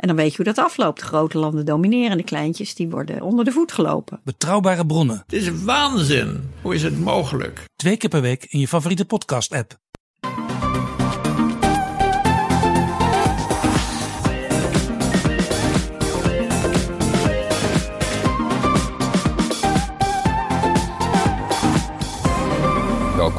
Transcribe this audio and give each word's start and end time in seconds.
En 0.00 0.06
dan 0.06 0.16
weet 0.16 0.30
je 0.30 0.36
hoe 0.36 0.44
dat 0.54 0.58
afloopt. 0.64 1.00
De 1.00 1.06
grote 1.06 1.38
landen 1.38 1.64
domineren, 1.64 2.16
de 2.16 2.22
kleintjes 2.22 2.74
die 2.74 2.88
worden 2.88 3.22
onder 3.22 3.44
de 3.44 3.52
voet 3.52 3.72
gelopen. 3.72 4.20
Betrouwbare 4.24 4.86
bronnen, 4.86 5.22
Het 5.26 5.32
is 5.32 5.62
waanzin. 5.62 6.50
Hoe 6.62 6.74
is 6.74 6.82
het 6.82 7.00
mogelijk? 7.00 7.64
twee 7.76 7.96
keer 7.96 8.10
per 8.10 8.20
week 8.20 8.44
in 8.48 8.58
je 8.58 8.68
favoriete 8.68 9.04
podcast-app. 9.04 9.78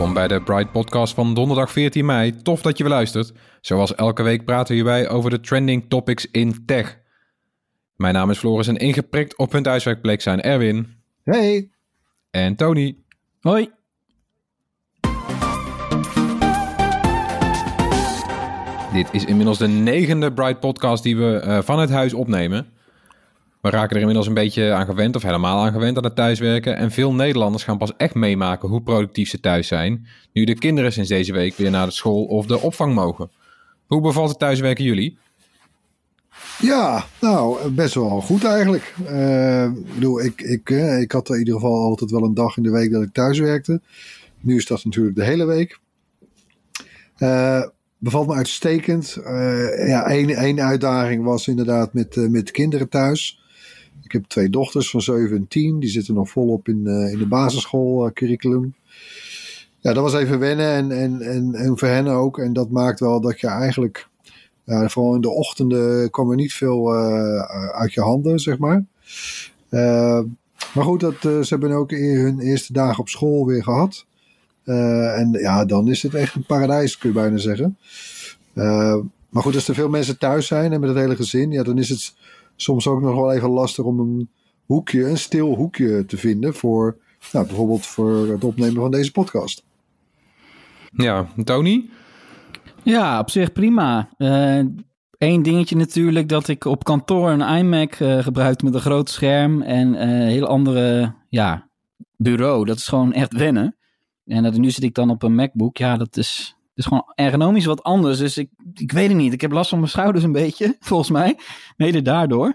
Welkom 0.01 0.19
bij 0.19 0.37
de 0.37 0.43
Bright 0.43 0.71
Podcast 0.71 1.13
van 1.13 1.33
donderdag 1.33 1.71
14 1.71 2.05
mei. 2.05 2.41
Tof 2.41 2.61
dat 2.61 2.77
je 2.77 2.83
weer 2.83 2.93
luistert. 2.93 3.33
Zoals 3.59 3.95
elke 3.95 4.23
week 4.23 4.45
praten 4.45 4.67
we 4.67 4.73
hierbij 4.73 5.09
over 5.09 5.29
de 5.29 5.39
trending 5.39 5.85
topics 5.89 6.31
in 6.31 6.65
tech. 6.65 6.99
Mijn 7.95 8.13
naam 8.13 8.29
is 8.29 8.37
Floris 8.37 8.67
en 8.67 8.77
ingeprikt 8.77 9.37
op 9.37 9.51
hun 9.51 9.63
thuiswerkplek 9.63 10.21
zijn 10.21 10.41
Erwin 10.41 10.95
Hey, 11.23 11.69
en 12.31 12.55
Tony. 12.55 12.97
Hoi. 13.39 13.69
Dit 18.93 19.07
is 19.11 19.25
inmiddels 19.25 19.57
de 19.57 19.67
negende 19.67 20.33
Bright 20.33 20.59
Podcast 20.59 21.03
die 21.03 21.17
we 21.17 21.35
eh, 21.37 21.61
van 21.61 21.79
het 21.79 21.89
huis 21.89 22.13
opnemen. 22.13 22.73
We 23.61 23.69
raken 23.69 23.95
er 23.95 23.99
inmiddels 23.99 24.27
een 24.27 24.33
beetje 24.33 24.71
aan 24.71 24.85
gewend, 24.85 25.15
of 25.15 25.23
helemaal 25.23 25.65
aan 25.65 25.71
gewend 25.71 25.97
aan 25.97 26.03
het 26.03 26.15
thuiswerken. 26.15 26.77
En 26.77 26.91
veel 26.91 27.13
Nederlanders 27.13 27.63
gaan 27.63 27.77
pas 27.77 27.95
echt 27.97 28.13
meemaken 28.13 28.69
hoe 28.69 28.81
productief 28.81 29.29
ze 29.29 29.39
thuis 29.39 29.67
zijn. 29.67 30.07
Nu 30.33 30.43
de 30.43 30.55
kinderen 30.55 30.93
sinds 30.93 31.09
deze 31.09 31.33
week 31.33 31.55
weer 31.57 31.71
naar 31.71 31.85
de 31.85 31.91
school 31.91 32.23
of 32.23 32.45
de 32.45 32.59
opvang 32.59 32.93
mogen. 32.93 33.31
Hoe 33.87 34.01
bevalt 34.01 34.29
het 34.29 34.39
thuiswerken 34.39 34.83
jullie? 34.83 35.17
ja, 36.59 37.05
nou, 37.21 37.69
best 37.69 37.95
wel 37.95 38.21
goed 38.21 38.43
eigenlijk. 38.43 38.95
Eh, 39.05 39.63
ik 39.63 39.93
bedoel, 39.93 40.23
ik, 40.23 40.41
ik, 40.41 40.69
eh, 40.69 40.99
ik 40.99 41.11
had 41.11 41.29
in 41.29 41.37
ieder 41.37 41.53
geval 41.53 41.83
altijd 41.83 42.11
wel 42.11 42.23
een 42.23 42.33
dag 42.33 42.57
in 42.57 42.63
de 42.63 42.71
week 42.71 42.91
dat 42.91 43.03
ik 43.03 43.13
thuis 43.13 43.39
werkte. 43.39 43.81
Nu 44.39 44.55
is 44.55 44.65
dat 44.65 44.85
natuurlijk 44.85 45.15
de 45.15 45.23
hele 45.23 45.45
week. 45.45 45.79
Eh, 47.17 47.63
bevalt 47.97 48.27
me 48.27 48.33
uitstekend. 48.33 49.15
Eh, 49.23 49.87
ja, 49.87 50.05
één, 50.05 50.29
één 50.29 50.61
uitdaging 50.61 51.23
was 51.23 51.47
inderdaad 51.47 51.93
met, 51.93 52.15
met 52.15 52.51
kinderen 52.51 52.89
thuis. 52.89 53.40
Ik 54.03 54.11
heb 54.11 54.23
twee 54.25 54.49
dochters 54.49 54.89
van 54.89 55.01
7 55.01 55.37
en 55.37 55.47
10. 55.47 55.79
Die 55.79 55.89
zitten 55.89 56.13
nog 56.13 56.29
volop 56.29 56.67
in, 56.67 56.87
eh, 56.87 57.11
in 57.11 57.17
de 57.17 57.27
basisschoolcurriculum. 57.27 58.73
ja, 59.79 59.93
dat 59.93 60.03
was 60.03 60.13
even 60.13 60.39
wennen 60.39 60.73
en, 60.73 60.91
en, 60.91 61.21
en, 61.21 61.53
en 61.53 61.77
voor 61.77 61.87
hen 61.87 62.07
ook. 62.07 62.39
En 62.39 62.53
dat 62.53 62.69
maakt 62.69 62.99
wel 62.99 63.21
dat 63.21 63.39
je 63.39 63.47
eigenlijk... 63.47 64.09
Ja, 64.63 64.89
vooral 64.89 65.15
in 65.15 65.21
de 65.21 65.29
ochtenden 65.29 66.09
kwam 66.09 66.29
er 66.29 66.35
niet 66.35 66.53
veel 66.53 66.93
eh, 66.95 67.41
uit 67.71 67.93
je 67.93 68.01
handen, 68.01 68.39
zeg 68.39 68.57
maar. 68.57 68.85
Eh, 69.69 70.19
maar 70.73 70.83
goed, 70.83 70.99
dat, 70.99 71.13
eh, 71.13 71.21
ze 71.21 71.47
hebben 71.47 71.71
ook 71.71 71.91
in 71.91 72.17
hun 72.17 72.39
eerste 72.39 72.73
dagen 72.73 72.99
op 72.99 73.09
school 73.09 73.45
weer 73.45 73.63
gehad. 73.63 74.05
Eh, 74.63 75.19
en 75.19 75.31
ja, 75.31 75.65
dan 75.65 75.87
is 75.87 76.03
het 76.03 76.13
echt 76.13 76.35
een 76.35 76.45
paradijs, 76.45 76.97
kun 76.97 77.09
je 77.09 77.15
bijna 77.15 77.37
zeggen. 77.37 77.77
Eh, 78.53 78.97
maar 79.29 79.43
goed, 79.43 79.55
als 79.55 79.67
er 79.67 79.75
veel 79.75 79.89
mensen 79.89 80.17
thuis 80.17 80.47
zijn 80.47 80.73
en 80.73 80.79
met 80.79 80.89
het 80.89 80.97
hele 80.97 81.15
gezin, 81.15 81.51
ja, 81.51 81.63
dan 81.63 81.77
is 81.77 81.89
het 81.89 82.13
soms 82.61 82.87
ook 82.87 83.01
nog 83.01 83.15
wel 83.15 83.33
even 83.33 83.49
lastig 83.49 83.85
om 83.85 83.99
een 83.99 84.29
hoekje, 84.65 85.05
een 85.05 85.17
stil 85.17 85.55
hoekje 85.55 86.05
te 86.05 86.17
vinden 86.17 86.53
voor, 86.53 86.97
nou, 87.31 87.45
bijvoorbeeld 87.45 87.85
voor 87.85 88.27
het 88.27 88.43
opnemen 88.43 88.81
van 88.81 88.91
deze 88.91 89.11
podcast. 89.11 89.63
Ja, 90.91 91.27
Tony? 91.43 91.89
Ja, 92.83 93.19
op 93.19 93.29
zich 93.29 93.51
prima. 93.51 94.09
Eén 95.17 95.43
dingetje 95.43 95.75
natuurlijk 95.75 96.29
dat 96.29 96.47
ik 96.47 96.65
op 96.65 96.83
kantoor 96.83 97.29
een 97.29 97.57
iMac 97.57 97.93
eh 97.93 98.19
gebruik 98.19 98.63
met 98.63 98.73
een 98.73 98.79
groot 98.79 99.09
scherm 99.09 99.61
en 99.61 99.95
eh, 99.95 100.09
een 100.09 100.27
heel 100.27 100.47
andere 100.47 101.13
ja, 101.29 101.69
bureau. 102.17 102.65
Dat 102.65 102.77
is 102.77 102.87
gewoon 102.87 103.13
echt 103.13 103.33
wennen. 103.33 103.75
En 104.25 104.43
dat, 104.43 104.57
nu 104.57 104.71
zit 104.71 104.83
ik 104.83 104.93
dan 104.93 105.09
op 105.09 105.23
een 105.23 105.35
MacBook. 105.35 105.77
Ja, 105.77 105.97
dat 105.97 106.17
is, 106.17 106.55
is 106.81 106.87
gewoon 106.87 107.11
ergonomisch 107.15 107.65
wat 107.65 107.83
anders. 107.83 108.17
Dus 108.17 108.37
ik, 108.37 108.49
ik 108.73 108.91
weet 108.91 109.07
het 109.07 109.17
niet. 109.17 109.33
Ik 109.33 109.41
heb 109.41 109.51
last 109.51 109.69
van 109.69 109.79
mijn 109.79 109.91
schouders 109.91 110.23
een 110.23 110.31
beetje, 110.31 110.75
volgens 110.79 111.09
mij. 111.09 111.37
Mede 111.77 112.01
daardoor. 112.01 112.53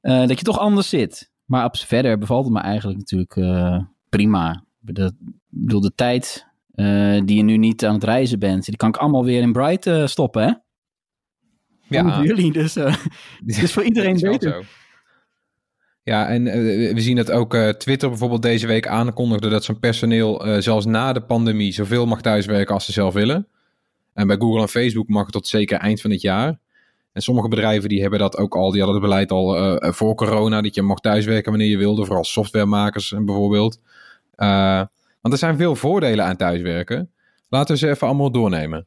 Eh, 0.00 0.26
dat 0.26 0.38
je 0.38 0.44
toch 0.44 0.58
anders 0.58 0.88
zit. 0.88 1.30
Maar 1.44 1.64
op, 1.64 1.76
verder 1.76 2.18
bevalt 2.18 2.44
het 2.44 2.54
me 2.54 2.60
eigenlijk 2.60 2.98
natuurlijk 2.98 3.36
eh, 3.36 3.82
prima. 4.08 4.64
De, 4.78 5.04
ik 5.04 5.36
bedoel, 5.48 5.80
de 5.80 5.94
tijd 5.94 6.46
eh, 6.74 7.20
die 7.24 7.36
je 7.36 7.42
nu 7.42 7.56
niet 7.56 7.84
aan 7.84 7.94
het 7.94 8.04
reizen 8.04 8.38
bent, 8.38 8.64
die 8.64 8.76
kan 8.76 8.88
ik 8.88 8.96
allemaal 8.96 9.24
weer 9.24 9.42
in 9.42 9.52
Bright 9.52 10.10
stoppen, 10.10 10.42
hè? 10.42 10.52
Ja. 11.96 12.22
Jullie, 12.22 12.52
dus 12.52 12.74
het 12.74 12.98
is 13.44 13.72
voor 13.72 13.82
iedereen 13.82 14.18
beter. 14.20 14.66
Ja, 16.08 16.28
en 16.28 16.46
eh, 16.46 16.94
we 16.94 17.00
zien 17.00 17.16
dat 17.16 17.30
ook 17.30 17.54
eh, 17.54 17.68
Twitter 17.68 18.08
bijvoorbeeld 18.08 18.42
deze 18.42 18.66
week 18.66 18.86
aankondigde 18.86 19.48
dat 19.48 19.64
zijn 19.64 19.78
personeel 19.78 20.44
eh, 20.44 20.60
zelfs 20.60 20.86
na 20.86 21.12
de 21.12 21.20
pandemie 21.20 21.72
zoveel 21.72 22.06
mag 22.06 22.20
thuiswerken 22.20 22.74
als 22.74 22.84
ze 22.84 22.92
zelf 22.92 23.14
willen. 23.14 23.46
En 24.14 24.26
bij 24.26 24.36
Google 24.36 24.60
en 24.60 24.68
Facebook 24.68 25.08
mag 25.08 25.22
het 25.22 25.32
tot 25.32 25.46
zeker 25.46 25.78
eind 25.78 26.00
van 26.00 26.10
het 26.10 26.20
jaar. 26.20 26.58
En 27.12 27.22
sommige 27.22 27.48
bedrijven 27.48 27.88
die 27.88 28.00
hebben 28.00 28.18
dat 28.18 28.36
ook 28.36 28.56
al, 28.56 28.70
die 28.70 28.82
hadden 28.82 29.00
het 29.00 29.10
beleid 29.10 29.30
al 29.30 29.78
voor 29.92 30.14
corona, 30.14 30.60
dat 30.60 30.74
je 30.74 30.82
mag 30.82 30.98
thuiswerken 30.98 31.50
wanneer 31.50 31.70
je 31.70 31.76
wilde, 31.76 32.04
vooral 32.04 32.24
softwaremakers 32.24 33.14
bijvoorbeeld. 33.18 33.80
Want 35.20 35.32
er 35.32 35.38
zijn 35.38 35.56
veel 35.56 35.76
voordelen 35.76 36.24
aan 36.24 36.36
thuiswerken. 36.36 37.10
Laten 37.48 37.74
we 37.74 37.80
ze 37.80 37.88
even 37.88 38.06
allemaal 38.06 38.30
doornemen. 38.30 38.86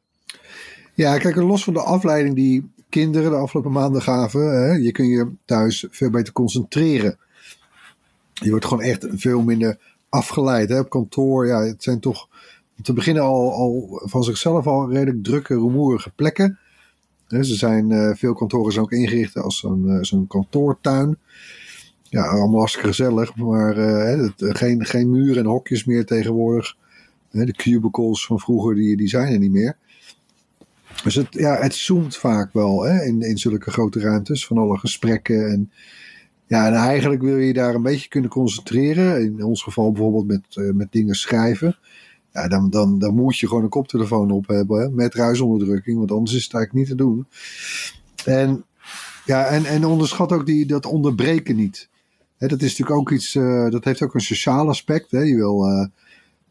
Ja, 0.94 1.18
kijk, 1.18 1.36
los 1.36 1.64
van 1.64 1.72
de 1.72 1.82
afleiding 1.82 2.34
die 2.34 2.72
kinderen 2.92 3.30
de 3.30 3.36
afgelopen 3.36 3.72
maanden 3.72 4.02
gaven, 4.02 4.40
hè, 4.40 4.72
je 4.72 4.92
kun 4.92 5.06
je 5.06 5.32
thuis 5.44 5.86
veel 5.90 6.10
beter 6.10 6.32
concentreren. 6.32 7.18
Je 8.32 8.50
wordt 8.50 8.64
gewoon 8.64 8.82
echt 8.82 9.06
veel 9.10 9.42
minder 9.42 9.78
afgeleid. 10.08 10.68
Hè. 10.68 10.78
Op 10.78 10.90
kantoor, 10.90 11.46
ja, 11.46 11.62
het 11.62 11.82
zijn 11.82 12.00
toch 12.00 12.28
te 12.82 12.92
beginnen 12.92 13.22
al, 13.22 13.52
al 13.52 14.00
van 14.04 14.24
zichzelf 14.24 14.66
al 14.66 14.90
redelijk 14.90 15.24
drukke, 15.24 15.54
rumoerige 15.54 16.10
plekken. 16.10 16.58
Ze 17.28 17.54
zijn, 17.54 17.92
eh, 17.92 18.14
veel 18.14 18.34
kantoren 18.34 18.72
zijn 18.72 18.84
ook 18.84 18.92
ingericht 18.92 19.36
als 19.36 19.58
zo'n 19.58 19.88
eh, 19.88 19.98
zo'n 20.00 20.26
kantoortuin. 20.26 21.18
Ja, 22.02 22.22
allemaal 22.22 22.58
hartstikke 22.58 22.88
gezellig, 22.88 23.36
maar 23.36 23.76
eh, 23.76 24.28
geen, 24.36 24.84
geen 24.84 25.10
muren 25.10 25.42
en 25.42 25.50
hokjes 25.50 25.84
meer 25.84 26.06
tegenwoordig. 26.06 26.76
De 27.30 27.52
cubicles 27.52 28.26
van 28.26 28.40
vroeger, 28.40 28.74
die, 28.74 28.96
die 28.96 29.08
zijn 29.08 29.32
er 29.32 29.38
niet 29.38 29.52
meer. 29.52 29.76
Dus 31.02 31.14
het, 31.14 31.26
ja, 31.30 31.56
het 31.60 31.74
zoomt 31.74 32.16
vaak 32.16 32.52
wel 32.52 32.82
hè, 32.82 33.04
in, 33.04 33.20
in 33.20 33.38
zulke 33.38 33.70
grote 33.70 34.00
ruimtes 34.00 34.46
van 34.46 34.58
alle 34.58 34.78
gesprekken. 34.78 35.50
En, 35.50 35.72
ja, 36.46 36.66
en 36.66 36.74
eigenlijk 36.74 37.22
wil 37.22 37.36
je 37.36 37.52
daar 37.52 37.74
een 37.74 37.82
beetje 37.82 38.08
kunnen 38.08 38.30
concentreren. 38.30 39.22
In 39.22 39.44
ons 39.44 39.62
geval 39.62 39.92
bijvoorbeeld 39.92 40.26
met, 40.26 40.44
eh, 40.50 40.72
met 40.72 40.92
dingen 40.92 41.14
schrijven. 41.14 41.76
Ja, 42.32 42.48
dan, 42.48 42.70
dan, 42.70 42.98
dan 42.98 43.14
moet 43.14 43.38
je 43.38 43.48
gewoon 43.48 43.62
een 43.62 43.68
koptelefoon 43.68 44.30
op 44.30 44.46
hebben 44.46 44.80
hè, 44.80 44.90
met 44.90 45.14
ruisonderdrukking, 45.14 45.98
want 45.98 46.10
anders 46.10 46.36
is 46.36 46.44
het 46.44 46.54
eigenlijk 46.54 46.88
niet 46.88 46.98
te 46.98 47.04
doen. 47.04 47.26
En, 48.24 48.64
ja, 49.24 49.46
en, 49.46 49.64
en 49.64 49.84
onderschat 49.84 50.32
ook 50.32 50.46
die, 50.46 50.66
dat 50.66 50.86
onderbreken 50.86 51.56
niet. 51.56 51.88
Hè, 52.38 52.46
dat 52.46 52.62
is 52.62 52.68
natuurlijk 52.68 52.98
ook 52.98 53.10
iets, 53.10 53.34
eh, 53.34 53.70
dat 53.70 53.84
heeft 53.84 54.02
ook 54.02 54.14
een 54.14 54.20
sociaal 54.20 54.68
aspect. 54.68 55.10
Hè. 55.10 55.20
Je 55.20 55.36
wil 55.36 55.66
eh, 55.66 55.86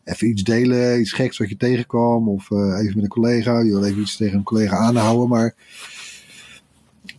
even 0.03 0.27
iets 0.27 0.43
delen, 0.43 0.99
iets 0.99 1.11
geks 1.11 1.37
wat 1.37 1.49
je 1.49 1.57
tegenkwam, 1.57 2.29
of 2.29 2.51
eh, 2.51 2.57
even 2.57 2.95
met 2.95 3.03
een 3.03 3.07
collega. 3.07 3.59
Je 3.59 3.71
wil 3.71 3.83
even 3.83 4.01
iets 4.01 4.17
tegen 4.17 4.37
een 4.37 4.43
collega 4.43 4.77
aanhouden, 4.77 5.29
maar 5.29 5.55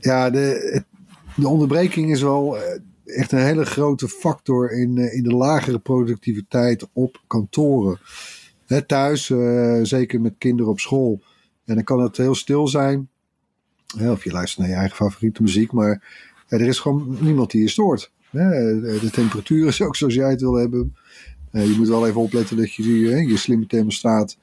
ja, 0.00 0.30
de, 0.30 0.82
de 1.36 1.48
onderbreking 1.48 2.10
is 2.10 2.22
wel 2.22 2.58
eh, 2.58 2.80
echt 3.04 3.32
een 3.32 3.44
hele 3.44 3.64
grote 3.64 4.08
factor 4.08 4.70
in, 4.70 4.98
eh, 4.98 5.14
in 5.14 5.22
de 5.22 5.34
lagere 5.34 5.78
productiviteit 5.78 6.88
op 6.92 7.20
kantoren. 7.26 7.98
Hè, 8.66 8.82
thuis, 8.82 9.32
zeker 9.82 10.20
met 10.20 10.34
kinderen 10.38 10.72
op 10.72 10.80
school, 10.80 11.22
En 11.64 11.74
dan 11.74 11.84
kan 11.84 12.00
het 12.00 12.16
heel 12.16 12.34
stil 12.34 12.68
zijn. 12.68 13.08
Of 14.00 14.24
je 14.24 14.30
luistert 14.30 14.60
naar 14.60 14.68
je 14.68 14.80
eigen 14.80 14.96
favoriete 14.96 15.42
muziek. 15.42 15.72
Maar 15.72 16.02
er 16.48 16.60
is 16.60 16.78
gewoon 16.78 17.16
niemand 17.20 17.50
die 17.50 17.60
je 17.60 17.68
stoort. 17.68 18.12
De 18.30 19.08
temperatuur 19.12 19.66
is 19.66 19.82
ook 19.82 19.96
zoals 19.96 20.14
jij 20.14 20.30
het 20.30 20.40
wil 20.40 20.54
hebben. 20.54 20.94
Eh, 21.52 21.66
je 21.66 21.76
moet 21.76 21.88
wel 21.88 22.06
even 22.06 22.20
opletten 22.20 22.56
dat 22.56 22.74
je 22.74 22.82
die, 22.82 23.28
je 23.28 23.36
slimme 23.36 23.66
thermostaat... 23.66 24.36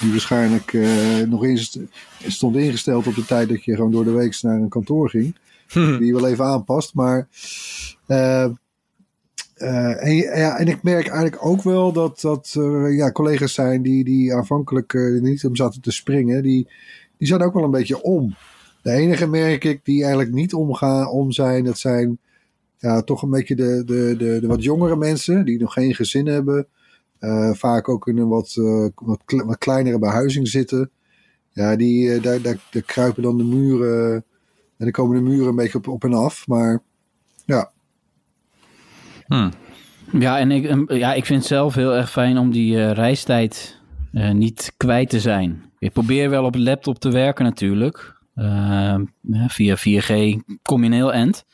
die 0.00 0.10
waarschijnlijk 0.10 0.72
eh, 0.72 1.20
nog 1.28 1.44
inst 1.44 1.78
stond 2.26 2.56
ingesteld 2.56 3.06
op 3.06 3.14
de 3.14 3.24
tijd... 3.24 3.48
dat 3.48 3.64
je 3.64 3.74
gewoon 3.74 3.90
door 3.90 4.04
de 4.04 4.10
week 4.10 4.38
naar 4.42 4.56
een 4.56 4.68
kantoor 4.68 5.10
ging. 5.10 5.34
Die 5.72 6.04
je 6.04 6.12
wel 6.12 6.28
even 6.28 6.44
aanpast. 6.44 6.94
Maar... 6.94 7.28
eh, 8.06 8.50
eh, 9.56 10.04
en, 10.04 10.16
ja, 10.16 10.58
en 10.58 10.68
ik 10.68 10.82
merk 10.82 11.06
eigenlijk 11.06 11.46
ook 11.46 11.62
wel 11.62 11.92
dat, 11.92 12.20
dat 12.20 12.54
er 12.58 12.92
ja, 12.92 13.12
collega's 13.12 13.54
zijn 13.54 13.82
die, 13.82 14.04
die 14.04 14.34
aanvankelijk 14.34 14.94
eh, 14.94 15.20
niet 15.20 15.44
om 15.44 15.56
zaten 15.56 15.80
te 15.80 15.90
springen. 15.90 16.42
Die, 16.42 16.68
die 17.18 17.28
zijn 17.28 17.42
ook 17.42 17.54
wel 17.54 17.64
een 17.64 17.70
beetje 17.70 18.02
om. 18.02 18.36
De 18.82 18.90
enige 18.90 19.26
merk 19.26 19.64
ik 19.64 19.80
die 19.84 20.00
eigenlijk 20.00 20.32
niet 20.32 20.54
omgaan, 20.54 21.08
om 21.08 21.32
zijn, 21.32 21.64
dat 21.64 21.78
zijn 21.78 22.18
ja, 22.86 23.02
toch 23.02 23.22
een 23.22 23.30
beetje 23.30 23.54
de, 23.56 23.82
de, 23.86 24.14
de, 24.18 24.38
de 24.40 24.46
wat 24.46 24.62
jongere 24.62 24.96
mensen 24.96 25.44
die 25.44 25.58
nog 25.58 25.72
geen 25.72 25.94
gezin 25.94 26.26
hebben. 26.26 26.66
Eh, 27.18 27.50
vaak 27.52 27.88
ook 27.88 28.06
in 28.08 28.18
een 28.18 28.28
wat, 28.28 28.54
eh, 28.58 28.86
wat, 28.94 29.20
kle- 29.24 29.44
wat 29.44 29.58
kleinere 29.58 29.98
behuizing 29.98 30.48
zitten. 30.48 30.90
Ja, 31.52 31.76
die, 31.76 32.12
eh, 32.12 32.22
daar, 32.22 32.42
daar, 32.42 32.58
daar 32.70 32.82
kruipen 32.82 33.22
dan 33.22 33.36
de 33.36 33.44
muren. 33.44 34.14
En 34.76 34.84
dan 34.84 34.90
komen 34.90 35.16
de 35.16 35.30
muren 35.30 35.48
een 35.48 35.56
beetje 35.56 35.78
op, 35.78 35.88
op 35.88 36.04
en 36.04 36.14
af. 36.14 36.46
Maar 36.46 36.82
ja, 37.44 37.70
Ja, 40.12 40.38
en 40.38 40.50
ik, 40.50 40.90
ja, 40.92 41.14
ik 41.14 41.24
vind 41.24 41.38
het 41.38 41.48
zelf 41.48 41.74
heel 41.74 41.94
erg 41.94 42.10
fijn 42.10 42.38
om 42.38 42.52
die 42.52 42.76
eh, 42.76 42.92
reistijd 42.92 43.80
eh, 44.12 44.30
niet 44.32 44.72
kwijt 44.76 45.08
te 45.08 45.20
zijn. 45.20 45.62
Ik 45.78 45.92
probeer 45.92 46.30
wel 46.30 46.44
op 46.44 46.54
laptop 46.54 46.98
te 46.98 47.10
werken 47.10 47.44
natuurlijk. 47.44 48.14
Via 49.48 49.76
4G 49.76 50.36
kom 50.62 50.80
je 50.80 50.86
een 50.86 50.92
heel 50.92 51.12
eind. 51.12 51.44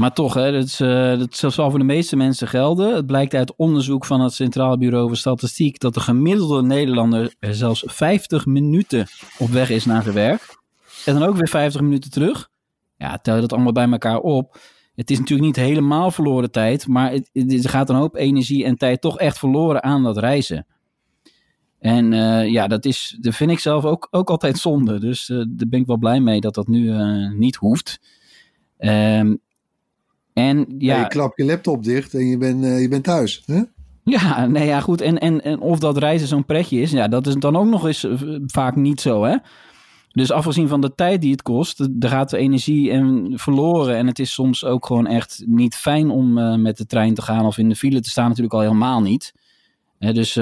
Maar 0.00 0.12
toch, 0.12 0.34
hè, 0.34 0.52
dat, 0.52 0.64
is, 0.64 0.80
eh, 0.80 1.18
dat 1.18 1.34
zal 1.34 1.70
voor 1.70 1.78
de 1.78 1.84
meeste 1.84 2.16
mensen 2.16 2.48
gelden. 2.48 2.94
Het 2.94 3.06
blijkt 3.06 3.34
uit 3.34 3.56
onderzoek 3.56 4.04
van 4.04 4.20
het 4.20 4.32
Centraal 4.32 4.78
Bureau 4.78 5.06
voor 5.06 5.16
Statistiek... 5.16 5.78
dat 5.78 5.94
de 5.94 6.00
gemiddelde 6.00 6.62
Nederlander 6.62 7.34
er 7.38 7.54
zelfs 7.54 7.82
50 7.86 8.46
minuten 8.46 9.06
op 9.38 9.48
weg 9.48 9.70
is 9.70 9.84
naar 9.84 10.02
zijn 10.02 10.14
werk. 10.14 10.58
En 11.04 11.14
dan 11.14 11.22
ook 11.28 11.36
weer 11.36 11.48
50 11.48 11.80
minuten 11.80 12.10
terug. 12.10 12.48
Ja, 12.96 13.18
tel 13.18 13.34
je 13.34 13.40
dat 13.40 13.52
allemaal 13.52 13.72
bij 13.72 13.90
elkaar 13.90 14.18
op... 14.18 14.58
Het 14.94 15.10
is 15.10 15.18
natuurlijk 15.18 15.46
niet 15.46 15.66
helemaal 15.66 16.10
verloren 16.10 16.50
tijd, 16.50 16.86
maar 16.86 17.12
het, 17.12 17.68
gaat 17.68 17.90
een 17.90 17.96
hoop 17.96 18.16
energie 18.16 18.64
en 18.64 18.76
tijd 18.76 19.00
toch 19.00 19.18
echt 19.18 19.38
verloren 19.38 19.82
aan 19.82 20.02
dat 20.02 20.18
reizen. 20.18 20.66
En 21.78 22.12
eh, 22.12 22.48
ja, 22.48 22.66
dat, 22.66 22.84
is, 22.84 23.16
dat 23.20 23.34
vind 23.34 23.50
ik 23.50 23.58
zelf 23.58 23.84
ook, 23.84 24.08
ook 24.10 24.30
altijd 24.30 24.58
zonde. 24.58 25.00
Dus 25.00 25.28
eh, 25.28 25.36
daar 25.36 25.68
ben 25.68 25.80
ik 25.80 25.86
wel 25.86 25.98
blij 25.98 26.20
mee 26.20 26.40
dat 26.40 26.54
dat 26.54 26.68
nu 26.68 26.92
niet 27.36 27.56
hoeft. 27.56 28.00
Ehm, 28.78 29.34
en 30.48 30.66
ja. 30.78 31.00
je 31.00 31.06
klapt 31.06 31.36
je 31.36 31.44
laptop 31.44 31.84
dicht 31.84 32.14
en 32.14 32.26
je 32.26 32.38
bent, 32.38 32.64
eh, 32.64 32.80
je 32.80 32.88
bent 32.88 33.04
thuis. 33.04 33.42
Hè? 33.46 33.62
ja, 34.04 34.46
nee, 34.46 34.66
ja, 34.66 34.80
goed. 34.80 35.00
En, 35.00 35.18
en, 35.18 35.44
en 35.44 35.60
of 35.60 35.78
dat 35.78 35.98
reizen 35.98 36.28
zo'n 36.28 36.44
pretje 36.44 36.80
is, 36.80 36.90
ja, 36.90 37.08
dat 37.08 37.26
is 37.26 37.34
dan 37.34 37.56
ook 37.56 37.66
nog 37.66 37.86
eens 37.86 38.04
eh, 38.04 38.18
vaak 38.46 38.76
niet 38.76 39.00
zo, 39.00 39.24
hè? 39.24 39.36
Dus 40.12 40.30
afgezien 40.30 40.68
van 40.68 40.80
de 40.80 40.94
tijd 40.94 41.20
die 41.20 41.30
het 41.30 41.42
kost, 41.42 41.80
er 41.80 42.08
gaat 42.08 42.30
de 42.30 42.36
energie 42.36 42.90
en 42.90 43.32
verloren. 43.34 43.96
En 43.96 44.06
het 44.06 44.18
is 44.18 44.32
soms 44.32 44.64
ook 44.64 44.86
gewoon 44.86 45.06
echt 45.06 45.42
niet 45.46 45.74
fijn 45.74 46.10
om 46.10 46.38
eh, 46.38 46.56
met 46.56 46.76
de 46.76 46.86
trein 46.86 47.14
te 47.14 47.22
gaan 47.22 47.46
of 47.46 47.58
in 47.58 47.68
de 47.68 47.76
file 47.76 48.00
te 48.00 48.10
staan, 48.10 48.28
natuurlijk 48.28 48.54
al 48.54 48.60
helemaal 48.60 49.00
niet. 49.00 49.32
Hè, 49.98 50.12
dus 50.12 50.32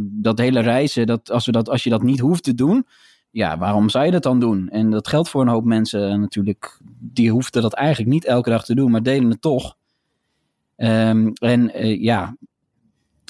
dat 0.00 0.38
hele 0.38 0.60
reizen, 0.60 1.06
dat, 1.06 1.30
als, 1.30 1.46
we 1.46 1.52
dat, 1.52 1.68
als 1.68 1.84
je 1.84 1.90
dat 1.90 2.02
niet 2.02 2.20
hoeft 2.20 2.42
te 2.42 2.54
doen, 2.54 2.86
ja, 3.34 3.58
waarom 3.58 3.88
zou 3.88 4.04
je 4.04 4.10
dat 4.10 4.22
dan 4.22 4.40
doen? 4.40 4.68
En 4.68 4.90
dat 4.90 5.08
geldt 5.08 5.28
voor 5.28 5.40
een 5.42 5.48
hoop 5.48 5.64
mensen 5.64 6.20
natuurlijk. 6.20 6.78
Die 6.98 7.30
hoefden 7.30 7.62
dat 7.62 7.72
eigenlijk 7.72 8.10
niet 8.10 8.24
elke 8.24 8.50
dag 8.50 8.64
te 8.64 8.74
doen, 8.74 8.90
maar 8.90 9.02
deden 9.02 9.30
het 9.30 9.40
toch. 9.40 9.76
Ehm, 10.76 11.30
en 11.34 11.74
eh, 11.74 12.02
ja, 12.02 12.36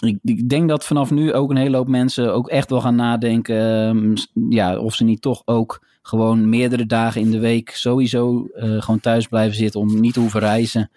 ik, 0.00 0.18
ik 0.22 0.48
denk 0.48 0.68
dat 0.68 0.84
vanaf 0.84 1.10
nu 1.10 1.32
ook 1.32 1.50
een 1.50 1.56
hele 1.56 1.76
hoop 1.76 1.88
mensen 1.88 2.34
ook 2.34 2.48
echt 2.48 2.70
wel 2.70 2.80
gaan 2.80 2.94
nadenken. 2.94 3.56
ehm, 3.56 4.14
ja, 4.50 4.78
of 4.78 4.94
ze 4.94 5.04
niet 5.04 5.22
toch 5.22 5.42
ook 5.44 5.86
gewoon 6.02 6.48
meerdere 6.48 6.86
dagen 6.86 7.20
in 7.20 7.30
de 7.30 7.40
week 7.40 7.70
sowieso 7.70 8.46
eh, 8.54 8.82
gewoon 8.82 9.00
thuis 9.00 9.26
blijven 9.26 9.56
zitten 9.56 9.80
om 9.80 10.00
niet 10.00 10.14
te 10.14 10.20
hoeven 10.20 10.40
reizen. 10.40 10.90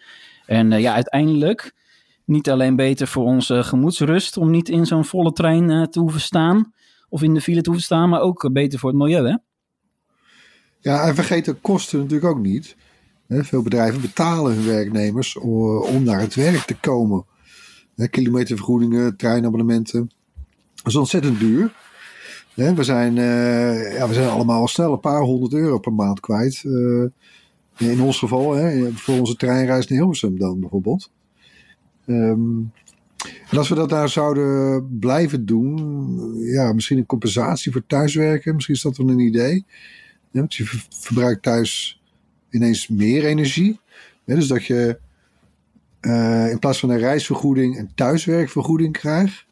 En 0.46 0.72
eh, 0.72 0.80
ja, 0.80 0.94
uiteindelijk 0.94 1.76
niet 2.26 2.50
alleen 2.50 2.76
beter 2.76 3.08
voor 3.08 3.26
onze 3.26 3.64
gemoedsrust 3.64 4.38
om 4.38 4.52
niet 4.52 4.70
in 4.70 4.86
zo'n 4.86 5.06
volle 5.06 5.32
trein 5.34 5.90
te 5.90 6.00
hoeven 6.00 6.22
staan 6.22 6.74
of 7.10 7.22
in 7.22 7.34
de 7.34 7.42
file 7.42 7.62
te 7.62 7.70
hoeven 7.70 7.86
staan, 7.86 8.10
maar 8.10 8.22
ook 8.22 8.44
eh, 8.44 8.52
beter 8.52 8.80
voor 8.80 8.90
het 8.90 9.00
milieu, 9.00 9.28
hè? 9.28 9.36
Ja, 10.80 11.08
en 11.08 11.16
vergeet 11.16 11.46
de 11.46 11.54
kosten 11.54 12.00
natuurlijk 12.00 12.32
ook 12.32 12.40
niet. 12.42 12.76
Veel 13.30 13.62
bedrijven 13.62 14.02
betalen 14.02 14.54
hun 14.56 14.66
werknemers 14.66 15.38
o- 15.38 15.80
om 15.80 16.04
naar 16.04 16.20
het 16.20 16.36
werk 16.36 16.62
te 16.62 16.76
komen. 16.76 17.26
Kilometervergoedingen, 18.10 19.18
treinabonnementen. 19.18 20.12
Dat 20.76 20.86
is 20.86 20.96
ontzettend 20.96 21.40
duur. 21.40 21.74
We 22.54 22.84
zijn, 22.84 23.18
eh, 23.18 23.98
ja, 23.98 24.08
we 24.08 24.14
zijn 24.14 24.30
allemaal 24.30 24.62
al 24.62 24.68
snel 24.68 24.94
een 24.94 25.00
paar 25.00 25.22
honderd 25.22 25.54
euro 25.54 25.80
per 25.80 25.94
maand 25.94 26.20
kwijt. 26.20 26.64
Eh, 26.66 27.90
in 27.90 28.02
ons 28.02 28.20
geval, 28.20 28.56
voor 28.94 29.20
onze 29.20 29.36
treinreis 29.36 29.88
naar 29.88 29.98
Hilversum 29.98 30.40
dan 30.40 30.60
bijvoorbeeld. 30.60 31.12
En 33.50 33.58
als 33.58 33.70
we 33.70 33.76
dat 33.76 33.90
daar 33.90 34.10
zouden 34.10 34.88
blijven 35.00 35.46
doen, 35.46 36.18
ja, 36.36 36.74
misschien 36.74 36.98
een 36.98 37.06
compensatie 37.06 37.72
voor 37.72 37.86
thuiswerken, 37.88 38.54
misschien 38.56 38.76
is 38.76 38.82
dat 38.82 38.98
wel 38.98 39.10
een 39.10 39.20
idee. 39.20 39.66
Ja, 40.32 40.40
want 40.40 40.56
je 40.56 40.66
ver- 40.66 40.86
verbruikt 40.90 41.44
thuis 41.44 42.02
ineens 42.50 42.88
meer 42.88 43.26
energie. 43.26 43.80
Ja, 44.26 44.36
dus 44.36 44.48
dat 44.48 44.66
je 44.66 45.00
eh, 46.00 46.50
in 46.52 46.60
plaats 46.60 46.80
van 46.80 46.90
een 46.90 47.00
reisvergoeding 47.00 47.78
een 47.78 47.92
thuiswerkvergoeding 47.96 48.94
krijgt. 48.94 49.46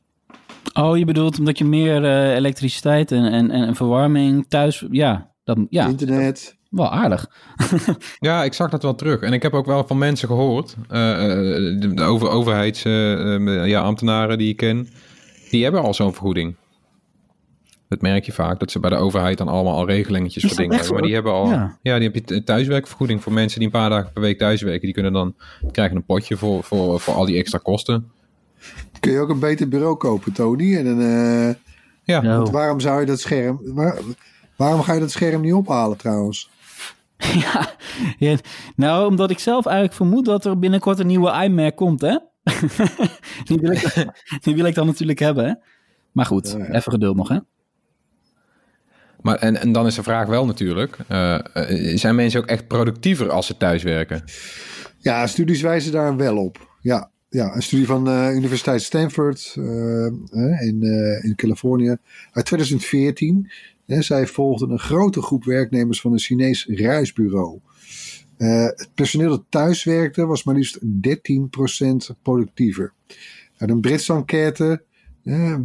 Oh, 0.74 0.98
je 0.98 1.06
bedoelt 1.06 1.40
omdat 1.40 1.58
je 1.58 1.66
meer 1.66 2.04
eh, 2.04 2.36
elektriciteit 2.36 3.12
en, 3.12 3.32
en, 3.32 3.52
en 3.52 3.76
verwarming 3.76 4.46
thuis, 4.48 4.86
ja, 4.92 5.32
dat, 5.44 5.58
ja, 5.70 5.88
Internet. 5.88 6.55
Wel 6.76 6.92
aardig. 6.92 7.28
Ja, 8.20 8.44
ik 8.44 8.54
zag 8.54 8.70
dat 8.70 8.84
wel 8.84 8.96
terug. 8.96 9.20
En 9.22 9.34
ik 9.34 9.42
heb 9.42 9.54
ook 9.54 9.66
wel 9.66 9.88
van 9.88 9.98
mensen 9.98 10.28
gehoord, 10.28 10.76
eh, 10.90 11.12
eh, 11.12 11.80
de, 11.80 12.04
over, 12.04 12.30
overheidsambtenaren 12.30 13.68
ja, 13.68 13.82
ambtenaren 13.82 14.38
die 14.38 14.50
ik 14.50 14.58
ken, 14.58 14.88
die 15.50 15.64
hebben 15.64 15.82
al 15.82 15.94
zo'n 15.94 16.14
vergoeding. 16.14 16.56
Dat 17.90 18.02
merk 18.02 18.26
je 18.26 18.32
vaak, 18.32 18.60
dat 18.60 18.72
ze 18.72 18.80
bij 18.80 18.90
de 18.90 18.96
overheid 18.96 19.38
dan 19.38 19.48
allemaal 19.48 19.76
al 19.76 19.86
regelingetjes 19.88 20.44
voor 20.46 20.56
dingen 20.56 20.76
hebben. 20.76 20.94
Maar 20.94 21.02
die 21.02 21.14
hebben 21.14 21.32
al, 21.32 21.50
Ja. 21.50 21.78
ja, 21.82 22.00
die 22.00 22.10
heb 22.14 22.30
je 22.30 22.44
thuiswerkvergoeding 22.44 23.24
voor 23.24 23.34
mensen 23.34 23.60
die 23.60 23.68
een 23.68 23.74
paar 23.80 23.90
dagen 23.90 24.12
per 24.14 24.22
week 24.22 24.38
thuiswerken. 24.38 24.82
Die 24.82 24.94
kunnen 24.94 25.14
dan, 25.14 25.36
die 25.62 25.72
krijgen 25.72 25.96
een 25.96 26.06
potje 26.06 26.38
voor, 26.38 26.64
voor, 26.64 27.00
voor 27.00 27.14
al 27.14 27.26
die 27.26 27.38
extra 27.38 27.58
kosten. 27.64 28.12
Kun 29.00 29.12
je 29.12 29.20
ook 29.20 29.30
een 29.30 29.40
beter 29.40 29.68
bureau 29.68 29.96
kopen, 29.98 30.32
Tony? 30.34 30.76
En 30.78 30.86
dan, 30.86 31.02
eh, 31.02 31.56
Ja, 32.04 32.22
want 32.38 32.50
waarom 32.50 32.80
zou 32.80 33.00
je 33.00 33.06
dat 33.06 33.20
scherm... 33.20 33.60
waar- 33.64 34.00
waarom 34.56 34.82
ga 34.82 34.94
je 34.94 35.00
dat 35.00 35.12
scherm 35.12 35.42
niet 35.42 35.54
ophalen 35.54 35.98
trouwens? 35.98 36.50
ja, 37.46 37.76
ja, 38.18 38.38
nou, 38.76 39.08
omdat 39.08 39.30
ik 39.30 39.40
zelf 39.40 39.66
eigenlijk 39.66 39.96
vermoed 39.96 40.26
dat 40.26 40.46
er 40.46 40.60
binnenkort 40.60 41.00
een 41.00 41.08
nieuwe 41.08 41.44
iMac 41.44 41.76
komt, 41.76 42.02
hè? 42.02 42.18
die, 43.48 43.58
wil 43.60 43.72
ik, 43.72 44.06
die 44.44 44.56
wil 44.56 44.66
ik 44.66 44.76
dan 44.76 44.86
natuurlijk 44.86 45.20
hebben, 45.20 45.46
hè? 45.46 45.54
Maar 46.12 46.26
goed, 46.26 46.56
Ja, 46.58 46.66
ja. 46.66 46.74
even 46.74 46.92
geduld 46.92 47.16
nog, 47.16 47.28
hè? 47.30 47.38
maar 49.22 49.36
en, 49.36 49.62
en 49.62 49.72
dan 49.72 49.86
is 49.86 49.96
de 49.96 50.04
vraag 50.04 50.28
wel 50.28 50.46
natuurlijk, 50.46 50.98
eh, 51.08 51.40
eh, 51.54 51.98
zijn 51.98 52.16
mensen 52.16 52.40
ook 52.40 52.48
echt 52.48 52.68
productiever 52.68 53.30
als 53.32 53.46
ze 53.46 53.58
thuiswerken? 53.58 54.24
Ja, 54.98 55.28
studies 55.28 55.62
wijzen 55.62 55.92
daar 55.92 56.16
wel 56.16 56.38
op. 56.38 56.68
Ja, 56.82 57.10
ja 57.30 57.56
een 57.56 57.62
studie 57.62 57.86
van 57.86 58.06
de 58.06 58.32
Universiteit 58.36 58.82
Stanford 58.82 59.54
eh, 59.58 60.06
eh, 60.06 60.62
in, 60.62 60.84
eh, 60.84 61.24
in 61.24 61.36
Californië 61.36 61.98
uit 62.32 62.46
2014. 62.46 63.52
Zij 63.88 64.28
volgden 64.28 64.70
een 64.70 64.80
grote 64.80 65.22
groep 65.22 65.44
werknemers 65.44 66.02
van 66.02 66.12
een 66.12 66.20
Chinees 66.20 66.66
reisbureau. 66.66 67.60
Eh, 68.38 68.64
het 68.64 68.90
personeel 68.94 69.30
dat 69.30 69.44
thuis 69.50 69.84
werkte 69.84 70.26
was 70.26 70.44
maar 70.44 70.56
liefst 70.56 70.80
13% 70.82 72.10
productiever. 72.22 72.94
Uit 73.58 73.70
een 73.70 73.82
Britse 73.82 74.14
enquête 74.14 74.84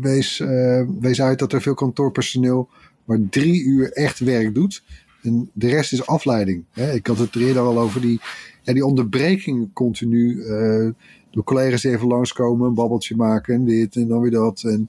wees, 0.00 0.40
eh, 0.40 0.82
wees 1.00 1.22
uit 1.22 1.38
dat 1.38 1.52
er 1.52 1.62
veel 1.62 1.74
kantoorpersoneel 1.74 2.68
maar 3.04 3.18
drie 3.30 3.62
uur 3.62 3.92
echt 3.92 4.18
werk 4.18 4.54
doet. 4.54 4.82
En 5.22 5.50
de 5.52 5.68
rest 5.68 5.92
is 5.92 6.06
afleiding. 6.06 6.64
Ik 6.74 7.06
had 7.06 7.18
het 7.18 7.34
er 7.34 7.40
eerder 7.40 7.62
al 7.62 7.78
over 7.78 8.00
die, 8.00 8.20
ja, 8.62 8.72
die 8.72 8.86
onderbreking 8.86 9.72
continu. 9.72 10.42
eh, 10.44 10.88
door 11.30 11.44
collega's 11.44 11.82
die 11.82 11.90
even 11.90 12.06
langskomen, 12.06 12.68
een 12.68 12.74
babbeltje 12.74 13.16
maken 13.16 13.54
en 13.54 13.64
dit 13.64 13.96
en 13.96 14.08
dan 14.08 14.20
weer 14.20 14.30
dat. 14.30 14.62
En, 14.62 14.88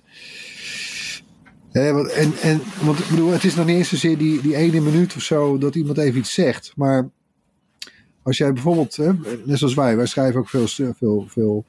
hè, 1.71 1.93
want- 1.93 2.11
en, 2.11 2.33
en, 2.41 2.61
want 2.83 2.99
ik 2.99 3.09
bedoel, 3.09 3.31
het 3.31 3.43
is 3.43 3.55
nog 3.55 3.65
niet 3.65 3.77
eens 3.77 3.89
zozeer 3.89 4.17
die, 4.17 4.41
die 4.41 4.55
ene 4.55 4.79
minuut 4.79 5.15
of 5.15 5.21
zo 5.21 5.57
dat 5.57 5.75
iemand 5.75 5.97
even 5.97 6.19
iets 6.19 6.33
zegt. 6.33 6.73
Maar 6.75 7.09
als 8.23 8.37
jij 8.37 8.53
bijvoorbeeld, 8.53 8.95
hè, 8.95 9.11
net 9.45 9.57
zoals 9.57 9.73
wij, 9.73 9.95
wij 9.95 10.05
schrijven 10.05 10.39
ook 10.39 10.49
veel, 10.49 10.67
veel, 10.67 11.25
veel, 11.27 11.65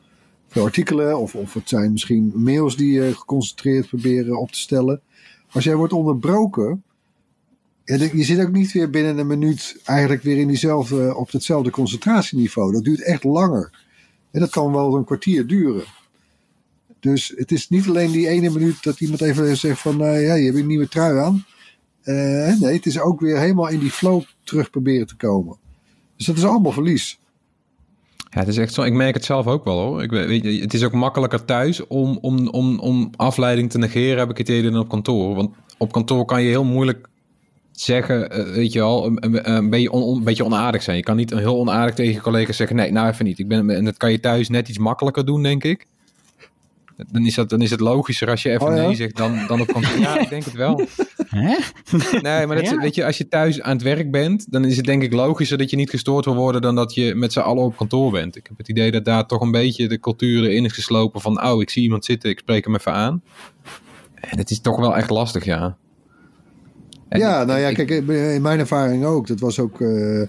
veel 0.49 0.65
artikelen. 0.65 1.19
Of, 1.19 1.35
of 1.35 1.55
het 1.55 1.69
zijn 1.69 1.93
misschien 1.93 2.33
mails 2.35 2.77
die 2.77 2.93
je 2.93 3.15
geconcentreerd 3.15 3.89
proberen 3.89 4.39
op 4.39 4.51
te 4.53 4.59
stellen. 4.59 5.01
Als 5.51 5.65
jij 5.65 5.77
wordt 5.77 5.93
onderbroken, 5.93 6.83
je 7.85 8.25
zit 8.25 8.41
ook 8.41 8.53
niet 8.53 8.73
weer 8.73 8.91
binnen 8.91 9.19
een 9.19 9.27
minuut 9.27 9.81
eigenlijk 9.85 10.23
weer 10.23 10.39
in 10.39 10.47
diezelfde, 10.47 11.17
op 11.17 11.31
hetzelfde 11.31 11.71
concentratieniveau. 11.71 12.73
Dat 12.73 12.85
duurt 12.85 13.03
echt 13.03 13.25
langer. 13.25 13.81
En 14.31 14.41
dat 14.41 14.51
kan 14.51 14.73
wel 14.73 14.97
een 14.97 15.05
kwartier 15.05 15.47
duren. 15.47 15.85
Dus 17.03 17.33
het 17.37 17.53
is 17.53 17.69
niet 17.69 17.89
alleen 17.89 18.11
die 18.11 18.29
ene 18.29 18.51
minuut 18.51 18.83
dat 18.83 19.01
iemand 19.01 19.21
even 19.21 19.57
zegt 19.57 19.81
van 19.81 20.05
eh, 20.05 20.27
ja, 20.27 20.35
je 20.35 20.45
hebt 20.45 20.57
een 20.59 20.67
nieuwe 20.67 20.89
trui 20.89 21.19
aan. 21.19 21.45
Eh, 22.03 22.15
nee, 22.61 22.75
het 22.75 22.87
is 22.87 23.01
ook 23.01 23.21
weer 23.21 23.39
helemaal 23.39 23.69
in 23.69 23.79
die 23.79 23.91
flow 23.91 24.23
terug 24.45 24.71
proberen 24.71 25.07
te 25.07 25.17
komen. 25.17 25.57
Dus 26.17 26.27
dat 26.27 26.37
is 26.37 26.45
allemaal 26.45 26.73
verlies. 26.73 27.19
Ja, 28.31 28.39
het 28.39 28.49
is 28.49 28.57
echt 28.59 28.75
zo. 28.75 28.83
Ik 28.83 28.93
merk 28.93 29.15
het 29.15 29.25
zelf 29.25 29.47
ook 29.47 29.65
wel 29.65 29.79
hoor. 29.81 30.03
Ik, 30.03 30.11
weet, 30.11 30.43
je, 30.43 30.61
het 30.61 30.75
is 30.75 30.85
ook 30.85 30.93
makkelijker 30.93 31.45
thuis 31.45 31.87
om, 31.87 32.19
om, 32.21 32.49
om, 32.49 32.79
om 32.79 33.11
afleiding 33.17 33.71
te 33.71 33.79
negeren, 33.79 34.19
heb 34.19 34.31
ik 34.31 34.39
het 34.39 34.49
idee, 34.49 34.63
dan 34.71 34.81
op 34.81 34.89
kantoor. 34.89 35.35
Want 35.35 35.51
op 35.79 35.93
kantoor 35.93 36.25
kan 36.25 36.43
je 36.43 36.49
heel 36.49 36.65
moeilijk 36.65 37.09
zeggen, 37.73 38.31
eh, 38.31 38.55
weet 38.55 38.73
je 38.73 38.79
wel, 38.79 39.07
een, 39.07 39.51
een, 39.57 39.71
beetje, 39.71 39.91
on- 39.91 40.17
een 40.17 40.25
beetje 40.25 40.45
onaardig 40.45 40.83
zijn. 40.83 40.97
Je 40.97 41.03
kan 41.03 41.17
niet 41.17 41.31
een 41.31 41.39
heel 41.39 41.59
onaardig 41.59 41.95
tegen 41.95 42.13
je 42.15 42.21
collega's 42.21 42.57
zeggen, 42.57 42.77
nee, 42.77 42.93
nou 42.93 43.09
even 43.09 43.25
niet. 43.25 43.39
Ik 43.39 43.49
ben, 43.49 43.71
en 43.71 43.85
dat 43.85 43.97
kan 43.97 44.11
je 44.11 44.21
thuis 44.21 44.49
net 44.49 44.69
iets 44.69 44.79
makkelijker 44.79 45.27
doen, 45.27 45.43
denk 45.43 45.65
ik. 45.65 45.87
Dan 46.97 47.27
is, 47.27 47.35
dat, 47.35 47.51
dan 47.51 47.63
is 47.63 47.71
het 47.71 47.81
logischer 47.81 48.29
als 48.31 48.43
je 48.43 48.51
even 48.51 48.67
Oh 48.67 48.77
ja? 48.77 48.83
nee 48.83 48.95
zegt 48.95 49.17
dan, 49.17 49.47
dan 49.47 49.61
op 49.61 49.67
kantoor. 49.73 49.99
Ja, 49.99 50.19
ik 50.21 50.29
denk 50.29 50.45
het 50.45 50.53
wel. 50.55 50.81
Hè? 51.27 51.57
Nee, 52.23 52.47
maar 52.47 52.57
dat, 52.57 52.65
Ja. 52.69 52.77
weet 52.77 52.95
je, 52.95 53.05
als 53.07 53.19
je 53.19 53.29
thuis 53.29 53.61
aan 53.61 53.73
het 53.73 53.83
werk 53.83 54.11
bent, 54.11 54.47
dan 54.53 54.65
is 54.65 54.77
het 54.77 54.87
denk 54.87 55.03
ik 55.03 55.13
logischer 55.13 55.59
dat 55.59 55.71
je 55.71 55.77
niet 55.77 55.91
gestoord 55.91 56.25
wil 56.25 56.35
worden 56.35 56.63
dan 56.63 56.75
dat 56.75 56.95
je 56.95 57.15
met 57.15 57.33
z'n 57.33 57.39
allen 57.41 57.63
op 57.65 57.77
kantoor 57.77 58.11
bent. 58.11 58.37
Ik 58.37 58.47
heb 58.47 58.59
het 58.59 58.69
idee 58.69 58.91
dat 58.91 59.05
daar 59.05 59.27
toch 59.27 59.41
een 59.41 59.51
beetje 59.51 59.89
de 59.89 60.01
cultuur 60.01 60.45
erin 60.45 60.65
is 60.65 60.73
geslopen 60.73 61.21
van, 61.21 61.45
oh, 61.45 61.61
ik 61.61 61.71
zie 61.71 61.83
iemand 61.83 62.05
zitten, 62.05 62.31
ik 62.31 62.39
spreek 62.39 62.65
hem 62.65 62.75
even 62.75 62.93
aan. 62.93 63.23
En 64.15 64.39
het 64.39 64.51
is 64.51 64.61
toch 64.61 64.79
wel 64.79 64.97
echt 64.97 65.11
lastig, 65.11 65.45
ja. 65.45 65.77
En 67.09 67.19
ja, 67.21 67.41
ik- 67.41 67.47
nou 67.47 67.61
ja, 67.61 67.69
ik- 67.69 67.77
kijk, 67.77 67.91
in 68.09 68.43
mijn 68.43 68.59
ervaring 68.59 69.05
ook. 69.05 69.27
Dat 69.27 69.41
was 69.41 69.59
ook 69.59 69.81
eh, 69.81 70.23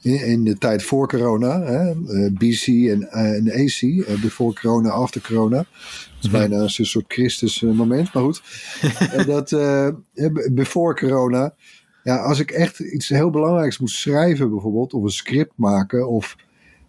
in, 0.00 0.44
de 0.44 0.58
tijd 0.58 0.82
voor 0.82 1.08
corona. 1.08 1.60
Hè, 1.62 1.90
eh, 1.90 2.32
BC 2.32 2.66
en, 2.66 3.10
eh, 3.10 3.34
en 3.34 3.50
AC. 3.50 3.80
eh, 4.06 4.20
before 4.20 4.54
corona, 4.60 4.90
after 4.90 5.20
corona. 5.20 5.56
Dat 5.56 5.66
is 6.22 6.30
bijna 6.30 6.56
een 6.58 6.70
soort 6.70 7.04
Christus 7.12 7.60
moment, 7.62 8.12
maar 8.14 8.22
goed. 8.22 8.42
Dat 9.26 9.52
eh, 9.52 9.88
b- 10.14 10.48
before 10.52 10.94
corona. 10.94 11.54
Ja, 12.02 12.16
als 12.16 12.38
ik 12.38 12.50
echt 12.50 12.78
iets 12.78 13.08
heel 13.08 13.30
belangrijks 13.30 13.78
moest 13.78 13.96
schrijven 13.96 14.50
bijvoorbeeld. 14.50 14.94
Of 14.94 15.02
een 15.02 15.10
script 15.10 15.52
maken. 15.56 16.08
Of 16.08 16.36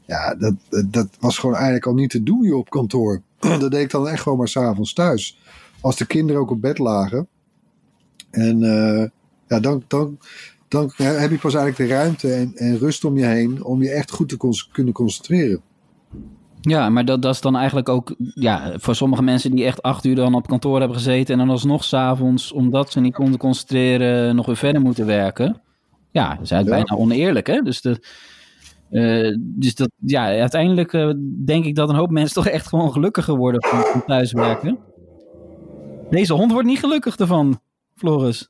ja, 0.06 0.36
dat, 0.36 0.54
dat- 0.92 1.10
was 1.20 1.38
gewoon 1.38 1.56
eigenlijk 1.56 1.86
al 1.86 1.94
niet 1.94 2.10
te 2.10 2.24
doen 2.24 2.44
hier 2.44 2.56
op 2.56 2.70
kantoor. 2.70 3.22
dat 3.40 3.72
deed 3.72 3.82
ik 3.84 3.90
dan 3.92 4.08
echt 4.08 4.22
gewoon 4.22 4.38
maar 4.38 4.48
s'avonds 4.48 4.94
thuis. 4.94 5.40
Als 5.82 5.98
de 5.98 6.06
kinderen 6.06 6.42
ook 6.42 6.52
op 6.52 6.62
bed 6.62 6.78
lagen. 6.78 7.28
En 8.32 8.64
eh, 8.64 9.06
ja, 9.48 9.60
dan, 9.60 9.84
dan, 9.88 10.18
dan 10.72 10.92
heb 10.96 11.32
je 11.32 11.38
pas 11.38 11.56
eigenlijk 11.56 11.90
de 11.90 11.96
ruimte 11.96 12.34
en, 12.34 12.52
en 12.56 12.78
rust 12.78 13.06
om 13.06 13.18
je 13.18 13.26
heen 13.26 13.64
om 13.64 13.82
je 13.84 13.90
echt 13.90 14.12
goed 14.12 14.30
te 14.30 14.66
kunnen 14.72 14.94
concentreren. 14.94 15.62
Ja, 16.62 16.90
maar 16.90 17.06
dat, 17.06 17.22
dat 17.22 17.34
is 17.34 17.42
dan 17.42 17.56
eigenlijk 17.56 17.90
ook 17.90 18.16
ja, 18.34 18.74
voor 18.76 18.96
sommige 18.96 19.24
mensen 19.24 19.52
die 19.52 19.66
echt 19.66 19.82
acht 19.82 20.06
uur 20.06 20.16
dan 20.16 20.34
op 20.36 20.48
kantoor 20.48 20.80
hebben 20.80 20.98
gezeten 20.98 21.34
en 21.34 21.40
dan 21.40 21.50
alsnog 21.50 21.84
s'avonds, 21.84 22.52
omdat 22.52 22.92
ze 22.92 23.00
niet 23.00 23.14
konden 23.14 23.40
concentreren, 23.40 24.36
nog 24.36 24.46
weer 24.46 24.58
verder 24.58 24.82
moeten 24.82 25.06
werken. 25.06 25.62
Ja, 26.12 26.30
dat 26.30 26.42
is 26.42 26.52
eigenlijk 26.52 26.82
Ja. 26.82 26.96
bijna 26.96 27.04
oneerlijk, 27.04 27.48
hè? 27.48 27.62
Dus, 27.62 27.82
de, 27.82 28.04
eh, 28.90 29.38
dus 29.40 29.76
dat, 29.76 29.90
ja, 30.06 30.26
uiteindelijk 30.26 30.94
eh, 30.94 31.12
denk 31.46 31.66
ik 31.66 31.76
dat 31.76 31.90
een 31.90 31.96
hoop 31.96 32.12
mensen 32.12 32.36
toch 32.44 32.48
echt 32.48 32.68
gewoon 32.68 32.92
gelukkiger 32.92 33.36
worden 33.36 33.64
van, 33.64 33.80
van 33.80 34.06
thuiswerken. 34.06 34.78
Deze 36.10 36.34
hond 36.34 36.52
wordt 36.52 36.68
niet 36.68 36.80
gelukkig 36.80 37.16
ervan, 37.16 37.60
Floris. 37.96 38.48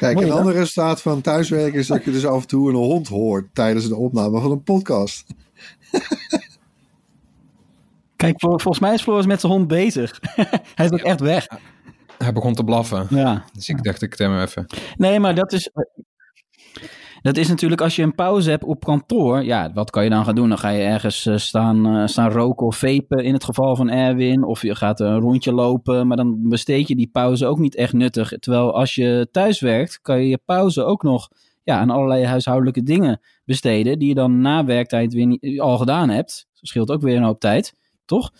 Kijk, 0.00 0.14
Mooi, 0.14 0.26
een 0.26 0.32
ander 0.36 0.52
resultaat 0.52 1.02
van 1.02 1.20
thuiswerken 1.20 1.78
is 1.78 1.86
dat 1.86 2.04
je 2.04 2.10
dus 2.10 2.26
af 2.26 2.40
en 2.42 2.48
toe 2.48 2.68
een 2.68 2.74
hond 2.74 3.08
hoort 3.08 3.46
tijdens 3.52 3.88
de 3.88 3.96
opname 3.96 4.40
van 4.40 4.50
een 4.50 4.62
podcast. 4.62 5.26
Kijk, 8.16 8.40
vol- 8.40 8.48
volgens 8.58 8.78
mij 8.78 8.94
is 8.94 9.02
Floris 9.02 9.26
met 9.26 9.40
zijn 9.40 9.52
hond 9.52 9.68
bezig. 9.68 10.18
Hij 10.74 10.86
is 10.86 10.90
ook 10.90 11.00
echt 11.00 11.20
weg. 11.20 11.46
Hij 12.18 12.32
begon 12.32 12.54
te 12.54 12.64
blaffen. 12.64 13.06
Ja. 13.10 13.44
Dus 13.52 13.68
ik 13.68 13.82
dacht, 13.82 14.02
ik 14.02 14.14
tem 14.14 14.30
hem 14.32 14.40
even. 14.42 14.66
Nee, 14.96 15.20
maar 15.20 15.34
dat 15.34 15.52
is. 15.52 15.70
Dat 17.22 17.36
is 17.36 17.48
natuurlijk 17.48 17.80
als 17.80 17.96
je 17.96 18.02
een 18.02 18.14
pauze 18.14 18.50
hebt 18.50 18.64
op 18.64 18.84
kantoor. 18.84 19.44
Ja, 19.44 19.72
wat 19.72 19.90
kan 19.90 20.04
je 20.04 20.10
dan 20.10 20.24
gaan 20.24 20.34
doen? 20.34 20.48
Dan 20.48 20.58
ga 20.58 20.68
je 20.68 20.82
ergens 20.82 21.26
eh, 21.26 21.36
staan, 21.36 21.86
eh, 21.86 22.06
staan 22.06 22.30
roken 22.30 22.66
of 22.66 22.76
vapen 22.76 23.24
in 23.24 23.32
het 23.32 23.44
geval 23.44 23.76
van 23.76 23.90
Erwin. 23.90 24.44
Of 24.44 24.62
je 24.62 24.74
gaat 24.74 25.00
een 25.00 25.20
rondje 25.20 25.52
lopen. 25.52 26.06
Maar 26.06 26.16
dan 26.16 26.48
besteed 26.48 26.88
je 26.88 26.96
die 26.96 27.10
pauze 27.12 27.46
ook 27.46 27.58
niet 27.58 27.74
echt 27.74 27.92
nuttig. 27.92 28.28
Terwijl 28.38 28.74
als 28.74 28.94
je 28.94 29.28
thuis 29.30 29.60
werkt, 29.60 30.00
kan 30.02 30.20
je 30.20 30.28
je 30.28 30.40
pauze 30.44 30.84
ook 30.84 31.02
nog 31.02 31.28
ja, 31.62 31.78
aan 31.78 31.90
allerlei 31.90 32.24
huishoudelijke 32.24 32.82
dingen 32.82 33.20
besteden. 33.44 33.98
Die 33.98 34.08
je 34.08 34.14
dan 34.14 34.40
na 34.40 34.64
werktijd 34.64 35.12
weer 35.12 35.26
niet, 35.26 35.60
al 35.60 35.78
gedaan 35.78 36.08
hebt. 36.08 36.48
Dat 36.52 36.68
scheelt 36.68 36.90
ook 36.90 37.02
weer 37.02 37.16
een 37.16 37.22
hoop 37.22 37.40
tijd, 37.40 37.74
toch? 38.04 38.30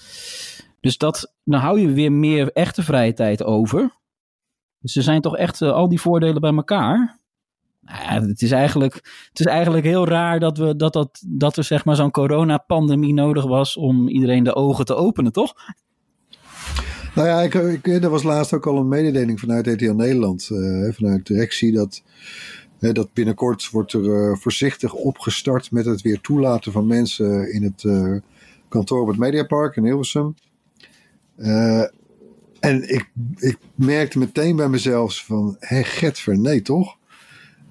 Dus 0.80 0.98
dat, 0.98 1.34
dan 1.44 1.60
hou 1.60 1.80
je 1.80 1.92
weer 1.92 2.12
meer 2.12 2.52
echte 2.52 2.82
vrije 2.82 3.12
tijd 3.12 3.44
over. 3.44 3.98
Dus 4.78 4.96
er 4.96 5.02
zijn 5.02 5.20
toch 5.20 5.36
echt 5.36 5.62
eh, 5.62 5.72
al 5.72 5.88
die 5.88 6.00
voordelen 6.00 6.40
bij 6.40 6.54
elkaar. 6.54 7.19
Het, 7.92 8.42
is 8.42 8.50
eigenlijk, 8.50 8.94
het 9.28 9.40
is 9.40 9.46
eigenlijk 9.46 9.84
heel 9.84 10.06
raar 10.06 10.40
dat, 10.40 10.58
we, 10.58 10.76
dat, 10.76 10.92
dat, 10.92 11.22
dat 11.26 11.56
er 11.56 11.64
zeg 11.64 11.84
maar 11.84 11.96
zo'n 11.96 12.10
coronapandemie 12.10 13.14
nodig 13.14 13.44
was 13.44 13.76
om 13.76 14.08
iedereen 14.08 14.44
de 14.44 14.54
ogen 14.54 14.84
te 14.84 14.94
openen, 14.94 15.32
toch? 15.32 15.54
Nou 17.14 17.28
ja, 17.28 17.40
ik, 17.40 17.54
ik, 17.54 17.86
er 17.86 18.10
was 18.10 18.22
laatst 18.22 18.52
ook 18.52 18.66
al 18.66 18.76
een 18.76 18.88
mededeling 18.88 19.40
vanuit 19.40 19.66
RTL 19.66 19.92
Nederland, 19.92 20.48
eh, 20.50 20.92
vanuit 20.92 21.26
directie, 21.26 21.72
dat, 21.72 22.02
dat 22.78 23.12
binnenkort 23.12 23.70
wordt 23.70 23.92
er 23.92 24.30
eh, 24.30 24.36
voorzichtig 24.36 24.92
opgestart 24.92 25.70
met 25.70 25.84
het 25.84 26.02
weer 26.02 26.20
toelaten 26.20 26.72
van 26.72 26.86
mensen 26.86 27.52
in 27.52 27.62
het 27.62 27.84
eh, 27.84 28.16
kantoor 28.68 29.00
op 29.00 29.08
het 29.08 29.18
Mediapark 29.18 29.76
in 29.76 29.84
Hilversum. 29.84 30.34
Eh, 31.36 31.84
en 32.60 32.88
ik, 32.88 33.10
ik 33.36 33.58
merkte 33.74 34.18
meteen 34.18 34.56
bij 34.56 34.68
mezelf 34.68 35.24
van, 35.26 35.56
hé 35.58 35.84
Getver, 35.84 36.38
nee 36.38 36.62
toch? 36.62 36.98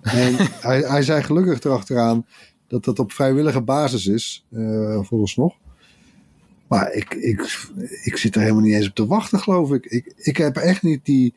En 0.02 0.36
hij, 0.62 1.02
zei 1.02 1.24
gelukkig 1.24 1.64
erachteraan 1.64 2.26
dat 2.68 2.84
dat 2.86 3.00
op 3.00 3.12
vrijwillige 3.12 3.62
basis 3.62 4.08
is, 4.08 4.46
volgens 5.02 5.36
nog. 5.36 5.56
Maar 6.68 6.94
ik, 6.94 7.14
ik, 7.14 7.68
ik 8.04 8.18
zit 8.18 8.36
er 8.36 8.42
helemaal 8.42 8.62
niet 8.62 8.74
eens 8.74 8.88
op 8.88 8.96
te 8.96 9.06
wachten, 9.06 9.40
geloof 9.40 9.72
ik. 9.72 9.86
Ik, 9.86 10.14
ik 10.18 10.38
heb 10.38 10.56
echt 10.58 10.84
niet 10.84 11.06
die. 11.06 11.34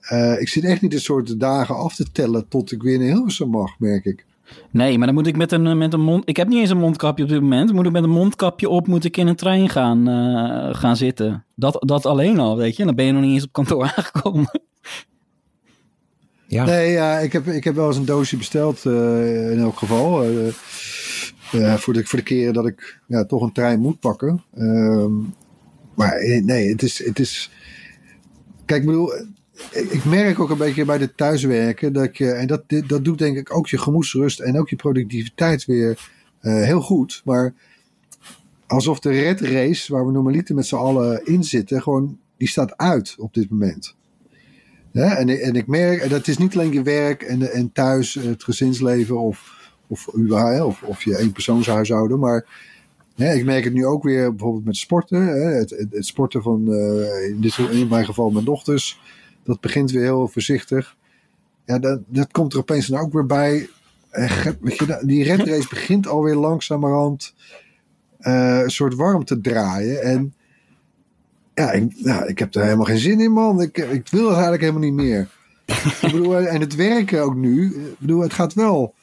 eh, 0.00 0.40
ik 0.40 0.48
zit 0.48 0.64
echt 0.64 0.80
niet 0.82 0.92
een 0.94 1.00
soort 1.00 1.40
dagen 1.40 1.76
af 1.76 1.94
te 1.94 2.12
tellen 2.12 2.48
tot 2.48 2.72
ik 2.72 2.82
weer 2.82 2.98
naar 2.98 3.06
Hilversum 3.06 3.48
mag, 3.50 3.78
merk 3.78 4.04
ik. 4.04 4.24
Nee, 4.70 4.96
maar 4.98 5.06
dan 5.06 5.16
moet 5.16 5.26
ik 5.26 5.36
met 5.36 5.52
een, 5.52 5.78
met 5.78 5.92
een 5.92 6.00
mond... 6.00 6.28
Ik 6.28 6.36
heb 6.36 6.48
niet 6.48 6.58
eens 6.58 6.70
een 6.70 6.78
mondkapje 6.78 7.24
op 7.24 7.28
dit 7.30 7.40
moment. 7.40 7.72
Moet 7.72 7.86
ik 7.86 7.92
met 7.92 8.02
een 8.02 8.10
mondkapje 8.10 8.68
op, 8.68 8.86
moet 8.86 9.04
ik 9.04 9.16
in 9.16 9.26
een 9.26 9.36
trein 9.36 9.68
gaan, 9.68 10.08
eh, 10.08 10.74
gaan 10.74 10.96
zitten. 10.96 11.44
Dat, 11.54 11.82
dat 11.86 12.06
alleen 12.06 12.38
al, 12.38 12.56
weet 12.56 12.76
je. 12.76 12.84
Dan 12.84 12.94
ben 12.94 13.04
je 13.04 13.12
nog 13.12 13.22
niet 13.22 13.32
eens 13.34 13.44
op 13.44 13.52
kantoor 13.52 13.82
aangekomen. 13.96 14.60
Ja. 16.46 16.64
Nee, 16.64 16.90
ja, 16.90 17.18
ik, 17.18 17.32
heb, 17.32 17.46
ik 17.46 17.64
heb 17.64 17.74
wel 17.74 17.86
eens 17.86 17.96
een 17.96 18.04
doosje 18.04 18.36
besteld, 18.36 18.86
eh, 18.86 19.50
in 19.50 19.58
elk 19.58 19.78
geval. 19.78 20.24
eh, 20.24 21.74
voor, 21.74 21.92
de, 21.92 22.06
voor 22.06 22.18
de 22.18 22.24
keren 22.24 22.54
dat 22.54 22.66
ik 22.66 23.00
ja, 23.06 23.24
toch 23.24 23.42
een 23.42 23.52
trein 23.52 23.80
moet 23.80 24.00
pakken. 24.00 24.44
Ehm, 24.54 25.12
maar 25.94 26.40
nee, 26.44 26.68
het 26.68 26.82
is, 26.82 27.04
het 27.04 27.18
is. 27.18 27.50
Kijk, 28.64 28.80
ik 28.80 28.86
bedoel, 28.86 29.12
ik, 29.72 30.04
merk 30.04 30.40
ook 30.40 30.50
een 30.50 30.58
beetje 30.58 30.84
bij 30.84 30.98
de 30.98 31.14
thuiswerken 31.14 31.92
dat 31.92 32.16
je, 32.16 32.30
en 32.30 32.46
dat, 32.46 32.62
dat 32.86 33.04
doet 33.04 33.18
denk 33.18 33.36
ik 33.36 33.56
ook 33.56 33.66
je 33.66 33.78
gemoedsrust 33.78 34.40
en 34.40 34.58
ook 34.58 34.68
je 34.68 34.76
productiviteit 34.76 35.64
weer 35.64 36.10
heel 36.40 36.80
goed. 36.80 37.22
Maar 37.24 37.54
alsof 38.66 38.98
de 38.98 39.10
red 39.10 39.40
race, 39.40 39.92
waar 39.92 40.06
we 40.06 40.12
normaliter 40.12 40.54
met 40.54 40.66
z'n 40.66 40.74
allen 40.74 41.24
in 41.24 41.44
zitten, 41.44 41.82
gewoon, 41.82 42.18
die 42.36 42.48
staat 42.48 42.76
uit 42.76 43.14
op 43.18 43.34
dit 43.34 43.50
moment. 43.50 43.94
En, 45.02 45.28
en 45.28 45.54
ik 45.54 45.66
merk, 45.66 46.00
en 46.00 46.08
dat 46.08 46.28
is 46.28 46.38
niet 46.38 46.54
alleen 46.54 46.72
je 46.72 46.82
werk 46.82 47.22
en, 47.22 47.52
en 47.52 47.72
thuis 47.72 48.14
het 48.14 48.44
gezinsleven 48.44 49.20
of, 49.20 49.70
of, 49.86 50.14
überhaupt, 50.16 50.64
of, 50.64 50.82
of 50.82 51.04
je 51.04 51.18
eenpersoonshuishouden, 51.18 52.18
maar 52.18 52.46
ik 53.16 53.44
merk 53.44 53.64
het 53.64 53.72
nu 53.72 53.86
ook 53.86 54.02
weer 54.02 54.30
bijvoorbeeld 54.30 54.64
met 54.64 54.76
sporten. 54.76 55.26
Hè, 55.26 55.52
het, 55.52 55.86
sporten 55.90 56.42
van, 56.42 56.72
eh, 56.72 57.28
in, 57.28 57.40
dit, 57.40 57.88
mijn 57.88 58.04
geval 58.04 58.30
mijn 58.30 58.44
dochters, 58.44 59.00
dat 59.44 59.60
begint 59.60 59.90
weer 59.90 60.02
heel 60.02 60.28
voorzichtig. 60.28 60.96
Ja, 61.64 61.78
dat, 61.78 62.00
dat 62.06 62.32
komt 62.32 62.52
er 62.52 62.58
opeens 62.58 62.86
dan 62.86 63.00
ook 63.00 63.12
weer 63.12 63.26
bij. 63.26 63.68
Eh, 64.10 64.46
die 65.00 65.24
red 65.24 65.46
race 65.46 65.68
begint 65.68 66.06
alweer 66.06 66.34
langzamerhand 66.34 67.34
eh, 68.18 68.60
een 68.62 68.70
soort 68.70 68.94
warm 68.94 69.24
te 69.24 69.40
draaien. 69.40 70.02
En 70.02 70.34
ja 71.56 71.72
ik, 71.72 71.92
ja, 71.94 72.24
ik 72.24 72.38
heb 72.38 72.54
er 72.54 72.62
helemaal 72.62 72.84
geen 72.84 72.98
zin 72.98 73.20
in, 73.20 73.32
man. 73.32 73.60
Ik, 73.60 73.78
ik 73.78 74.08
wil 74.08 74.24
het 74.24 74.32
eigenlijk 74.32 74.60
helemaal 74.60 74.82
niet 74.82 74.92
meer. 74.92 75.28
ik 76.00 76.00
bedoel, 76.00 76.38
en 76.38 76.60
het 76.60 76.74
werken 76.74 77.22
ook 77.22 77.34
nu. 77.34 77.74
Ik 77.74 77.98
bedoel, 77.98 78.20
het 78.20 78.32
gaat 78.32 78.54
wel. 78.54 78.94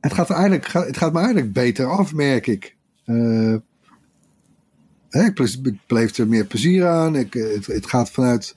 Het 0.00 0.12
gaat, 0.12 0.30
eigenlijk, 0.30 0.72
het 0.72 0.96
gaat 0.96 1.12
me 1.12 1.18
eigenlijk 1.18 1.52
beter 1.52 1.86
af, 1.86 2.14
merk 2.14 2.46
ik. 2.46 2.76
Hè, 3.04 5.24
ik, 5.24 5.76
beleef 5.86 6.16
er 6.16 6.28
meer 6.28 6.46
plezier 6.46 6.86
aan. 6.86 7.16
Ik, 7.16 7.34
eh, 7.34 7.54
het, 7.54 7.66
het 7.66 7.86
gaat 7.86 8.10
vanuit, 8.10 8.54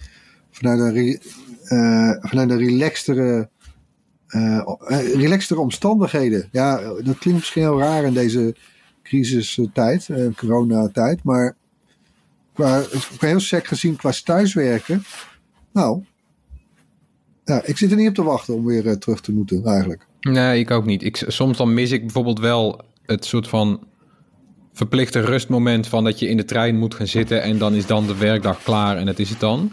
vanuit 0.51 0.79
een, 0.79 1.19
eh, 1.63 2.29
vanuit 2.29 2.49
een 2.49 2.57
relaxtere, 2.57 3.49
relaxtere 5.15 5.59
omstandigheden. 5.59 6.49
Ja, 6.51 6.77
dat 6.77 7.17
klinkt 7.17 7.39
misschien 7.39 7.61
heel 7.61 7.79
raar 7.79 8.03
in 8.03 8.13
deze 8.13 8.55
crisistijd, 9.03 10.07
uh, 10.07 10.35
coronatijd, 10.35 11.23
maar 11.23 11.55
qua, 12.55 12.83
heel 13.19 13.39
sec 13.39 13.67
gezien, 13.67 13.95
qua 13.95 14.11
thuiswerken, 14.23 15.03
nou, 15.73 16.03
ja, 17.43 17.61
ik 17.63 17.77
zit 17.77 17.91
er 17.91 17.97
niet 17.97 18.07
op 18.09 18.15
te 18.15 18.23
wachten 18.23 18.53
om 18.53 18.65
weer 18.65 18.87
eh, 18.87 18.93
terug 18.95 19.21
te 19.21 19.31
moeten 19.31 19.65
eigenlijk. 19.65 20.05
Nee, 20.19 20.59
ik 20.59 20.71
ook 20.71 20.85
niet. 20.85 21.03
Ik, 21.03 21.23
soms 21.27 21.57
dan 21.57 21.73
mis 21.73 21.91
ik 21.91 22.01
bijvoorbeeld 22.01 22.39
wel 22.39 22.81
het 23.05 23.25
soort 23.25 23.47
van 23.47 23.79
verplichte 24.73 25.19
rustmoment 25.19 25.87
van 25.87 26.03
dat 26.03 26.19
je 26.19 26.27
in 26.29 26.37
de 26.37 26.45
trein 26.45 26.77
moet 26.77 26.95
gaan 26.95 27.07
zitten 27.07 27.41
en 27.41 27.57
dan 27.57 27.73
is 27.73 27.85
dan 27.85 28.07
de 28.07 28.17
werkdag 28.17 28.63
klaar 28.63 28.97
en 28.97 29.05
dat 29.05 29.19
is 29.19 29.29
het 29.29 29.39
dan. 29.39 29.71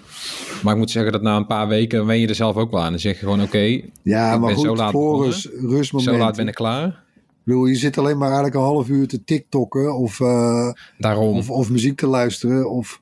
Maar 0.63 0.73
ik 0.73 0.79
moet 0.79 0.91
zeggen 0.91 1.13
dat 1.13 1.23
na 1.23 1.37
een 1.37 1.47
paar 1.47 1.69
weken 1.69 2.07
wen 2.07 2.21
je 2.21 2.27
er 2.29 2.35
zelf 2.35 2.57
ook 2.57 2.71
wel 2.71 2.83
aan. 2.83 2.91
Dan 2.91 3.01
zeg 3.01 3.13
je 3.13 3.19
gewoon 3.19 3.43
oké, 3.43 3.59
Ja, 4.03 4.33
ik 4.33 4.39
maar 4.39 4.41
ben 4.41 4.55
goed, 4.55 4.65
zo 4.65 4.77
laat 4.77 4.91
voor 4.91 5.03
begonnen. 5.03 5.27
rust, 5.31 5.47
rustmomenten. 5.47 6.19
zo 6.19 6.25
laat 6.25 6.37
ben 6.37 6.49
ik 6.49 6.55
klaar. 6.55 7.02
Bedoel, 7.45 7.67
je 7.67 7.75
zit 7.75 7.99
alleen 7.99 8.19
maar 8.19 8.27
eigenlijk 8.27 8.57
een 8.57 8.63
half 8.63 8.89
uur 8.89 9.09
te 9.09 9.25
tiktokken 9.25 9.97
of, 9.97 10.21
eh, 10.21 10.69
Daarom. 10.99 11.37
of, 11.37 11.51
of 11.51 11.71
muziek 11.71 11.97
te 11.97 12.07
luisteren. 12.07 12.71
Of, 12.71 13.01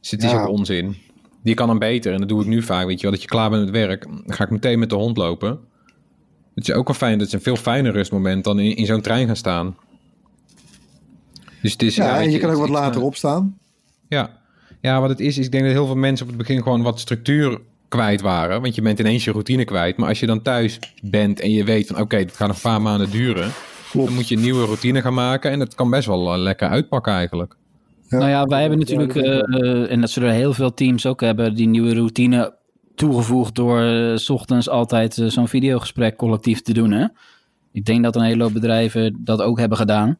het 0.00 0.22
is 0.22 0.30
Ja. 0.30 0.42
ook 0.42 0.48
onzin. 0.48 0.96
Die 1.42 1.54
kan 1.54 1.66
dan 1.66 1.78
beter. 1.78 2.12
En 2.12 2.18
dat 2.18 2.28
doe 2.28 2.40
ik 2.40 2.46
nu 2.46 2.62
vaak. 2.62 2.86
Weet 2.86 2.96
je 2.96 3.02
wel, 3.02 3.10
dat 3.10 3.22
je 3.22 3.28
klaar 3.28 3.50
bent 3.50 3.62
met 3.64 3.70
werk. 3.72 4.02
Dan 4.04 4.22
ga 4.26 4.44
ik 4.44 4.50
meteen 4.50 4.78
met 4.78 4.90
de 4.90 4.96
hond 4.96 5.16
lopen. 5.16 5.58
Het 6.54 6.68
is 6.68 6.74
ook 6.74 6.86
wel 6.86 6.96
fijn. 6.96 7.18
Dat 7.18 7.26
is 7.26 7.32
een 7.32 7.40
veel 7.42 7.56
fijner 7.56 7.92
rustmoment 7.92 8.44
dan 8.44 8.58
in, 8.58 8.76
in 8.76 8.86
zo'n 8.86 9.00
trein 9.00 9.26
gaan 9.26 9.36
staan. 9.36 9.76
Dus 11.62 11.72
het 11.72 11.82
is, 11.82 11.96
ja, 11.96 12.12
weet 12.16 12.26
en 12.26 12.30
je 12.32 12.38
kan 12.38 12.50
ook 12.50 12.60
het- 12.60 12.68
wat 12.68 12.76
het- 12.78 12.86
later 12.86 13.02
opstaan. 13.02 13.58
Ja. 14.08 14.38
ja, 14.80 15.00
wat 15.00 15.08
het 15.08 15.20
is, 15.20 15.38
is 15.38 15.44
ik 15.44 15.52
denk 15.52 15.64
dat 15.64 15.72
heel 15.72 15.86
veel 15.86 15.96
mensen 15.96 16.26
op 16.26 16.32
het 16.32 16.40
begin 16.46 16.62
gewoon 16.62 16.82
wat 16.82 17.00
structuur 17.00 17.60
kwijt 17.88 18.20
waren. 18.20 18.60
Want 18.62 18.74
je 18.74 18.82
bent 18.82 18.98
ineens 18.98 19.24
je 19.24 19.30
routine 19.30 19.64
kwijt. 19.64 19.96
Maar 19.96 20.08
als 20.08 20.20
je 20.20 20.26
dan 20.26 20.42
thuis 20.42 20.78
bent 21.02 21.40
en 21.40 21.50
je 21.50 21.64
weet 21.64 21.86
van 21.86 22.00
oké, 22.00 22.16
dit 22.16 22.36
gaat 22.36 22.46
nog 22.48 22.56
een 22.56 22.62
paar 22.62 22.82
maanden 22.82 23.10
duren. 23.10 23.50
Dan 23.92 24.12
moet 24.14 24.28
je 24.28 24.36
een 24.36 24.42
nieuwe 24.42 24.64
routine 24.64 25.00
gaan 25.00 25.14
maken. 25.14 25.50
En 25.50 25.58
dat 25.58 25.74
kan 25.74 25.90
best 25.90 26.06
wel 26.06 26.32
eh, 26.32 26.38
lekker 26.38 26.68
uitpakken 26.68 27.12
eigenlijk. 27.12 27.56
Nou 28.08 28.28
ja, 28.28 28.44
wij 28.44 28.60
hebben 28.60 28.78
natuurlijk, 28.78 29.14
eh, 29.16 29.90
en 29.92 30.00
dat 30.00 30.10
zullen 30.10 30.32
heel 30.32 30.52
veel 30.52 30.74
teams 30.74 31.06
ook 31.06 31.20
hebben, 31.20 31.54
die 31.54 31.66
nieuwe 31.68 31.94
routine 31.94 32.54
toegevoegd 32.94 33.54
door 33.54 33.80
eh, 33.82 34.16
's 34.16 34.28
ochtends 34.30 34.68
altijd 34.68 35.14
zo'n 35.26 35.48
videogesprek 35.48 36.16
collectief 36.16 36.62
te 36.62 36.72
doen. 36.72 36.90
Hè? 36.90 37.06
Ik 37.72 37.84
denk 37.84 38.02
dat 38.04 38.16
een 38.16 38.22
hele 38.22 38.42
hoop 38.42 38.52
bedrijven 38.52 39.16
dat 39.24 39.42
ook 39.42 39.58
hebben 39.58 39.78
gedaan. 39.78 40.18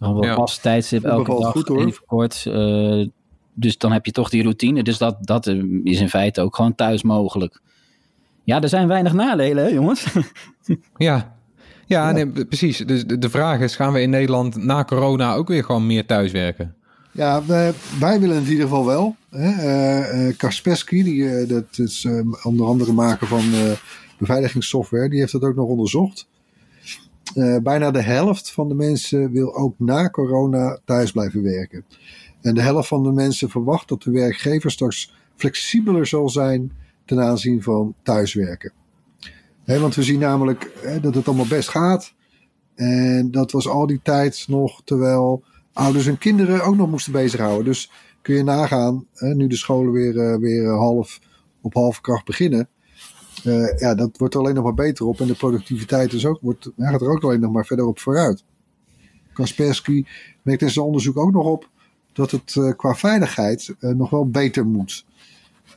Gewoon 0.00 0.26
Ja. 0.26 0.34
pas 0.34 0.58
tijdstip 0.58 1.04
elke 1.04 1.40
dag, 1.40 1.50
goed, 1.52 1.68
hoor. 1.68 1.86
even 1.86 2.04
kort. 2.06 2.46
eh, 2.46 3.06
dus 3.54 3.78
dan 3.78 3.92
heb 3.92 4.06
je 4.06 4.12
toch 4.12 4.28
die 4.30 4.42
routine. 4.42 4.82
Dus 4.82 4.98
dat, 4.98 5.16
dat 5.20 5.46
is 5.84 6.00
in 6.00 6.08
feite 6.08 6.40
ook 6.40 6.56
gewoon 6.56 6.74
thuis 6.74 7.02
mogelijk. 7.02 7.60
Ja, 8.44 8.60
er 8.60 8.68
zijn 8.68 8.88
weinig 8.88 9.12
nadelen, 9.12 9.64
hè, 9.64 9.70
jongens. 9.70 10.06
Ja, 10.96 11.36
ja, 11.90 12.12
Nee, 12.12 12.26
precies. 12.26 12.78
Dus 12.78 13.04
de, 13.06 13.30
vraag 13.30 13.60
is, 13.60 13.76
gaan 13.76 13.92
we 13.92 14.00
in 14.00 14.10
Nederland 14.10 14.56
na 14.56 14.84
corona 14.84 15.34
ook 15.34 15.48
weer 15.48 15.64
gewoon 15.64 15.86
meer 15.86 16.06
thuiswerken? 16.06 16.74
Ja, 17.12 17.44
wij, 17.44 17.72
wij 18.00 18.20
willen 18.20 18.36
het 18.36 18.44
in 18.44 18.50
ieder 18.50 18.68
geval 18.68 18.86
wel. 18.86 19.16
Hè? 19.30 19.50
Eh, 19.50 20.28
eh, 20.28 20.36
Kaspersky, 20.36 21.02
die, 21.02 21.28
eh, 21.28 21.48
dat 21.48 21.78
is 21.78 22.08
onder 22.42 22.66
andere 22.66 22.92
maker 22.92 23.26
van 23.26 23.42
beveiligingssoftware, 24.18 25.08
die 25.08 25.20
heeft 25.20 25.32
dat 25.32 25.42
ook 25.42 25.54
nog 25.54 25.68
onderzocht. 25.68 26.28
Bijna 27.62 27.90
de 27.90 28.02
helft 28.02 28.52
van 28.52 28.68
de 28.68 28.74
mensen 28.74 29.32
wil 29.32 29.56
ook 29.56 29.74
na 29.78 30.10
corona 30.10 30.78
thuis 30.84 31.12
blijven 31.12 31.42
werken. 31.42 31.84
En 32.40 32.54
de 32.54 32.62
helft 32.62 32.88
van 32.88 33.02
de 33.02 33.12
mensen 33.12 33.50
verwacht 33.50 33.88
dat 33.88 34.02
de 34.02 34.10
werkgever 34.10 34.70
straks 34.70 35.14
flexibeler 35.36 36.06
zal 36.06 36.28
zijn 36.28 36.72
ten 37.04 37.20
aanzien 37.20 37.62
van 37.62 37.94
thuiswerken. 38.02 38.72
Hè, 39.70 39.78
want 39.78 39.94
we 39.94 40.02
zien 40.02 40.18
namelijk 40.18 40.72
dat 41.02 41.14
het 41.14 41.26
allemaal 41.26 41.46
best 41.46 41.68
gaat. 41.68 42.14
En 42.74 43.30
dat 43.30 43.52
was 43.52 43.68
al 43.68 43.86
die 43.86 44.00
tijd 44.02 44.44
nog 44.48 44.82
terwijl 44.84 45.44
ouders 45.72 46.06
en 46.06 46.18
kinderen 46.18 46.64
ook 46.64 46.76
nog 46.76 46.90
moesten 46.90 47.12
bezighouden. 47.12 47.64
Dus 47.64 47.90
kun 48.22 48.34
je 48.34 48.42
nagaan, 48.42 49.06
nu 49.14 49.46
de 49.46 49.56
scholen 49.56 49.92
weer, 49.92 50.18
eh, 50.18 50.38
weer 50.38 50.64
eh, 50.64 50.78
half 50.78 51.20
op 51.60 51.74
halve 51.74 52.00
kracht 52.00 52.24
beginnen. 52.24 52.68
eh, 53.44 53.78
ja, 53.78 53.94
dat 53.94 54.18
wordt 54.18 54.34
er 54.34 54.40
alleen 54.40 54.54
nog 54.54 54.64
maar 54.64 54.74
beter 54.74 55.06
op. 55.06 55.20
En 55.20 55.26
de 55.26 55.34
productiviteit 55.34 56.12
is 56.12 56.26
ook, 56.26 56.38
wordt, 56.40 56.70
gaat 56.76 57.00
er 57.00 57.10
ook 57.10 57.22
alleen 57.22 57.40
nog 57.40 57.52
maar 57.52 57.66
verder 57.66 57.86
op 57.86 57.98
vooruit. 57.98 58.44
Kaspersky 59.32 60.04
merkt 60.42 60.62
in 60.62 60.70
zijn 60.70 60.86
onderzoek 60.86 61.16
ook 61.16 61.32
nog 61.32 61.46
op 61.46 61.68
dat 62.12 62.30
het 62.30 62.74
qua 62.76 62.94
veiligheid 62.94 63.74
nog 63.78 64.10
wel 64.10 64.30
beter 64.30 64.66
moet. 64.66 65.04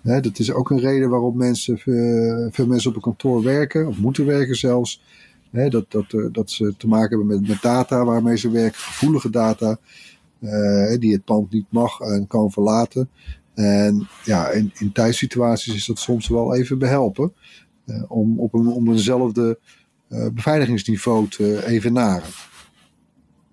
Hè, 0.04 0.20
dat 0.20 0.39
is 0.39 0.52
ook 0.52 0.70
een 0.70 0.80
reden 0.80 1.10
waarom 1.10 1.38
mensen, 1.38 1.76
eh, 1.78 2.48
veel 2.52 2.68
mensen 2.68 2.89
op 2.89 2.96
een 2.96 3.02
kantoor 3.02 3.44
werken, 3.44 3.88
of 3.88 3.98
moeten 3.98 4.26
werken 4.26 4.56
zelfs. 4.56 5.02
Hè, 5.52 5.70
dat, 5.70 5.86
dat, 5.92 6.13
eh, 6.13 6.26
dat 6.32 6.52
ze 6.52 6.74
te 6.78 6.88
maken 6.88 7.18
hebben 7.18 7.42
met, 7.48 7.62
data 7.62 8.06
waarmee 8.06 8.38
ze 8.38 8.52
werken, 8.52 8.80
gevoelige 8.80 9.30
data, 9.30 9.78
eh, 10.39 11.00
die 11.00 11.13
het 11.13 11.24
pand 11.24 11.52
niet 11.52 11.66
mag 11.70 12.00
en 12.00 12.28
kan 12.28 12.52
verlaten. 12.52 13.10
En 13.54 14.08
ja, 14.24 14.50
in, 14.50 14.72
in 14.74 14.92
thuissituaties 14.92 15.76
is 15.76 15.86
dat 15.86 16.00
soms 16.00 16.28
wel 16.28 16.56
even 16.56 16.78
behelpen 16.78 17.34
eh, 17.86 18.04
om 18.08 18.39
op 18.39 18.54
een, 18.54 18.88
eenzelfde 18.88 19.60
eh, 20.10 20.28
beveiligingsniveau 20.34 21.28
te 21.28 21.66
evenaren. 21.66 22.30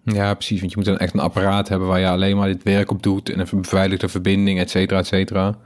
Ja, 0.02 0.34
precies. 0.34 0.60
Want 0.60 0.70
je 0.70 0.76
moet 0.76 0.86
dan 0.86 0.98
echt 0.98 1.14
een 1.14 1.20
apparaat 1.20 1.68
hebben 1.68 1.88
waar 1.88 2.00
je 2.00 2.08
alleen 2.08 2.36
maar 2.36 2.48
dit 2.48 2.62
werk 2.62 2.90
op 2.90 3.02
doet. 3.02 3.28
En 3.28 3.40
een 3.40 3.60
beveiligde 3.60 4.08
verbinding, 4.08 4.58
et 4.58 4.70
cetera, 4.70 4.98
et 4.98 5.06
cetera. 5.06 5.58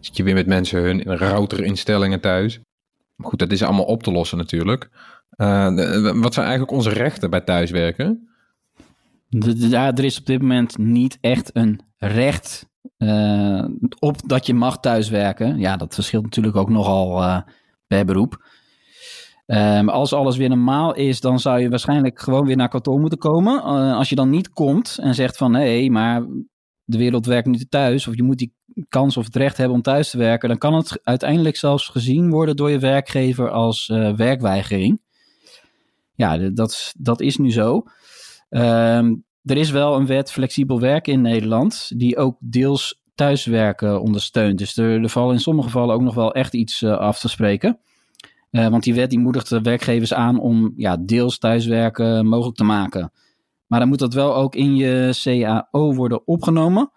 Zit 0.00 0.16
je 0.16 0.22
weer 0.22 0.34
met 0.34 0.46
mensen 0.46 0.82
hun 0.82 1.02
routerinstellingen 1.02 2.20
thuis. 2.20 2.60
Maar 3.14 3.28
goed, 3.28 3.38
dat 3.38 3.52
is 3.52 3.62
allemaal 3.62 3.84
op 3.84 4.02
te 4.02 4.10
lossen 4.12 4.38
natuurlijk. 4.38 4.88
Eh, 5.30 5.74
de- 5.74 6.12
wat 6.16 6.34
zijn 6.34 6.46
eigenlijk 6.46 6.76
onze 6.76 6.90
rechten 6.90 7.30
bij 7.30 7.40
thuiswerken? 7.40 8.28
Ja, 9.54 9.92
er 9.94 10.04
is 10.04 10.18
op 10.18 10.26
dit 10.26 10.40
moment 10.40 10.78
niet 10.78 11.18
echt 11.20 11.50
een 11.52 11.80
recht 11.96 12.66
eh, 12.96 13.64
op 13.98 14.28
dat 14.28 14.46
je 14.46 14.54
mag 14.54 14.80
thuiswerken. 14.80 15.58
Ja, 15.58 15.76
dat 15.76 15.94
verschilt 15.94 16.24
natuurlijk 16.24 16.56
ook 16.56 16.68
nogal 16.70 17.22
eh, 17.22 17.40
per 17.86 18.04
beroep. 18.04 18.46
Eh, 19.46 19.86
als 19.86 20.12
alles 20.12 20.36
weer 20.36 20.48
normaal 20.48 20.94
is, 20.94 21.20
dan 21.20 21.40
zou 21.40 21.60
je 21.60 21.68
waarschijnlijk 21.68 22.20
gewoon 22.20 22.46
weer 22.46 22.56
naar 22.56 22.68
kantoor 22.68 23.00
moeten 23.00 23.18
komen. 23.18 23.58
Eh, 23.62 23.96
als 23.96 24.08
je 24.08 24.14
dan 24.14 24.30
niet 24.30 24.50
komt 24.50 24.98
en 25.02 25.14
zegt 25.14 25.36
van 25.36 25.54
hé, 25.54 25.88
maar 25.88 26.22
de 26.88 26.98
wereld 26.98 27.26
werkt 27.26 27.46
niet 27.46 27.70
thuis, 27.70 28.06
of 28.06 28.16
je 28.16 28.22
moet 28.22 28.38
die 28.38 28.54
kans 28.88 29.16
of 29.16 29.24
het 29.24 29.36
recht 29.36 29.56
hebben 29.56 29.76
om 29.76 29.82
thuis 29.82 30.10
te 30.10 30.18
werken, 30.18 30.48
dan 30.48 30.58
kan 30.58 30.74
het 30.74 31.00
uiteindelijk 31.02 31.56
zelfs 31.56 31.88
gezien 31.88 32.30
worden 32.30 32.56
door 32.56 32.70
je 32.70 32.78
werkgever 32.78 33.50
als 33.50 33.88
eh, 33.88 34.12
werkweigering. 34.12 35.00
Ja, 36.14 36.38
dat, 36.38 36.94
dat 36.98 37.20
is 37.20 37.36
nu 37.36 37.52
zo. 37.52 37.82
Ehm, 38.48 39.14
er 39.44 39.56
is 39.56 39.70
wel 39.70 39.96
een 39.96 40.06
wet 40.06 40.32
flexibel 40.32 40.80
werken 40.80 41.12
in 41.12 41.20
Nederland, 41.20 41.90
die 41.96 42.16
ook 42.16 42.36
deels 42.40 43.00
thuiswerken 43.14 44.00
ondersteunt. 44.00 44.58
Dus 44.58 44.76
er, 44.76 45.02
er 45.02 45.08
vallen 45.08 45.34
in 45.34 45.40
sommige 45.40 45.68
gevallen 45.68 45.94
ook 45.94 46.02
nog 46.02 46.14
wel 46.14 46.34
echt 46.34 46.54
iets 46.54 46.82
eh, 46.82 46.96
af 46.96 47.20
te 47.20 47.28
spreken. 47.28 47.78
Eh, 48.50 48.68
want 48.68 48.82
die 48.82 48.94
wet 48.94 49.10
die 49.10 49.18
moedigt 49.18 49.48
de 49.48 49.60
werkgevers 49.60 50.14
aan 50.14 50.40
om 50.40 50.72
ja, 50.76 50.96
deels 50.96 51.38
thuiswerken 51.38 52.26
mogelijk 52.26 52.56
te 52.56 52.64
maken. 52.64 53.12
Maar 53.68 53.80
dan 53.80 53.88
moet 53.88 53.98
dat 53.98 54.14
wel 54.14 54.34
ook 54.34 54.54
in 54.54 54.76
je 54.76 55.10
CAO 55.22 55.94
worden 55.94 56.26
opgenomen. 56.26 56.90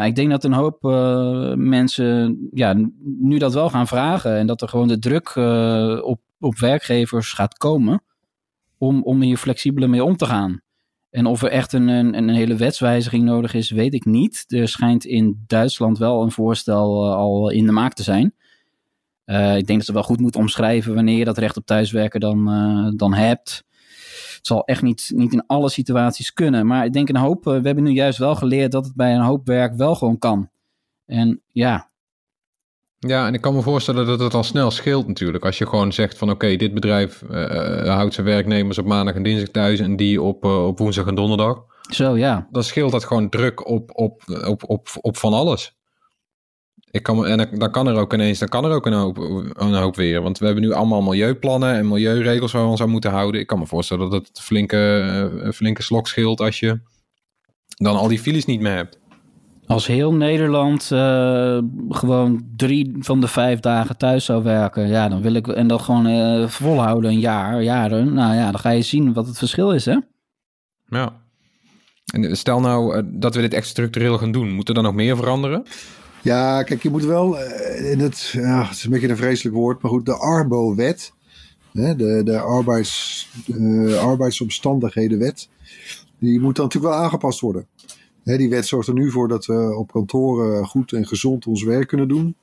Nou, 0.00 0.12
ik 0.12 0.16
denk 0.16 0.30
dat 0.30 0.44
een 0.44 0.52
hoop 0.52 0.84
eh, 0.84 1.54
mensen 1.54 2.48
ja, 2.52 2.74
nu 3.18 3.38
dat 3.38 3.54
wel 3.54 3.70
gaan 3.70 3.86
vragen. 3.86 4.36
En 4.36 4.46
dat 4.46 4.62
er 4.62 4.68
gewoon 4.68 4.88
de 4.88 4.98
druk 4.98 5.28
eh, 5.28 5.98
op, 6.02 6.20
op 6.38 6.58
werkgevers 6.58 7.32
gaat 7.32 7.56
komen 7.56 8.02
om, 8.78 9.02
om 9.02 9.20
hier 9.20 9.36
flexibeler 9.36 9.90
mee 9.90 10.04
om 10.04 10.16
te 10.16 10.26
gaan. 10.26 10.60
En 11.10 11.26
of 11.26 11.42
er 11.42 11.50
echt 11.50 11.72
een, 11.72 11.88
een, 11.88 12.14
een 12.14 12.28
hele 12.28 12.56
wetswijziging 12.56 13.24
nodig 13.24 13.54
is, 13.54 13.70
weet 13.70 13.94
ik 13.94 14.04
niet. 14.04 14.44
Er 14.48 14.68
schijnt 14.68 15.04
in 15.04 15.44
Duitsland 15.46 15.98
wel 15.98 16.22
een 16.22 16.32
voorstel 16.32 17.04
eh, 17.06 17.14
al 17.14 17.50
in 17.50 17.66
de 17.66 17.72
maak 17.72 17.92
te 17.92 18.02
zijn. 18.02 18.34
Ik 19.56 19.66
denk 19.66 19.78
dat 19.78 19.84
ze 19.84 19.92
wel 19.92 20.02
goed 20.02 20.20
moeten 20.20 20.40
omschrijven 20.40 20.94
wanneer 20.94 21.18
je 21.18 21.24
dat 21.24 21.38
recht 21.38 21.56
op 21.56 21.66
thuiswerken 21.66 22.20
dan, 22.20 22.44
dan 22.96 23.14
hebt. 23.14 23.64
Het 24.40 24.48
zal 24.48 24.64
echt 24.64 24.82
niet, 24.82 25.10
niet 25.14 25.32
in 25.32 25.46
alle 25.46 25.68
situaties 25.68 26.32
kunnen. 26.32 26.66
Maar 26.66 26.84
ik 26.84 26.92
denk 26.92 27.08
een 27.08 27.16
hoop, 27.16 27.46
eh, 27.46 27.52
we 27.52 27.66
hebben 27.66 27.84
nu 27.84 27.90
juist 27.90 28.18
wel 28.18 28.34
geleerd 28.34 28.72
dat 28.72 28.84
het 28.84 28.94
bij 28.94 29.14
een 29.14 29.20
hoop 29.20 29.46
werk 29.46 29.74
wel 29.74 29.94
gewoon 29.94 30.18
kan. 30.18 30.50
En 31.06 31.42
ja, 31.46 31.90
Ja, 32.98 33.26
en 33.26 33.34
ik 33.34 33.40
kan 33.40 33.54
me 33.54 33.62
voorstellen 33.62 34.06
dat 34.06 34.20
het 34.20 34.34
al 34.34 34.42
snel 34.42 34.70
scheelt 34.70 35.06
natuurlijk. 35.06 35.44
Als 35.44 35.58
je 35.58 35.66
gewoon 35.66 35.92
zegt 35.92 36.18
van 36.18 36.30
oké, 36.30 36.56
dit 36.56 36.74
bedrijf 36.74 37.22
eh, 37.22 37.94
houdt 37.94 38.14
zijn 38.14 38.26
werknemers 38.26 38.78
op 38.78 38.86
maandag 38.86 39.14
en 39.14 39.22
dinsdag 39.22 39.48
thuis 39.48 39.78
en 39.78 39.96
die 39.96 40.22
op, 40.22 40.44
eh, 40.44 40.66
op 40.66 40.78
woensdag 40.78 41.06
en 41.06 41.14
donderdag. 41.14 41.64
zo 41.90 42.16
ja. 42.16 42.48
Dan 42.50 42.62
scheelt 42.62 42.92
dat 42.92 43.04
gewoon 43.04 43.28
druk 43.28 43.68
op, 43.68 43.90
op, 43.94 44.22
op, 44.44 44.62
op, 44.68 44.88
op 45.00 45.16
van 45.16 45.32
alles. 45.32 45.79
Ik 46.90 47.02
kan, 47.02 47.26
en 47.26 47.48
dan- 47.58 47.70
kan 47.70 47.86
er 47.86 47.96
ook 47.96 48.14
ineens, 48.14 48.38
dan 48.38 48.48
kan 48.48 48.64
er 48.64 48.70
ook 48.70 48.86
een 48.86 48.92
hoop, 48.92 49.18
een 49.56 49.74
hoop 49.74 49.96
weer. 49.96 50.22
Want 50.22 50.38
we 50.38 50.44
hebben 50.44 50.64
nu 50.64 50.72
allemaal 50.72 51.02
milieuplannen 51.02 51.74
en 51.74 51.88
milieuregels 51.88 52.52
waar 52.52 52.62
we 52.62 52.68
ons 52.68 52.82
aan 52.82 52.90
moeten 52.90 53.10
houden. 53.10 53.40
Ik 53.40 53.46
kan 53.46 53.58
me 53.58 53.66
voorstellen 53.66 54.10
dat 54.10 54.26
het 54.26 54.36
een 54.36 54.42
flinke, 54.42 54.76
eh, 54.76 55.44
een 55.44 55.52
flinke 55.52 55.82
slok 55.82 56.08
scheelt 56.08 56.40
als 56.40 56.60
je 56.60 56.80
dan 57.66 57.96
al 57.96 58.08
die 58.08 58.18
files 58.18 58.44
niet 58.44 58.60
meer 58.60 58.74
hebt. 58.74 58.98
Als 59.66 59.86
heel 59.86 60.14
Nederland 60.14 60.90
uh, 60.92 61.58
gewoon 61.88 62.46
drie 62.56 62.96
van 62.98 63.20
de 63.20 63.28
vijf 63.28 63.60
dagen 63.60 63.96
thuis 63.96 64.24
zou 64.24 64.42
werken, 64.42 64.88
ja, 64.88 65.08
dan 65.08 65.22
wil 65.22 65.34
ik 65.34 65.48
en 65.48 65.66
dat 65.66 65.82
gewoon 65.82 66.06
uh, 66.06 66.48
volhouden 66.48 67.10
een 67.10 67.18
jaar, 67.18 67.62
jaren. 67.62 68.14
Nou 68.14 68.34
ja, 68.34 68.50
dan 68.50 68.60
ga 68.60 68.70
je 68.70 68.82
zien 68.82 69.12
wat 69.12 69.26
het 69.26 69.38
verschil 69.38 69.72
is, 69.72 69.84
hè? 69.84 69.96
Ja. 70.86 71.22
En 72.12 72.36
stel 72.36 72.60
nou 72.60 72.96
uh, 72.96 73.02
dat 73.06 73.34
we 73.34 73.40
dit 73.40 73.54
echt 73.54 73.66
structureel 73.66 74.18
gaan 74.18 74.32
doen, 74.32 74.52
moet 74.52 74.68
er 74.68 74.74
dan 74.74 74.84
nog 74.84 74.94
meer 74.94 75.16
veranderen? 75.16 75.64
Ja, 76.22 76.62
kijk, 76.62 76.82
je 76.82 76.90
moet 76.90 77.04
wel, 77.04 77.38
in 77.76 78.00
het, 78.00 78.28
ja, 78.32 78.62
het 78.62 78.76
is 78.76 78.84
een 78.84 78.90
beetje 78.90 79.08
een 79.08 79.16
vreselijk 79.16 79.56
woord, 79.56 79.82
maar 79.82 79.90
goed, 79.90 80.06
de 80.06 80.16
Arbo-wet, 80.16 81.12
de, 81.72 82.20
de 82.24 82.38
arbeids, 82.38 83.28
arbeidsomstandighedenwet, 84.00 85.48
die 86.18 86.40
moet 86.40 86.56
dan 86.56 86.64
natuurlijk 86.64 86.94
wel 86.94 87.02
aangepast 87.02 87.40
worden 87.40 87.66
die 88.38 88.48
wet 88.48 88.66
zorgt 88.66 88.88
er 88.88 88.94
nu 88.94 89.10
voor 89.10 89.28
dat 89.28 89.46
we 89.46 89.76
op 89.76 89.92
kantoren 89.92 90.66
goed 90.66 90.92
en 90.92 91.06
gezond 91.06 91.46
ons 91.46 91.62
werk 91.62 91.88
kunnen 91.88 92.08
doen. 92.08 92.36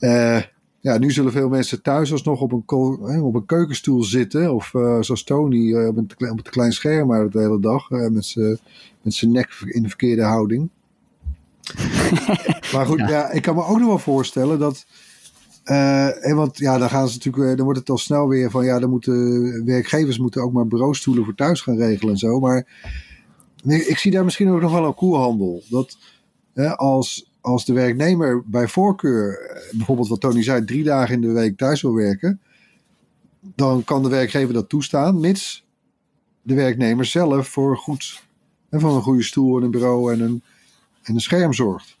Uh, 0.00 0.42
ja, 0.80 0.98
nu 0.98 1.10
zullen 1.10 1.32
veel 1.32 1.48
mensen 1.48 1.82
thuis 1.82 2.12
alsnog 2.12 2.40
op 2.40 2.52
een, 2.52 3.22
op 3.22 3.34
een 3.34 3.46
keukenstoel 3.46 4.02
zitten. 4.02 4.54
Of 4.54 4.68
zoals 5.00 5.24
Tony 5.24 5.86
op, 5.86 5.96
een, 5.96 6.30
op 6.30 6.38
een 6.38 6.42
klein 6.42 6.72
scherm 6.72 7.06
maar 7.06 7.30
de 7.30 7.38
hele 7.38 7.60
dag. 7.60 7.90
met 7.90 9.14
zijn 9.14 9.32
nek 9.32 9.62
in 9.64 9.82
de 9.82 9.88
verkeerde 9.88 10.22
houding. 10.22 10.70
maar 12.72 12.86
goed, 12.86 12.98
ja. 12.98 13.08
ja. 13.08 13.30
ik 13.30 13.42
kan 13.42 13.54
me 13.54 13.64
ook 13.64 13.78
nog 13.78 13.88
wel 13.88 13.98
voorstellen 13.98 14.58
dat... 14.58 14.86
en 15.64 16.36
want 16.36 16.58
ja, 16.58 16.78
dan 16.78 16.88
gaan 16.88 17.08
ze 17.08 17.14
natuurlijk, 17.14 17.56
dan 17.56 17.64
wordt 17.64 17.80
het 17.80 17.90
al 17.90 17.98
snel 17.98 18.28
weer 18.28 18.50
van 18.50 18.64
ja, 18.64 18.78
dan 18.78 18.90
moeten 18.90 19.64
werkgevers 19.64 20.18
moeten 20.18 20.42
ook 20.42 20.52
maar 20.52 20.66
bureaustoelen 20.66 21.24
voor 21.24 21.34
thuis 21.34 21.60
gaan 21.60 21.76
regelen 21.76 22.12
en 22.12 22.18
zo. 22.18 22.40
Maar 22.40 22.66
ik 23.64 23.98
zie 23.98 24.10
daar 24.10 24.24
misschien 24.24 24.50
ook 24.50 24.60
nog 24.60 24.72
wel 24.72 24.84
een 24.84 24.94
koelhandel. 24.94 25.62
Dat 25.68 25.96
hè, 26.54 26.76
als, 26.76 27.30
als 27.40 27.64
de 27.64 27.72
werknemer 27.72 28.42
bij 28.46 28.68
voorkeur, 28.68 29.38
eh, 29.40 29.76
bijvoorbeeld 29.76 30.08
wat 30.08 30.20
Tony 30.20 30.42
zei, 30.42 30.64
drie 30.64 30.84
dagen 30.84 31.14
in 31.14 31.20
de 31.20 31.32
week 31.32 31.56
thuis 31.56 31.82
wil 31.82 31.94
werken, 31.94 32.40
dan 33.40 33.84
kan 33.84 34.02
de 34.02 34.08
werkgever 34.08 34.54
dat 34.54 34.68
toestaan, 34.68 35.20
mits 35.20 35.64
de 36.42 36.54
werknemer 36.54 37.04
zelf 37.04 37.48
voor 37.48 37.76
goed, 37.76 38.22
hè, 38.70 38.80
van 38.80 38.94
een 38.94 39.02
goede 39.02 39.22
stoel 39.22 39.56
en 39.56 39.62
een 39.62 39.70
bureau 39.70 40.12
en 40.12 40.20
een, 40.20 40.42
en 41.04 41.14
een 41.14 41.20
scherm 41.20 41.52
zorgt. 41.52 41.96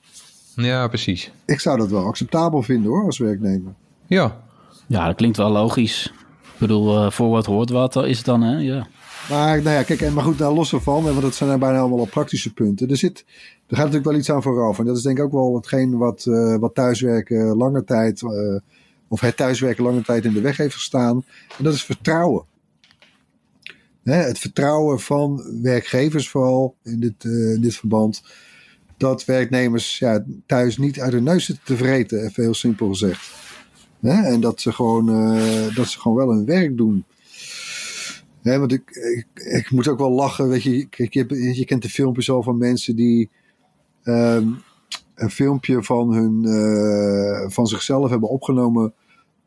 Ja, 0.56 0.88
precies. 0.88 1.30
Ik 1.44 1.60
zou 1.60 1.78
dat 1.78 1.90
wel 1.90 2.04
acceptabel 2.04 2.62
vinden 2.62 2.90
hoor, 2.90 3.04
als 3.04 3.18
werknemer. 3.18 3.74
Ja. 4.06 4.42
Ja, 4.86 5.06
dat 5.06 5.16
klinkt 5.16 5.36
wel 5.36 5.50
logisch. 5.50 6.12
Ik 6.42 6.58
bedoel, 6.58 7.04
uh, 7.04 7.10
voor 7.10 7.28
wat 7.28 7.46
hoort 7.46 7.70
wat 7.70 7.96
is 7.96 8.16
het 8.16 8.26
dan, 8.26 8.42
hè? 8.42 8.56
Ja. 8.58 8.86
Maar, 9.28 9.62
nou 9.62 9.76
ja, 9.76 9.82
kijk, 9.82 10.12
maar 10.12 10.24
goed, 10.24 10.38
daar 10.38 10.52
los 10.52 10.72
ervan, 10.72 11.02
want 11.02 11.20
dat 11.20 11.34
zijn 11.34 11.58
bijna 11.58 11.78
allemaal 11.78 11.98
al 11.98 12.04
praktische 12.04 12.52
punten. 12.52 12.90
Er, 12.90 12.96
zit, 12.96 13.24
er 13.66 13.76
gaat 13.76 13.76
natuurlijk 13.76 14.04
wel 14.04 14.18
iets 14.18 14.30
aan 14.30 14.42
vooraf. 14.42 14.78
En 14.78 14.84
dat 14.84 14.96
is 14.96 15.02
denk 15.02 15.18
ik 15.18 15.24
ook 15.24 15.32
wel 15.32 15.54
hetgeen 15.54 15.96
wat, 15.98 16.24
uh, 16.28 16.56
wat 16.56 16.74
thuiswerken 16.74 17.56
lange 17.56 17.84
tijd, 17.84 18.22
uh, 18.22 18.58
of 19.08 19.20
het 19.20 19.36
thuiswerken 19.36 19.84
lange 19.84 20.02
tijd 20.02 20.24
in 20.24 20.32
de 20.32 20.40
weg 20.40 20.56
heeft 20.56 20.74
gestaan. 20.74 21.24
En 21.58 21.64
dat 21.64 21.74
is 21.74 21.84
vertrouwen. 21.84 22.44
Hè, 24.02 24.16
het 24.16 24.38
vertrouwen 24.38 25.00
van 25.00 25.60
werkgevers, 25.62 26.28
vooral 26.28 26.76
in 26.82 27.00
dit, 27.00 27.24
uh, 27.24 27.54
in 27.54 27.60
dit 27.60 27.74
verband, 27.74 28.22
dat 28.96 29.24
werknemers 29.24 29.98
ja, 29.98 30.24
thuis 30.46 30.78
niet 30.78 31.00
uit 31.00 31.12
hun 31.12 31.22
neus 31.22 31.44
zitten 31.44 31.64
te 31.64 31.76
vreten, 31.76 32.24
even 32.24 32.42
heel 32.42 32.54
simpel 32.54 32.88
gezegd. 32.88 33.30
Hè, 34.00 34.22
en 34.22 34.40
dat 34.40 34.60
ze, 34.60 34.72
gewoon, 34.72 35.06
dat 35.74 35.88
ze 35.88 36.00
gewoon 36.00 36.16
wel 36.16 36.30
hun 36.30 36.44
werk 36.44 36.76
doen. 36.76 37.04
Want 38.42 38.72
ik, 38.72 38.90
ik, 38.90 39.26
ik, 39.44 39.70
moet 39.70 39.88
ook 39.88 39.98
wel 39.98 40.10
lachen. 40.10 40.48
Weet 40.48 40.62
je, 40.62 40.86
je, 40.90 41.54
je 41.54 41.64
kent 41.64 41.82
de 41.82 41.88
filmpjes 41.88 42.30
al 42.30 42.42
van 42.42 42.58
mensen 42.58 42.96
die 42.96 43.30
um, 44.04 44.62
een 45.14 45.30
filmpje 45.30 45.82
van, 45.82 46.12
hun, 46.12 46.42
uh, 46.44 47.50
van 47.50 47.66
zichzelf 47.66 48.10
hebben 48.10 48.28
opgenomen. 48.28 48.92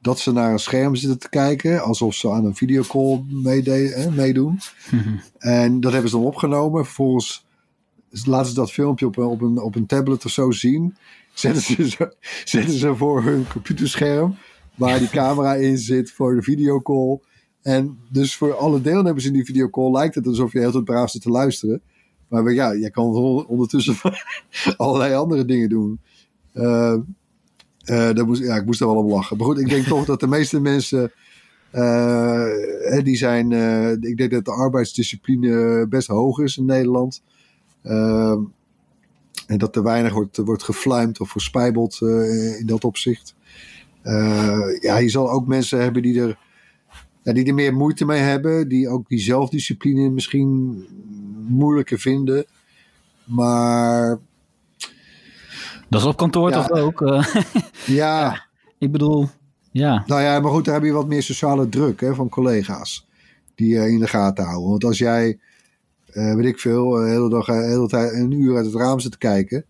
Dat 0.02 0.20
ze 0.20 0.32
naar 0.32 0.52
een 0.52 0.60
scherm 0.60 0.96
zitten 0.96 1.20
te 1.20 1.30
kijken. 1.30 1.82
Alsof 1.84 2.14
ze 2.14 2.30
aan 2.30 2.46
een 2.46 2.56
videocall 2.56 3.24
meedoen. 4.16 4.60
En 5.38 5.80
dat 5.80 5.92
hebben 5.92 6.10
ze 6.10 6.18
dan 6.18 6.26
opgenomen. 6.26 6.86
Vervolgens 6.86 7.47
laten 8.10 8.50
ze 8.50 8.54
dat 8.54 8.72
filmpje 8.72 9.06
op, 9.06 9.18
op, 9.18 9.42
een, 9.42 9.62
op 9.62 9.76
een 9.76 9.86
tablet 9.86 10.26
of 10.26 10.32
zo 10.32 10.52
zien. 10.52 10.96
Zetten 11.34 11.62
ze, 11.62 12.14
zetten 12.46 12.74
ze 12.74 12.96
voor 12.96 13.24
hun 13.24 13.48
computerscherm. 13.48 14.36
Waar 14.76 15.00
die 15.00 15.10
camera 15.10 15.54
in 15.54 15.78
zit 15.78 16.12
voor 16.12 16.36
de 16.36 16.42
videocall. 16.42 17.20
En 17.62 17.98
dus 18.10 18.36
voor 18.36 18.54
alle 18.54 18.82
deelnemers 18.82 19.26
in 19.26 19.34
die 19.34 19.46
videocall 19.46 19.92
lijkt 19.92 20.16
het 20.16 20.28
alsof 20.28 20.54
je 20.54 20.60
heel 20.60 20.72
het 20.72 20.84
braaf 20.84 21.10
zit 21.10 21.22
te 21.22 21.30
luisteren. 21.30 21.82
Maar 22.28 22.54
ja, 22.54 22.72
je 22.72 22.92
kan 22.92 23.06
ondertussen 23.46 23.96
allerlei 24.78 25.14
andere 25.14 25.46
dingen 25.46 25.70
doen. 25.70 26.00
Uh, 26.54 26.96
uh, 27.86 28.24
moest, 28.24 28.44
ja, 28.44 28.56
ik 28.56 28.66
moest 28.66 28.82
er 28.82 28.88
wel 28.88 28.96
om 28.96 29.10
lachen. 29.10 29.38
Maar 29.38 29.46
goed, 29.46 29.60
ik 29.60 29.70
denk 29.70 29.86
toch 29.86 30.06
dat 30.06 30.20
de 30.20 30.28
meeste 30.28 30.60
mensen. 30.60 31.12
Uh, 31.74 32.46
die 33.04 33.16
zijn. 33.16 33.52
ik 34.02 34.18
denk 34.18 34.32
dat 34.32 34.46
de 34.46 34.52
arbeidsdiscipline 34.52 35.86
best 35.90 36.08
hoog 36.08 36.40
is 36.40 36.58
in 36.58 36.66
Nederland. 36.66 37.22
En 39.48 39.58
dat 39.58 39.76
er 39.76 39.84
weinig 39.84 40.14
wordt, 40.14 40.38
wordt 40.38 40.64
gefluimd 40.64 41.20
of 41.20 41.30
verspijbeld 41.30 41.98
in 42.60 42.66
dat 42.66 42.84
opzicht. 42.84 43.36
ja, 44.82 44.98
je 44.98 45.10
zal 45.10 45.32
ook 45.32 45.48
mensen 45.48 45.82
hebben 45.82 46.02
die 46.02 46.22
er 46.22 46.38
ja, 47.28 47.34
die 47.34 47.46
er 47.46 47.54
meer 47.54 47.74
moeite 47.74 48.06
mee 48.06 48.20
hebben. 48.20 48.68
Die 48.68 48.90
ook 48.90 49.08
die 49.08 49.20
zelfdiscipline 49.20 50.10
misschien 50.10 50.84
moeilijker 51.48 52.00
vinden. 52.00 52.46
Maar. 53.24 54.18
Dat 55.90 56.02
is 56.02 56.08
op 56.08 56.18
kantoor 56.18 56.52
toch 56.52 56.72
ook? 56.72 57.00
Ja. 57.00 57.26
ja. 58.04 58.46
Ik 58.78 58.92
bedoel, 58.92 59.30
ja. 59.72 60.04
Nou 60.06 60.22
ja, 60.22 60.40
maar 60.40 60.52
goed, 60.52 60.66
daar 60.66 60.74
heb 60.74 60.84
je 60.84 60.92
wat 60.92 61.08
meer 61.08 61.24
sociale 61.24 61.70
druk 61.70 62.02
hè, 62.02 62.16
van 62.16 62.30
collega's. 62.30 63.08
Die 63.56 63.70
je 63.70 63.90
in 63.90 64.00
de 64.00 64.08
gaten 64.08 64.46
houden. 64.46 64.70
Want 64.70 64.84
als 64.84 64.98
jij, 64.98 65.40
uh, 66.18 66.34
weet 66.34 66.46
ik 66.46 66.60
veel, 66.60 66.90
de 66.90 67.10
hele 67.10 67.30
dag, 67.30 67.46
de 67.46 67.54
hele 67.54 67.88
tijd 67.88 68.14
een 68.14 68.32
uur 68.32 68.56
uit 68.56 68.66
het 68.66 68.76
raam 68.76 69.00
zit 69.00 69.12
te 69.12 69.18
kijken. 69.18 69.66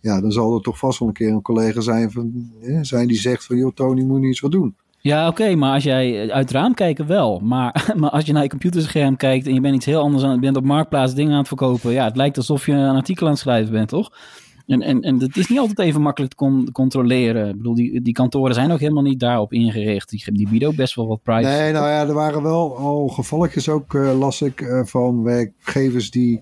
Ja, 0.00 0.20
dan 0.20 0.32
zal 0.32 0.54
er 0.54 0.60
toch 0.60 0.78
vast 0.78 0.98
wel 0.98 1.08
een 1.08 1.14
keer 1.14 1.28
een 1.28 1.42
collega 1.42 1.80
zijn, 1.80 2.10
van, 2.10 2.50
zijn 2.82 3.08
die 3.08 3.16
zegt 3.16 3.44
van... 3.44 3.56
joh, 3.56 3.72
Tony, 3.74 4.02
moet 4.02 4.22
je 4.22 4.28
iets 4.28 4.40
wat 4.40 4.52
doen. 4.52 4.74
Ja, 4.98 5.28
oké, 5.28 5.54
maar 5.54 5.74
als 5.74 5.84
jij 5.84 6.30
uit 6.30 6.48
het 6.48 6.50
raam 6.50 6.74
kijkt 6.74 7.06
wel. 7.06 7.40
Maar, 7.40 7.84
maar 8.00 8.10
als 8.10 8.24
je 8.24 8.32
naar 8.32 8.42
je 8.42 8.48
computerscherm 8.48 9.16
kijkt 9.16 9.46
en 9.46 9.54
je 9.54 9.60
bent 9.60 9.74
iets 9.74 9.86
heel 9.86 10.00
anders 10.00 10.24
aan, 10.24 10.34
je 10.34 10.40
bent 10.40 10.56
op 10.56 10.64
marktplaats 10.64 11.14
dingen 11.14 11.32
aan 11.32 11.38
het 11.38 11.48
verkopen. 11.48 11.92
Ja, 11.92 12.04
het 12.04 12.16
lijkt 12.16 12.36
alsof 12.36 12.66
je 12.66 12.72
een 12.72 12.96
artikel 12.96 13.26
aan 13.26 13.32
het 13.32 13.40
schrijven 13.40 13.72
bent, 13.72 13.88
toch? 13.88 14.12
En, 14.66 14.82
en, 14.82 15.00
en 15.02 15.20
het 15.20 15.36
is 15.36 15.48
niet 15.48 15.58
altijd 15.58 15.78
even 15.78 16.00
makkelijk 16.00 16.34
te 16.34 16.68
controleren. 16.72 17.48
Ik 17.48 17.56
bedoel, 17.56 17.74
die, 17.74 18.02
die 18.02 18.12
kantoren 18.12 18.54
zijn 18.54 18.70
ook 18.70 18.80
helemaal 18.80 19.02
niet 19.02 19.20
daarop 19.20 19.52
ingericht. 19.52 20.08
Die, 20.08 20.32
die 20.32 20.48
bieden 20.48 20.68
ook 20.68 20.76
best 20.76 20.94
wel 20.94 21.06
wat 21.06 21.22
privacy. 21.22 21.58
Nee, 21.58 21.72
nou 21.72 21.88
ja, 21.88 22.06
er 22.06 22.14
waren 22.14 22.42
wel 22.42 22.76
al 22.76 23.08
gevalletjes 23.08 23.68
ook, 23.68 23.92
uh, 23.92 24.18
las 24.18 24.42
ik, 24.42 24.60
uh, 24.60 24.84
van 24.84 25.22
werkgevers 25.22 26.10
die... 26.10 26.40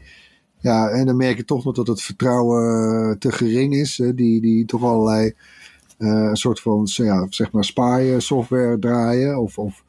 Ja, 0.63 0.89
en 0.89 1.07
dan 1.07 1.17
merk 1.17 1.37
je 1.37 1.45
toch 1.45 1.65
nog 1.65 1.75
dat 1.75 1.87
het 1.87 2.03
vertrouwen 2.03 3.09
uh, 3.09 3.17
te 3.17 3.33
gering 3.33 3.75
is. 3.75 3.99
Hè, 3.99 4.15
die, 4.15 4.41
die 4.41 4.65
toch 4.65 4.83
allerlei 4.83 5.33
uh, 5.99 6.33
soort 6.33 6.61
van 6.61 6.89
ja, 6.93 7.27
zeg 7.29 7.53
maar 7.53 7.65
spaaien 7.65 8.23
software 8.23 8.79
draaien. 8.79 9.41
Of, 9.41 9.59
of 9.59 9.85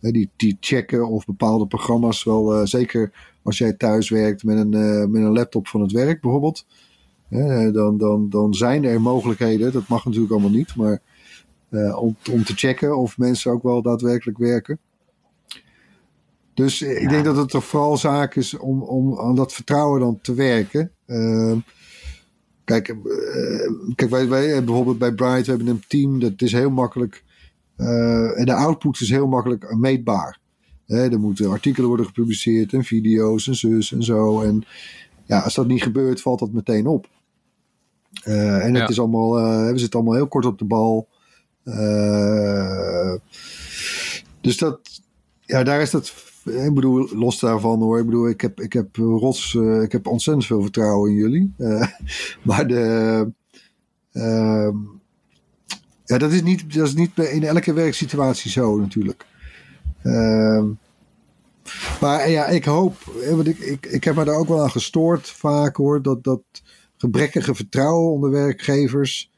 die, 0.00 0.30
die 0.36 0.56
checken 0.60 1.08
of 1.08 1.26
bepaalde 1.26 1.66
programma's 1.66 2.24
wel. 2.24 2.66
Zeker 2.66 3.12
als 3.42 3.58
jij 3.58 3.72
thuis 3.72 4.10
werkt 4.10 4.44
met 4.44 4.56
een, 4.56 4.70
met 5.10 5.22
een 5.22 5.32
laptop 5.32 5.68
van 5.68 5.80
het 5.80 5.92
werk 5.92 6.20
bijvoorbeeld. 6.20 6.66
Dan, 7.72 7.98
dan, 7.98 8.30
dan 8.30 8.54
zijn 8.54 8.84
er 8.84 9.00
mogelijkheden, 9.00 9.72
dat 9.72 9.88
mag 9.88 10.04
natuurlijk 10.04 10.32
allemaal 10.32 10.50
niet, 10.50 10.76
maar 10.76 11.00
om, 11.96 12.16
om 12.30 12.44
te 12.44 12.54
checken 12.54 12.96
of 12.96 13.18
mensen 13.18 13.52
ook 13.52 13.62
wel 13.62 13.82
daadwerkelijk 13.82 14.38
werken. 14.38 14.78
Dus 16.54 16.82
ik 16.82 17.08
denk 17.08 17.24
dat 17.24 17.36
het 17.36 17.48
toch 17.48 17.64
vooral 17.64 17.96
zaak 17.96 18.34
is 18.34 18.56
om, 18.56 18.82
om 18.82 19.18
aan 19.18 19.34
dat 19.34 19.52
vertrouwen 19.52 20.00
dan 20.00 20.18
te 20.22 20.34
werken. 20.34 20.90
Uh, 21.06 21.56
Kijk, 22.64 22.88
uh, 22.88 23.94
kijk 23.94 24.10
wij, 24.10 24.28
wij 24.28 24.64
bijvoorbeeld 24.64 24.98
bij 24.98 25.14
Bright 25.14 25.46
we 25.46 25.50
hebben 25.52 25.68
een 25.68 25.82
team 25.88 26.20
dat 26.20 26.42
is 26.42 26.52
heel 26.52 26.70
makkelijk. 26.70 27.24
En 27.76 28.44
de 28.44 28.54
output 28.54 29.00
is 29.00 29.10
heel 29.10 29.26
makkelijk 29.26 29.74
meetbaar. 29.74 30.38
Hè, 30.86 31.10
er 31.10 31.20
moeten 31.20 31.50
artikelen 31.50 31.88
worden 31.88 32.06
gepubliceerd 32.06 32.72
en 32.72 32.84
video's 32.84 33.46
en 33.46 33.54
zus 33.54 33.92
en 33.92 34.02
zo. 34.02 34.40
En 34.40 34.64
ja, 35.26 35.40
als 35.40 35.54
dat 35.54 35.66
niet 35.66 35.82
gebeurt, 35.82 36.20
valt 36.20 36.38
dat 36.38 36.52
meteen 36.52 36.86
op. 36.86 37.08
Uh, 38.24 38.64
en 38.64 38.74
het 38.74 38.90
is 38.90 38.98
allemaal, 38.98 39.32
we 39.72 39.78
zitten 39.78 39.98
allemaal 39.98 40.18
heel 40.18 40.28
kort 40.28 40.46
op 40.46 40.58
de 40.58 40.64
bal. 40.64 41.08
dus 44.40 44.56
dat, 44.56 44.80
ja, 45.40 45.62
daar 45.62 45.80
is 45.80 45.90
dat 45.90 46.12
ik 46.44 46.74
bedoel, 46.74 47.08
los 47.12 47.38
daarvan 47.38 47.82
hoor. 47.82 47.98
Ik 47.98 48.04
bedoel, 48.04 48.28
ik 48.28 48.40
heb, 48.40 48.60
ik 48.60 48.72
heb 48.72 48.96
rots, 48.96 49.54
uh, 49.54 49.82
ik 49.82 49.92
heb 49.92 50.06
ontzettend 50.06 50.46
veel 50.46 50.62
vertrouwen 50.62 51.10
in 51.10 51.16
jullie. 51.16 51.54
Uh, 51.58 51.86
maar 52.44 52.66
de. 52.66 53.32
Uh, 54.12 54.68
ja, 56.04 56.18
dat 56.18 56.32
is, 56.32 56.42
niet, 56.42 56.74
dat 56.74 56.86
is 56.86 56.94
niet 56.94 57.18
in 57.18 57.44
elke 57.44 57.72
werksituatie 57.72 58.50
zo 58.50 58.78
natuurlijk. 58.78 59.26
Ehm, 60.02 60.66
maar 62.00 62.30
ja, 62.30 62.46
ik 62.46 62.64
hoop, 62.64 62.96
want 63.30 63.46
ik, 63.46 63.58
ik, 63.58 63.86
ik 63.86 64.04
heb 64.04 64.14
me 64.14 64.24
daar 64.24 64.34
ook 64.34 64.48
wel 64.48 64.62
aan 64.62 64.70
gestoord 64.70 65.28
vaak 65.28 65.76
hoor, 65.76 66.02
dat, 66.02 66.24
dat 66.24 66.42
gebrekkige 67.00 67.54
vertrouwen 67.54 68.12
onder 68.12 68.30
werkgevers. 68.30 69.30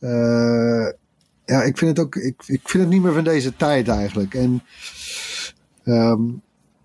Uh, 0.00 0.88
ja, 1.44 1.62
ik 1.62 1.78
vind 1.78 1.96
het 1.96 2.06
ook. 2.06 2.16
Ik, 2.16 2.42
ik 2.46 2.68
vind 2.68 2.82
het 2.82 2.92
niet 2.92 3.02
meer 3.02 3.12
van 3.12 3.24
deze 3.24 3.56
tijd 3.56 3.88
eigenlijk. 3.88 4.34
En 4.34 4.62
um, 5.84 6.42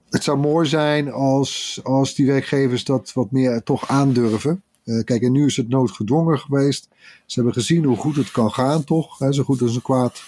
het 0.09 0.23
zou 0.23 0.37
mooi 0.37 0.67
zijn 0.67 1.11
als, 1.11 1.79
als 1.83 2.15
die 2.15 2.25
werkgevers 2.25 2.83
dat 2.83 3.11
wat 3.13 3.31
meer 3.31 3.63
toch 3.63 3.87
aandurven. 3.87 4.63
Uh, 4.85 5.03
kijk, 5.03 5.21
en 5.21 5.31
nu 5.31 5.45
is 5.45 5.57
het 5.57 5.69
noodgedwongen 5.69 6.39
geweest. 6.39 6.87
Ze 7.25 7.35
hebben 7.35 7.53
gezien 7.53 7.83
hoe 7.83 7.97
goed 7.97 8.15
het 8.15 8.31
kan 8.31 8.51
gaan, 8.51 8.83
toch? 8.83 9.17
Zo 9.29 9.43
goed 9.43 9.61
als 9.61 9.75
een 9.75 9.81
kwaad. 9.81 10.23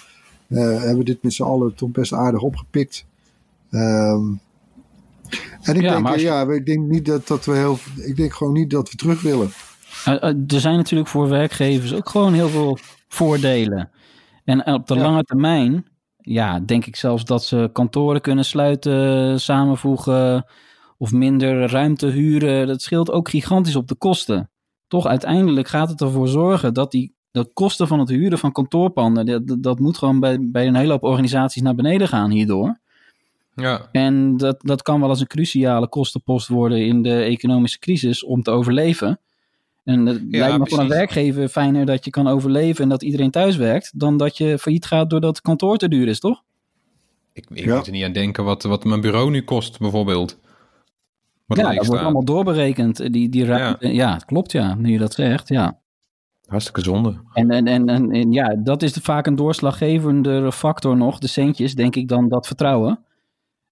Uh, 0.47 0.83
hebben 0.83 1.05
dit 1.05 1.23
met 1.23 1.33
z'n 1.33 1.43
allen 1.43 1.75
toch 1.75 1.89
best 1.89 2.13
aardig 2.13 2.41
opgepikt. 2.41 3.05
Um, 3.71 4.39
en 5.61 5.75
ik, 5.75 5.81
ja, 5.81 6.01
denk, 6.01 6.15
je... 6.15 6.21
ja, 6.21 6.51
ik 6.51 6.65
denk 6.65 6.87
niet 6.87 7.05
dat, 7.05 7.27
dat 7.27 7.45
we 7.45 7.55
heel. 7.55 7.77
Ik 7.95 8.15
denk 8.15 8.33
gewoon 8.33 8.53
niet 8.53 8.69
dat 8.69 8.89
we 8.89 8.95
terug 8.95 9.21
willen. 9.21 9.51
Er 10.47 10.59
zijn 10.59 10.75
natuurlijk 10.75 11.09
voor 11.09 11.29
werkgevers 11.29 11.93
ook 11.93 12.09
gewoon 12.09 12.33
heel 12.33 12.49
veel 12.49 12.77
voordelen. 13.07 13.91
En 14.43 14.73
op 14.73 14.87
de 14.87 14.95
lange 14.95 15.23
termijn, 15.23 15.85
ja, 16.17 16.59
denk 16.59 16.85
ik 16.85 16.95
zelfs 16.95 17.25
dat 17.25 17.43
ze 17.43 17.69
kantoren 17.73 18.21
kunnen 18.21 18.45
sluiten, 18.45 19.39
samenvoegen 19.41 20.45
of 20.97 21.11
minder 21.11 21.69
ruimte 21.69 22.07
huren. 22.07 22.67
Dat 22.67 22.81
scheelt 22.81 23.11
ook 23.11 23.29
gigantisch 23.29 23.75
op 23.75 23.87
de 23.87 23.95
kosten. 23.95 24.49
Toch 24.87 25.07
uiteindelijk 25.07 25.67
gaat 25.67 25.89
het 25.89 26.01
ervoor 26.01 26.27
zorgen 26.27 26.73
dat 26.73 26.91
die 26.91 27.15
de 27.31 27.49
kosten 27.53 27.87
van 27.87 27.99
het 27.99 28.09
huren 28.09 28.37
van 28.37 28.51
kantoorpanden, 28.51 29.25
dat, 29.25 29.63
dat 29.63 29.79
moet 29.79 29.97
gewoon 29.97 30.19
bij, 30.19 30.37
bij 30.41 30.67
een 30.67 30.75
hele 30.75 30.91
hoop 30.91 31.03
organisaties 31.03 31.61
naar 31.61 31.75
beneden 31.75 32.07
gaan 32.07 32.31
hierdoor. 32.31 32.79
Ja. 33.55 33.89
En 33.91 34.37
dat, 34.37 34.61
dat 34.61 34.81
kan 34.81 34.99
wel 34.99 35.09
als 35.09 35.19
een 35.19 35.27
cruciale 35.27 35.87
kostenpost 35.87 36.47
worden 36.47 36.85
in 36.85 37.01
de 37.01 37.21
economische 37.21 37.79
crisis 37.79 38.23
om 38.23 38.41
te 38.41 38.51
overleven. 38.51 39.19
En 39.83 40.05
het 40.05 40.21
lijkt 40.29 40.57
me 40.57 40.67
voor 40.67 40.79
een 40.79 40.87
werkgever 40.87 41.47
fijner 41.47 41.85
dat 41.85 42.05
je 42.05 42.11
kan 42.11 42.27
overleven 42.27 42.83
en 42.83 42.89
dat 42.89 43.03
iedereen 43.03 43.31
thuis 43.31 43.55
werkt, 43.55 43.99
dan 43.99 44.17
dat 44.17 44.37
je 44.37 44.59
failliet 44.59 44.85
gaat 44.85 45.09
doordat 45.09 45.35
het 45.35 45.41
kantoor 45.45 45.77
te 45.77 45.87
duur 45.87 46.07
is, 46.07 46.19
toch? 46.19 46.43
Ik, 47.33 47.45
ik 47.53 47.65
moet 47.65 47.85
er 47.85 47.91
niet 47.91 48.03
aan 48.03 48.13
denken 48.13 48.43
wat, 48.43 48.63
wat 48.63 48.83
mijn 48.83 49.01
bureau 49.01 49.31
nu 49.31 49.43
kost, 49.43 49.79
bijvoorbeeld. 49.79 50.39
Wat 51.45 51.57
ja, 51.57 51.73
dat 51.73 51.85
wordt 51.85 52.01
allemaal 52.01 52.25
doorberekend. 52.25 53.13
Die, 53.13 53.29
die 53.29 53.45
ja. 53.45 53.75
ja, 53.79 54.17
klopt 54.17 54.51
ja, 54.51 54.75
nu 54.75 54.91
je 54.91 54.97
dat 54.97 55.13
zegt, 55.13 55.47
ja. 55.47 55.79
Hartstikke 56.45 56.81
zonde. 56.81 57.21
En, 57.33 57.49
en, 57.49 57.67
en, 57.67 58.11
en, 58.11 58.31
ja, 58.31 58.55
dat 58.55 58.81
is 58.81 58.93
vaak 58.93 59.27
een 59.27 59.35
doorslaggevende 59.35 60.51
factor 60.51 60.97
nog, 60.97 61.19
de 61.19 61.27
centjes, 61.27 61.75
denk 61.75 61.95
ik 61.95 62.07
dan 62.07 62.29
dat 62.29 62.47
vertrouwen. 62.47 62.99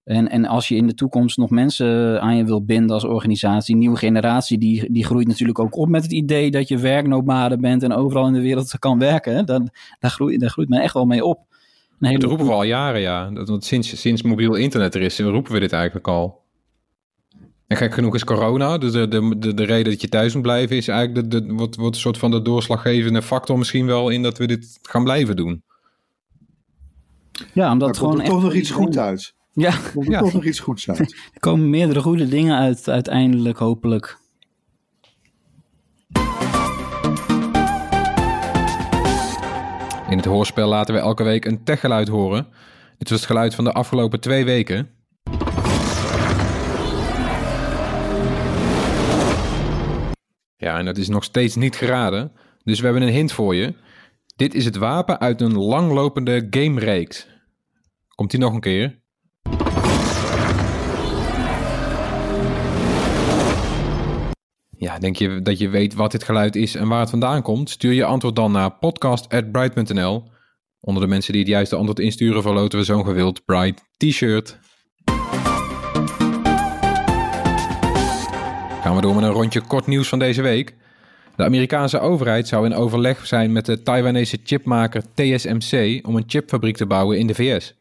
En, 0.04 0.28
en 0.28 0.44
als 0.44 0.68
je 0.68 0.76
in 0.76 0.86
de 0.86 0.94
toekomst 0.94 1.36
nog 1.36 1.50
mensen 1.50 2.20
aan 2.20 2.36
je 2.36 2.44
wil 2.44 2.64
binden 2.64 2.90
als 2.90 3.04
organisatie, 3.04 3.76
nieuwe 3.76 3.96
generatie, 3.96 4.58
die, 4.58 4.92
die 4.92 5.04
groeit 5.04 5.26
natuurlijk 5.26 5.58
ook 5.58 5.76
op 5.76 5.88
met 5.88 6.02
het 6.02 6.12
idee 6.12 6.50
dat 6.50 6.68
je 6.68 6.78
werknomade 6.78 7.58
bent 7.58 7.82
en 7.82 7.92
overal 7.92 8.26
in 8.26 8.32
de 8.32 8.40
wereld 8.40 8.78
kan 8.78 8.98
werken. 8.98 9.46
Dan, 9.46 9.70
daar, 9.98 10.10
groeit, 10.10 10.40
daar 10.40 10.50
groeit 10.50 10.68
men 10.68 10.80
echt 10.80 10.94
wel 10.94 11.04
mee 11.04 11.24
op. 11.24 11.40
Dat 11.98 12.22
roepen 12.22 12.46
we 12.46 12.52
al 12.52 12.62
jaren, 12.62 13.00
ja. 13.00 13.30
Dat, 13.30 13.64
sinds, 13.64 14.00
sinds 14.00 14.22
mobiel 14.22 14.54
internet 14.54 14.94
er 14.94 15.02
is, 15.02 15.18
roepen 15.18 15.52
we 15.52 15.60
dit 15.60 15.72
eigenlijk 15.72 16.08
al. 16.08 16.40
En 17.66 17.76
gek 17.76 17.94
genoeg 17.94 18.14
is 18.14 18.24
corona, 18.24 18.78
dus 18.78 18.92
de, 18.92 19.08
de, 19.08 19.38
de, 19.38 19.54
de 19.54 19.64
reden 19.64 19.92
dat 19.92 20.00
je 20.00 20.08
thuis 20.08 20.34
moet 20.34 20.42
blijven, 20.42 20.76
is 20.76 20.88
eigenlijk 20.88 21.30
de, 21.30 21.46
de, 21.46 21.54
wat, 21.54 21.76
wat 21.76 21.94
een 21.94 22.00
soort 22.00 22.18
van 22.18 22.30
de 22.30 22.42
doorslaggevende 22.42 23.22
factor 23.22 23.58
misschien 23.58 23.86
wel 23.86 24.08
in 24.08 24.22
dat 24.22 24.38
we 24.38 24.46
dit 24.46 24.78
gaan 24.82 25.04
blijven 25.04 25.36
doen. 25.36 25.62
Ja, 27.52 27.72
omdat 27.72 27.88
er 27.88 27.94
gewoon 27.94 28.20
er 28.20 28.26
toch 28.26 28.42
nog 28.42 28.54
iets 28.54 28.70
goed 28.70 28.98
uit. 28.98 29.34
Ja. 29.52 29.72
Komt 29.94 30.12
er 30.12 30.18
toch 30.18 30.32
nog 30.32 30.44
iets 30.44 30.60
goeds 30.60 30.88
uit. 30.90 30.98
Er 31.34 31.40
komen 31.40 31.70
meerdere 31.70 32.00
goede 32.00 32.28
dingen 32.28 32.58
uit, 32.58 32.88
uiteindelijk, 32.88 33.58
hopelijk. 33.58 34.20
In 40.08 40.18
het 40.18 40.26
hoorspel 40.26 40.68
laten 40.68 40.94
we 40.94 41.00
elke 41.00 41.22
week 41.22 41.44
een 41.44 41.64
techgeluid 41.64 42.08
horen. 42.08 42.46
Dit 42.98 43.10
was 43.10 43.18
het 43.18 43.28
geluid 43.28 43.54
van 43.54 43.64
de 43.64 43.72
afgelopen 43.72 44.20
twee 44.20 44.44
weken. 44.44 44.90
Ja, 50.56 50.78
en 50.78 50.84
dat 50.84 50.96
is 50.96 51.08
nog 51.08 51.24
steeds 51.24 51.54
niet 51.54 51.76
geraden. 51.76 52.32
Dus 52.64 52.78
we 52.78 52.84
hebben 52.84 53.02
een 53.02 53.12
hint 53.12 53.32
voor 53.32 53.54
je. 53.54 53.74
Dit 54.36 54.54
is 54.54 54.64
het 54.64 54.76
wapen 54.76 55.20
uit 55.20 55.40
een 55.40 55.58
langlopende 55.58 56.46
game-reeks. 56.50 57.28
Komt 58.08 58.30
die 58.30 58.40
nog 58.40 58.54
een 58.54 58.60
keer? 58.60 59.01
Ja, 64.82 64.98
denk 64.98 65.16
je 65.16 65.42
dat 65.42 65.58
je 65.58 65.68
weet 65.68 65.94
wat 65.94 66.10
dit 66.10 66.24
geluid 66.24 66.56
is 66.56 66.74
en 66.74 66.88
waar 66.88 67.00
het 67.00 67.10
vandaan 67.10 67.42
komt? 67.42 67.70
Stuur 67.70 67.92
je 67.92 68.04
antwoord 68.04 68.36
dan 68.36 68.52
naar 68.52 68.70
podcast.bright.nl. 68.70 70.22
Onder 70.80 71.02
de 71.02 71.08
mensen 71.08 71.32
die 71.32 71.42
het 71.42 71.50
juiste 71.50 71.76
antwoord 71.76 71.98
insturen, 71.98 72.42
verloten 72.42 72.78
we 72.78 72.84
zo'n 72.84 73.04
gewild 73.04 73.44
Bright 73.44 73.82
t-shirt. 73.96 74.58
Gaan 78.80 78.94
we 78.94 79.00
door 79.00 79.14
met 79.14 79.24
een 79.24 79.30
rondje 79.30 79.60
kort 79.60 79.86
nieuws 79.86 80.08
van 80.08 80.18
deze 80.18 80.42
week. 80.42 80.74
De 81.36 81.44
Amerikaanse 81.44 82.00
overheid 82.00 82.48
zou 82.48 82.66
in 82.66 82.74
overleg 82.74 83.26
zijn 83.26 83.52
met 83.52 83.66
de 83.66 83.82
Taiwanese 83.82 84.38
chipmaker 84.44 85.02
TSMC 85.14 86.06
om 86.06 86.16
een 86.16 86.24
chipfabriek 86.26 86.76
te 86.76 86.86
bouwen 86.86 87.18
in 87.18 87.26
de 87.26 87.34
VS. 87.34 87.74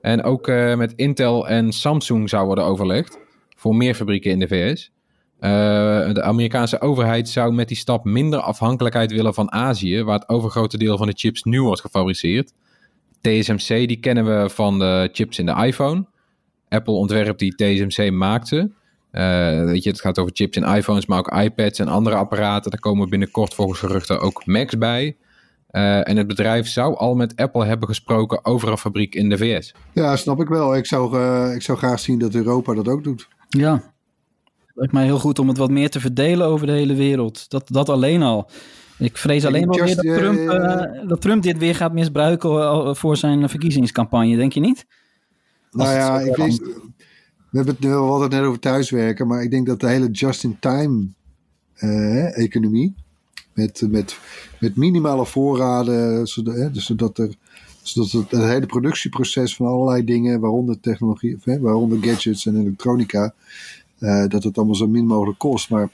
En 0.00 0.22
ook 0.22 0.48
uh, 0.48 0.76
met 0.76 0.92
Intel 0.94 1.48
en 1.48 1.72
Samsung 1.72 2.28
zou 2.28 2.46
worden 2.46 2.64
overlegd 2.64 3.18
voor 3.56 3.74
meer 3.74 3.94
fabrieken 3.94 4.30
in 4.30 4.38
de 4.38 4.48
VS. 4.48 4.94
Uh, 5.40 6.12
de 6.14 6.22
Amerikaanse 6.22 6.80
overheid 6.80 7.28
zou 7.28 7.52
met 7.52 7.68
die 7.68 7.76
stap 7.76 8.04
minder 8.04 8.40
afhankelijkheid 8.40 9.12
willen 9.12 9.34
van 9.34 9.52
Azië, 9.52 10.02
waar 10.02 10.18
het 10.18 10.28
overgrote 10.28 10.78
deel 10.78 10.96
van 10.96 11.06
de 11.06 11.12
chips 11.16 11.42
nu 11.42 11.62
wordt 11.62 11.80
gefabriceerd. 11.80 12.52
TSMC, 13.20 13.68
die 13.88 14.00
kennen 14.00 14.24
we 14.24 14.50
van 14.50 14.78
de 14.78 15.08
chips 15.12 15.38
in 15.38 15.46
de 15.46 15.64
iPhone. 15.64 16.06
Apple 16.68 16.92
ontwerpt 16.92 17.38
die, 17.38 17.54
TSMC 17.54 18.10
maakt 18.10 18.48
ze. 18.48 18.70
Uh, 19.12 19.64
weet 19.64 19.82
je, 19.82 19.90
het 19.90 20.00
gaat 20.00 20.18
over 20.18 20.32
chips 20.34 20.56
in 20.56 20.64
iPhones, 20.64 21.06
maar 21.06 21.18
ook 21.18 21.32
iPads 21.32 21.78
en 21.78 21.88
andere 21.88 22.16
apparaten. 22.16 22.70
Daar 22.70 22.80
komen 22.80 23.08
binnenkort 23.08 23.54
volgens 23.54 23.78
geruchten 23.78 24.20
ook 24.20 24.46
Macs 24.46 24.78
bij. 24.78 25.16
Uh, 25.70 26.08
en 26.08 26.16
het 26.16 26.26
bedrijf 26.26 26.68
zou 26.68 26.96
al 26.96 27.14
met 27.14 27.36
Apple 27.36 27.64
hebben 27.64 27.88
gesproken 27.88 28.44
over 28.44 28.68
een 28.68 28.78
fabriek 28.78 29.14
in 29.14 29.28
de 29.28 29.36
VS. 29.36 29.74
Ja, 29.92 30.16
snap 30.16 30.40
ik 30.40 30.48
wel. 30.48 30.76
Ik 30.76 30.86
zou, 30.86 31.16
uh, 31.16 31.54
ik 31.54 31.62
zou 31.62 31.78
graag 31.78 32.00
zien 32.00 32.18
dat 32.18 32.34
Europa 32.34 32.74
dat 32.74 32.88
ook 32.88 33.04
doet. 33.04 33.28
Ja, 33.48 33.94
lijkt 34.76 34.92
mij 34.92 35.04
heel 35.04 35.18
goed 35.18 35.38
om 35.38 35.48
het 35.48 35.56
wat 35.56 35.70
meer 35.70 35.90
te 35.90 36.00
verdelen 36.00 36.46
over 36.46 36.66
de 36.66 36.72
hele 36.72 36.94
wereld. 36.94 37.50
Dat, 37.50 37.68
dat 37.68 37.88
alleen 37.88 38.22
al. 38.22 38.50
Ik 38.98 39.16
vrees 39.16 39.44
alleen 39.44 39.66
maar 39.66 39.84
weer 39.84 39.94
dat 39.94 40.04
Trump, 40.04 40.38
uh, 40.38 41.08
dat 41.08 41.20
Trump 41.20 41.42
dit 41.42 41.58
weer 41.58 41.74
gaat 41.74 41.92
misbruiken 41.92 42.96
voor 42.96 43.16
zijn 43.16 43.48
verkiezingscampagne, 43.48 44.36
denk 44.36 44.52
je 44.52 44.60
niet? 44.60 44.86
Nou 45.70 45.90
ja, 45.90 46.20
ik 46.20 46.36
weet, 46.36 46.58
we 47.50 47.56
hebben 47.56 47.74
het 47.74 47.84
nu 47.84 47.92
altijd 47.92 48.30
net 48.30 48.42
over 48.42 48.60
thuiswerken, 48.60 49.26
maar 49.26 49.42
ik 49.42 49.50
denk 49.50 49.66
dat 49.66 49.80
de 49.80 49.88
hele 49.88 50.10
just-in-time 50.10 51.06
uh, 51.78 52.38
economie, 52.38 52.94
met, 53.52 53.86
met, 53.90 54.18
met 54.60 54.76
minimale 54.76 55.26
voorraden, 55.26 56.26
zodat, 56.26 56.74
dus 56.74 56.86
zodat, 56.86 57.18
er, 57.18 57.34
zodat 57.82 58.10
het, 58.10 58.30
het, 58.30 58.42
hele 58.42 58.66
productieproces 58.66 59.56
van 59.56 59.66
allerlei 59.66 60.04
dingen, 60.04 60.40
waaronder 60.40 60.80
technologie, 60.80 61.38
waaronder 61.44 61.98
gadgets 62.02 62.46
en 62.46 62.60
elektronica, 62.60 63.34
uh, 63.98 64.26
dat 64.26 64.42
het 64.42 64.56
allemaal 64.56 64.74
zo 64.74 64.88
min 64.88 65.06
mogelijk 65.06 65.38
kost. 65.38 65.70
Maar 65.70 65.90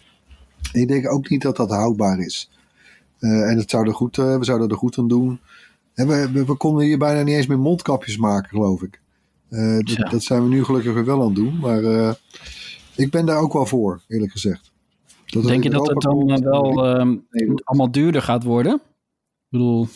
ik 0.72 0.88
denk 0.88 1.10
ook 1.10 1.28
niet 1.28 1.42
dat 1.42 1.56
dat 1.56 1.70
houdbaar 1.70 2.18
is. 2.18 2.50
Uh, 3.20 3.50
en 3.50 3.58
het 3.58 3.70
zou 3.70 3.86
er 3.86 3.94
goed, 3.94 4.16
uh, 4.16 4.38
we 4.38 4.44
zouden 4.44 4.68
er 4.68 4.76
goed 4.76 4.98
aan 4.98 5.08
doen. 5.08 5.40
En 5.94 6.08
we, 6.08 6.30
we, 6.32 6.44
we, 6.44 6.56
konden 6.56 6.84
hier 6.84 6.98
bijna 6.98 7.22
niet 7.22 7.34
eens 7.34 7.46
meer 7.46 7.58
mondkapjes 7.58 8.16
maken, 8.16 8.48
geloof 8.48 8.82
ik. 8.82 9.00
Dat, 9.48 10.10
dat, 10.10 10.22
zijn 10.22 10.42
we 10.42 10.48
nu 10.48 10.64
gelukkig 10.64 10.94
weer 10.94 11.04
wel 11.04 11.20
aan 11.20 11.26
het 11.26 11.34
doen. 11.34 11.58
Maar 11.58 12.16
ik 12.96 13.10
ben 13.10 13.26
daar 13.26 13.38
ook 13.38 13.52
wel 13.52 13.66
voor, 13.66 14.00
eerlijk 14.08 14.32
gezegd. 14.32 14.72
Dat 15.26 15.42
denk 15.42 15.62
je 15.62 15.70
dat 15.70 15.88
het 15.88 16.00
dan 16.00 16.18
komt, 16.18 16.40
wel 16.40 16.82
allemaal 17.64 17.90
duurder 17.90 18.22
gaat 18.22 18.44
worden? 18.44 18.74
Ik 18.74 19.48
bedoel, 19.48 19.88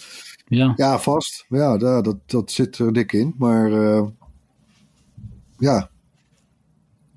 ja. 0.47 0.73
Ja, 0.77 0.99
vast. 0.99 1.45
Ja, 1.49 1.77
dat, 1.77 2.05
dat, 2.05 2.17
dat 2.27 2.51
zit 2.51 2.79
er 2.79 2.93
dik 2.93 3.13
in. 3.13 3.35
Maar 3.39 3.71
ja, 5.59 5.91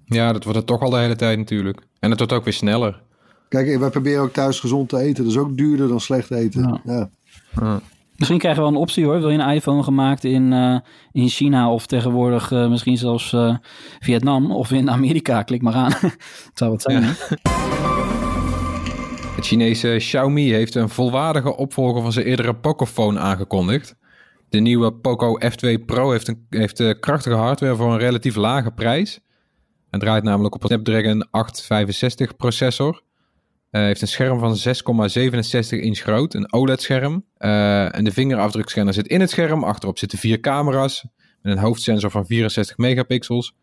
ja, 0.09 0.33
dat 0.33 0.43
wordt 0.43 0.57
het 0.57 0.67
toch 0.67 0.81
al 0.81 0.89
de 0.89 0.97
hele 0.97 1.15
tijd 1.15 1.37
natuurlijk. 1.37 1.81
En 1.99 2.09
het 2.09 2.19
wordt 2.19 2.33
ook 2.33 2.43
weer 2.43 2.53
sneller. 2.53 3.01
Kijk, 3.49 3.79
wij 3.79 3.89
proberen 3.89 4.21
ook 4.21 4.33
thuis 4.33 4.59
gezond 4.59 4.89
te 4.89 4.97
eten. 4.97 5.23
Dat 5.23 5.33
is 5.33 5.39
ook 5.39 5.57
duurder 5.57 5.87
dan 5.87 5.99
slecht 5.99 6.31
eten. 6.31 6.81
Ja. 6.83 7.09
ja. 7.53 7.81
Misschien 8.15 8.39
krijgen 8.39 8.63
we 8.63 8.67
wel 8.69 8.77
een 8.77 8.83
optie 8.83 9.05
hoor. 9.05 9.19
Wil 9.19 9.29
je 9.29 9.37
een 9.37 9.49
iPhone 9.49 9.83
gemaakt 9.83 10.23
in, 10.23 10.51
uh, 10.51 10.79
in 11.11 11.27
China 11.27 11.71
of 11.71 11.85
tegenwoordig 11.85 12.51
uh, 12.51 12.69
misschien 12.69 12.97
zelfs 12.97 13.31
uh, 13.33 13.55
Vietnam 13.99 14.51
of 14.51 14.71
in 14.71 14.89
Amerika? 14.89 15.43
Klik 15.43 15.61
maar 15.61 15.73
aan. 15.73 15.91
Het 16.01 16.51
zou 16.53 16.71
wat 16.71 16.81
zijn. 16.81 17.01
Ja. 17.01 17.13
Het 19.35 19.45
Chinese 19.45 19.95
Xiaomi 19.97 20.51
heeft 20.51 20.75
een 20.75 20.89
volwaardige 20.89 21.55
opvolger 21.55 22.01
van 22.01 22.11
zijn 22.11 22.25
eerdere 22.25 22.55
Pocophone 22.55 23.19
aangekondigd. 23.19 23.95
De 24.49 24.59
nieuwe 24.59 24.93
Poco 24.93 25.39
F2 25.39 25.85
Pro 25.85 26.11
heeft, 26.11 26.27
een, 26.27 26.45
heeft 26.49 26.99
krachtige 26.99 27.35
hardware 27.35 27.75
voor 27.75 27.91
een 27.91 27.99
relatief 27.99 28.35
lage 28.35 28.71
prijs. 28.71 29.19
Het 29.89 30.01
draait 30.01 30.23
namelijk 30.23 30.55
op 30.55 30.63
een 30.63 30.67
Snapdragon 30.67 31.27
865 31.31 32.35
processor. 32.35 33.01
Uh, 33.71 33.81
heeft 33.81 34.01
een 34.01 34.07
scherm 34.07 34.39
van 34.39 34.57
6,67 34.57 35.79
inch 35.79 35.97
groot, 35.97 36.33
een 36.33 36.53
OLED-scherm. 36.53 37.25
Uh, 37.39 37.95
en 37.95 38.03
de 38.03 38.11
vingerafdrukscanner 38.11 38.93
zit 38.93 39.07
in 39.07 39.19
het 39.19 39.29
scherm. 39.29 39.63
Achterop 39.63 39.97
zitten 39.97 40.17
vier 40.17 40.39
camera's 40.39 41.05
met 41.41 41.57
een 41.57 41.63
hoofdsensor 41.63 42.11
van 42.11 42.25
64 42.25 42.77
megapixels. 42.77 43.55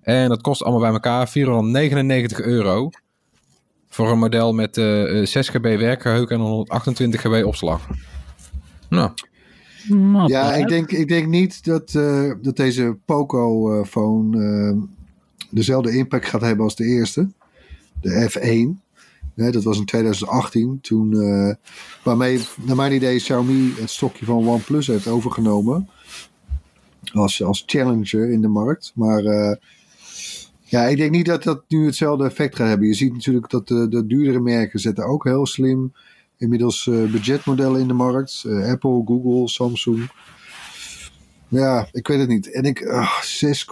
En 0.00 0.28
dat 0.28 0.40
kost 0.40 0.62
allemaal 0.62 0.80
bij 0.80 0.90
elkaar 0.90 1.28
499 1.28 2.40
euro. 2.40 2.90
Voor 3.88 4.10
een 4.10 4.18
model 4.18 4.52
met 4.52 4.76
uh, 4.76 5.24
6 5.24 5.48
GB 5.48 5.78
werkgeheugen 5.78 6.36
en 6.36 6.42
128 6.42 7.20
GB 7.20 7.44
opslag. 7.44 7.88
Nou. 8.88 9.10
Ja, 10.26 10.54
ik 10.54 10.68
denk, 10.68 10.90
ik 10.90 11.08
denk 11.08 11.26
niet 11.26 11.64
dat, 11.64 11.94
uh, 11.94 12.32
dat 12.42 12.56
deze 12.56 12.98
Poco-phone 13.04 14.38
uh, 14.38 14.82
dezelfde 15.56 15.96
impact 15.96 16.26
gaat 16.26 16.40
hebben 16.40 16.64
als 16.64 16.76
de 16.76 16.84
eerste. 16.84 17.28
De 18.00 18.30
F1. 18.30 18.84
Nee, 19.34 19.50
dat 19.50 19.62
was 19.62 19.78
in 19.78 19.84
2018. 19.84 20.78
Toen, 20.80 21.12
uh, 21.12 21.54
waarmee, 22.04 22.40
naar 22.56 22.76
mijn 22.76 22.92
idee, 22.92 23.18
Xiaomi 23.18 23.74
het 23.76 23.90
stokje 23.90 24.24
van 24.24 24.48
OnePlus 24.48 24.86
heeft 24.86 25.06
overgenomen. 25.06 25.88
Als, 27.12 27.42
als 27.42 27.62
challenger 27.66 28.30
in 28.30 28.40
de 28.40 28.48
markt. 28.48 28.92
Maar 28.94 29.22
ja, 30.68 30.84
ik 30.84 30.96
denk 30.96 31.10
niet 31.10 31.26
dat 31.26 31.42
dat 31.42 31.62
nu 31.68 31.86
hetzelfde 31.86 32.24
effect 32.24 32.56
gaat 32.56 32.68
hebben. 32.68 32.88
Je 32.88 32.94
ziet 32.94 33.12
natuurlijk 33.12 33.50
dat 33.50 33.68
de, 33.68 33.88
de 33.88 34.06
duurdere 34.06 34.40
merken 34.40 34.80
zetten 34.80 35.04
ook 35.04 35.24
heel 35.24 35.46
slim 35.46 35.92
inmiddels 36.38 36.86
uh, 36.86 37.10
budgetmodellen 37.10 37.80
in 37.80 37.88
de 37.88 37.94
markt. 37.94 38.44
Apple, 38.46 39.02
Google, 39.04 39.48
Samsung. 39.48 40.10
Ja, 41.48 41.88
ik 41.92 42.06
weet 42.06 42.18
het 42.18 42.28
niet. 42.28 42.52
En 42.52 42.64
ik, 42.64 42.80
uh, 42.80 43.22
6,7, 43.22 43.64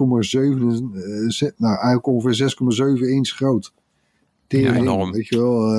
nou 1.56 1.74
eigenlijk 1.74 2.06
ongeveer 2.06 2.34
6,7 2.34 3.08
inch 3.08 3.28
groot. 3.28 3.72
ja, 4.48 4.74
enorm. 4.74 5.12
Weet 5.12 5.26
je 5.26 5.36
wel. 5.36 5.76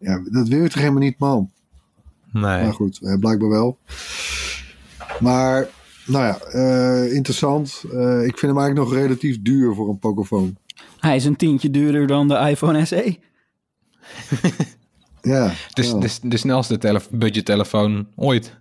ja, 0.00 0.22
dat 0.30 0.48
wil 0.48 0.62
je 0.62 0.68
toch 0.68 0.80
helemaal 0.80 1.02
niet, 1.02 1.18
man? 1.18 1.50
Nee. 2.32 2.62
Maar 2.62 2.72
goed, 2.72 2.98
blijkbaar 3.20 3.48
wel. 3.48 3.78
Maar, 5.20 5.68
nou 6.06 6.24
ja, 6.24 6.38
interessant. 7.02 7.80
ik 7.84 8.38
vind 8.38 8.40
hem 8.40 8.58
eigenlijk 8.58 8.74
nog 8.74 8.92
relatief 8.92 9.42
duur 9.42 9.74
voor 9.74 9.88
een 9.88 9.98
Pocophone. 9.98 10.52
Hij 10.98 11.16
is 11.16 11.24
een 11.24 11.36
tientje 11.36 11.70
duurder 11.70 12.06
dan 12.06 12.28
de 12.28 12.34
iPhone 12.34 12.84
SE. 12.84 13.18
Ja. 15.20 15.52
Dus 15.74 15.90
ja. 15.90 15.98
de, 15.98 16.08
de 16.22 16.36
snelste 16.36 17.00
budgettelefoon 17.10 18.06
ooit. 18.16 18.56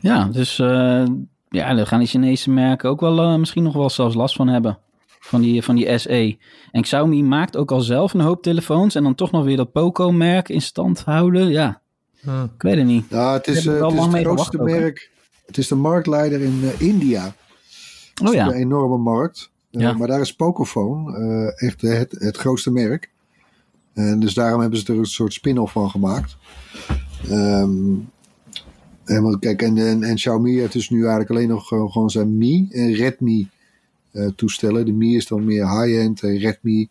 Ja, 0.00 0.24
dus 0.24 0.58
uh, 0.58 1.04
ja, 1.48 1.74
daar 1.74 1.86
gaan 1.86 1.98
die 1.98 2.08
Chinese 2.08 2.50
merken 2.50 2.90
ook 2.90 3.00
wel 3.00 3.32
uh, 3.32 3.38
misschien 3.38 3.62
nog 3.62 3.74
wel 3.74 3.90
zelfs 3.90 4.14
last 4.14 4.36
van 4.36 4.48
hebben. 4.48 4.78
Van 5.20 5.40
die, 5.40 5.62
van 5.62 5.76
die 5.76 5.98
SE. 5.98 6.36
En 6.70 6.82
Xiaomi 6.82 7.22
maakt 7.22 7.56
ook 7.56 7.72
al 7.72 7.80
zelf 7.80 8.14
een 8.14 8.20
hoop 8.20 8.42
telefoons. 8.42 8.94
En 8.94 9.02
dan 9.02 9.14
toch 9.14 9.30
nog 9.30 9.44
weer 9.44 9.56
dat 9.56 9.72
Poco-merk 9.72 10.48
in 10.48 10.62
stand 10.62 11.00
houden. 11.00 11.48
Ja, 11.48 11.80
hm. 12.20 12.42
ik 12.42 12.62
weet 12.62 12.76
het 12.76 12.86
niet. 12.86 13.04
Ja, 13.08 13.32
het 13.32 13.46
is, 13.46 13.66
uh, 13.66 13.82
het, 13.82 13.92
is 13.92 14.04
het 14.04 14.16
grootste 14.16 14.62
merk. 14.62 15.10
Het 15.46 15.58
is 15.58 15.68
de 15.68 15.74
marktleider 15.74 16.40
in 16.40 16.70
India. 16.78 17.34
Oh 18.24 18.34
ja. 18.34 18.46
een 18.46 18.52
enorme 18.52 18.98
markt. 18.98 19.50
Ja. 19.70 19.92
Maar 19.92 20.08
daar 20.08 20.20
is 20.20 20.34
Pocophone 20.34 21.52
echt 21.56 21.80
het, 21.80 22.16
het 22.18 22.36
grootste 22.36 22.70
merk. 22.70 23.10
En 23.94 24.20
dus 24.20 24.34
daarom 24.34 24.60
hebben 24.60 24.78
ze 24.78 24.92
er 24.92 24.98
een 24.98 25.04
soort 25.04 25.32
spin-off 25.32 25.72
van 25.72 25.90
gemaakt. 25.90 26.36
Um, 27.30 28.10
en, 29.16 29.38
kijk, 29.38 29.62
en, 29.62 29.78
en, 29.78 30.02
en, 30.02 30.14
Xiaomi 30.14 30.58
heeft 30.58 30.72
dus 30.72 30.90
nu 30.90 30.98
eigenlijk 30.98 31.30
alleen 31.30 31.48
nog 31.48 31.68
gewoon 31.68 32.10
zijn 32.10 32.38
Mi 32.38 32.68
en 32.70 32.92
Redmi 32.92 33.48
uh, 34.12 34.28
toestellen. 34.36 34.86
De 34.86 34.92
Mi 34.92 35.16
is 35.16 35.26
dan 35.26 35.44
meer 35.44 35.80
high-end 35.80 36.22
en 36.22 36.38
Redmi 36.38 36.88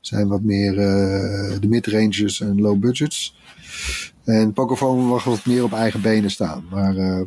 zijn 0.00 0.28
wat 0.28 0.42
meer 0.42 0.72
uh, 0.72 1.60
de 1.60 1.68
mid-ranges 1.68 2.40
en 2.40 2.60
low 2.60 2.78
budgets. 2.78 3.36
En 4.24 4.52
Pocophone 4.52 5.02
mag 5.02 5.24
wat 5.24 5.46
meer 5.46 5.64
op 5.64 5.72
eigen 5.72 6.00
benen 6.00 6.30
staan. 6.30 6.64
Maar 6.70 6.96
uh, 6.96 7.20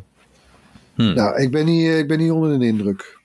hmm. 0.94 1.14
nou, 1.14 1.40
ik, 1.40 1.50
ben 1.50 1.64
niet, 1.64 1.88
ik 1.88 2.08
ben 2.08 2.18
niet 2.18 2.30
onder 2.30 2.58
de 2.58 2.66
indruk. 2.66 3.18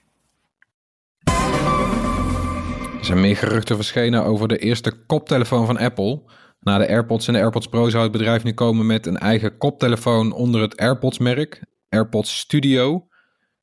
Er 2.98 3.08
zijn 3.08 3.20
meer 3.20 3.36
geruchten 3.36 3.76
verschenen 3.76 4.24
over 4.24 4.48
de 4.48 4.58
eerste 4.58 4.92
koptelefoon 5.06 5.66
van 5.66 5.78
Apple. 5.78 6.20
Na 6.62 6.78
de 6.78 6.88
AirPods 6.88 7.26
en 7.26 7.32
de 7.32 7.38
AirPods 7.38 7.66
Pro 7.66 7.88
zou 7.88 8.02
het 8.02 8.12
bedrijf 8.12 8.44
nu 8.44 8.52
komen 8.52 8.86
met 8.86 9.06
een 9.06 9.18
eigen 9.18 9.58
koptelefoon 9.58 10.32
onder 10.32 10.60
het 10.60 10.76
AirPods-merk, 10.76 11.64
AirPods 11.88 12.38
Studio. 12.38 13.06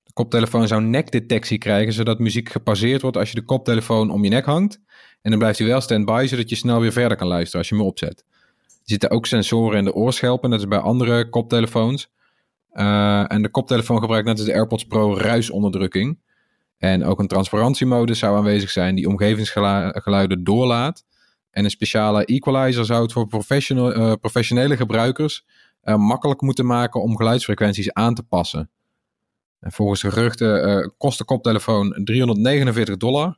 De 0.04 0.14
koptelefoon 0.14 0.68
zou 0.68 0.82
nekdetectie 0.82 1.58
krijgen, 1.58 1.94
zodat 1.94 2.20
muziek 2.20 2.50
gepauzeerd 2.50 3.02
wordt 3.02 3.18
als 3.18 3.30
je 3.30 3.36
de 3.36 3.46
koptelefoon 3.46 4.10
om 4.10 4.24
je 4.24 4.30
nek 4.30 4.46
hangt. 4.46 4.80
En 5.22 5.30
dan 5.30 5.40
blijft 5.40 5.60
hij 5.60 5.68
wel 5.68 5.82
stand-by, 5.82 6.26
zodat 6.30 6.50
je 6.50 6.56
snel 6.56 6.80
weer 6.80 6.92
verder 6.92 7.18
kan 7.18 7.28
luisteren 7.28 7.60
als 7.60 7.70
je 7.70 7.76
hem 7.76 7.86
opzet. 7.86 8.26
Er 8.68 8.76
zitten 8.84 9.10
ook 9.10 9.26
sensoren 9.26 9.78
in 9.78 9.84
de 9.84 9.94
oorschelpen, 9.94 10.50
net 10.50 10.60
als 10.60 10.68
bij 10.68 10.80
andere 10.80 11.30
koptelefoons. 11.30 12.10
Uh, 12.74 13.32
en 13.32 13.42
de 13.42 13.50
koptelefoon 13.50 14.00
gebruikt 14.00 14.28
net 14.28 14.38
als 14.38 14.46
de 14.46 14.54
AirPods 14.54 14.86
Pro 14.86 15.18
ruisonderdrukking. 15.18 16.20
En 16.78 17.06
ook 17.06 17.20
een 17.20 17.28
transparantiemodus 17.28 18.20
zou 18.20 18.38
aanwezig 18.38 18.70
zijn 18.70 18.96
die 18.96 19.08
omgevingsgeluiden 19.08 20.44
doorlaat. 20.44 21.06
En 21.52 21.64
een 21.64 21.70
speciale 21.70 22.26
equalizer 22.26 22.86
zou 22.86 23.02
het 23.02 23.12
voor 23.12 23.28
uh, 23.70 24.14
professionele 24.22 24.78
gebruikers 24.78 25.46
uh, 25.84 25.96
makkelijk 25.96 26.42
moeten 26.42 26.66
maken 26.66 27.02
om 27.02 27.18
geluidsfrequenties 27.18 27.94
aan 27.94 28.16
te 28.16 28.24
passen. 28.24 28.70
En 29.60 29.72
volgens 29.72 30.02
geruchten 30.02 30.70
uh, 30.70 30.88
kost 30.98 31.18
de 31.18 31.24
koptelefoon 31.24 32.02
349 32.04 32.98
dollar. 32.98 33.38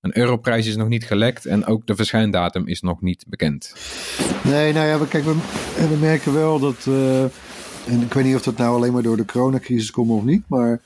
Een 0.00 0.18
europrijs 0.18 0.66
is 0.66 0.76
nog 0.76 0.88
niet 0.88 1.04
gelekt 1.04 1.46
en 1.46 1.66
ook 1.66 1.86
de 1.86 1.96
verschijndatum 1.96 2.66
is 2.66 2.80
nog 2.80 3.00
niet 3.00 3.24
bekend. 3.28 3.74
Nee, 4.44 4.72
nou 4.72 4.86
ja, 4.86 5.06
kijk, 5.08 5.24
we, 5.24 5.34
we 5.88 5.96
merken 6.00 6.32
wel 6.32 6.58
dat. 6.58 6.86
en 7.86 8.00
ik 8.00 8.12
weet 8.12 8.24
niet 8.24 8.34
of 8.34 8.42
dat 8.42 8.56
nou 8.56 8.76
alleen 8.76 8.92
maar 8.92 9.02
door 9.02 9.16
de 9.16 9.24
coronacrisis 9.24 9.90
komt 9.90 10.10
of 10.10 10.24
niet, 10.24 10.42
maar 10.48 10.80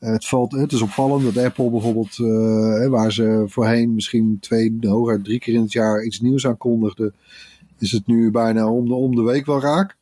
het, 0.00 0.26
valt, 0.26 0.52
het 0.52 0.72
is 0.72 0.82
opvallend 0.82 1.34
dat 1.34 1.44
Apple 1.44 1.70
bijvoorbeeld, 1.70 2.18
uh, 2.18 2.86
waar 2.86 3.12
ze 3.12 3.44
voorheen 3.46 3.94
misschien 3.94 4.38
twee, 4.40 4.76
hooguit 4.80 5.24
drie 5.24 5.38
keer 5.38 5.54
in 5.54 5.60
het 5.60 5.72
jaar 5.72 6.04
iets 6.04 6.20
nieuws 6.20 6.46
aankondigde, 6.46 7.12
is 7.78 7.92
het 7.92 8.06
nu 8.06 8.30
bijna 8.30 8.70
om 8.70 8.88
de, 8.88 8.94
om 8.94 9.14
de 9.14 9.22
week 9.22 9.46
wel 9.46 9.60
raak. 9.60 9.96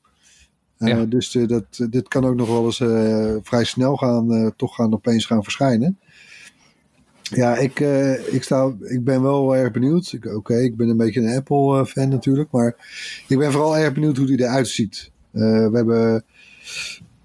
Uh, 0.79 0.89
ja. 0.89 1.05
Dus 1.05 1.31
de, 1.31 1.47
dat, 1.47 1.87
dit 1.91 2.09
kan 2.09 2.25
ook 2.25 2.37
nog 2.37 2.49
wel 2.49 2.65
eens 2.65 2.81
uh, 2.81 3.37
vrij 3.43 3.65
snel 3.65 3.97
gaan, 3.97 4.53
toch 4.57 4.75
gaan 4.75 4.93
opeens 4.93 5.27
gaan 5.27 5.43
verschijnen. 5.43 5.99
Ja, 7.23 7.57
ik, 7.57 7.81
ik, 8.31 8.43
sta, 8.43 8.73
ik 8.81 9.05
ben 9.05 9.23
wel 9.23 9.57
erg 9.57 9.73
benieuwd. 9.73 10.15
Oké, 10.17 10.35
okay, 10.35 10.63
ik 10.63 10.77
ben 10.77 10.89
een 10.89 10.97
beetje 10.97 11.21
een 11.21 11.37
Apple-fan 11.37 12.09
natuurlijk, 12.09 12.51
maar 12.51 12.77
ik 13.29 13.39
ben 13.39 13.53
vooral 13.53 13.77
erg 13.77 13.93
benieuwd 13.93 14.17
hoe 14.17 14.27
die 14.27 14.41
eruit 14.41 14.69
ziet. 14.69 15.11
we 15.31 15.71
hebben 15.73 16.25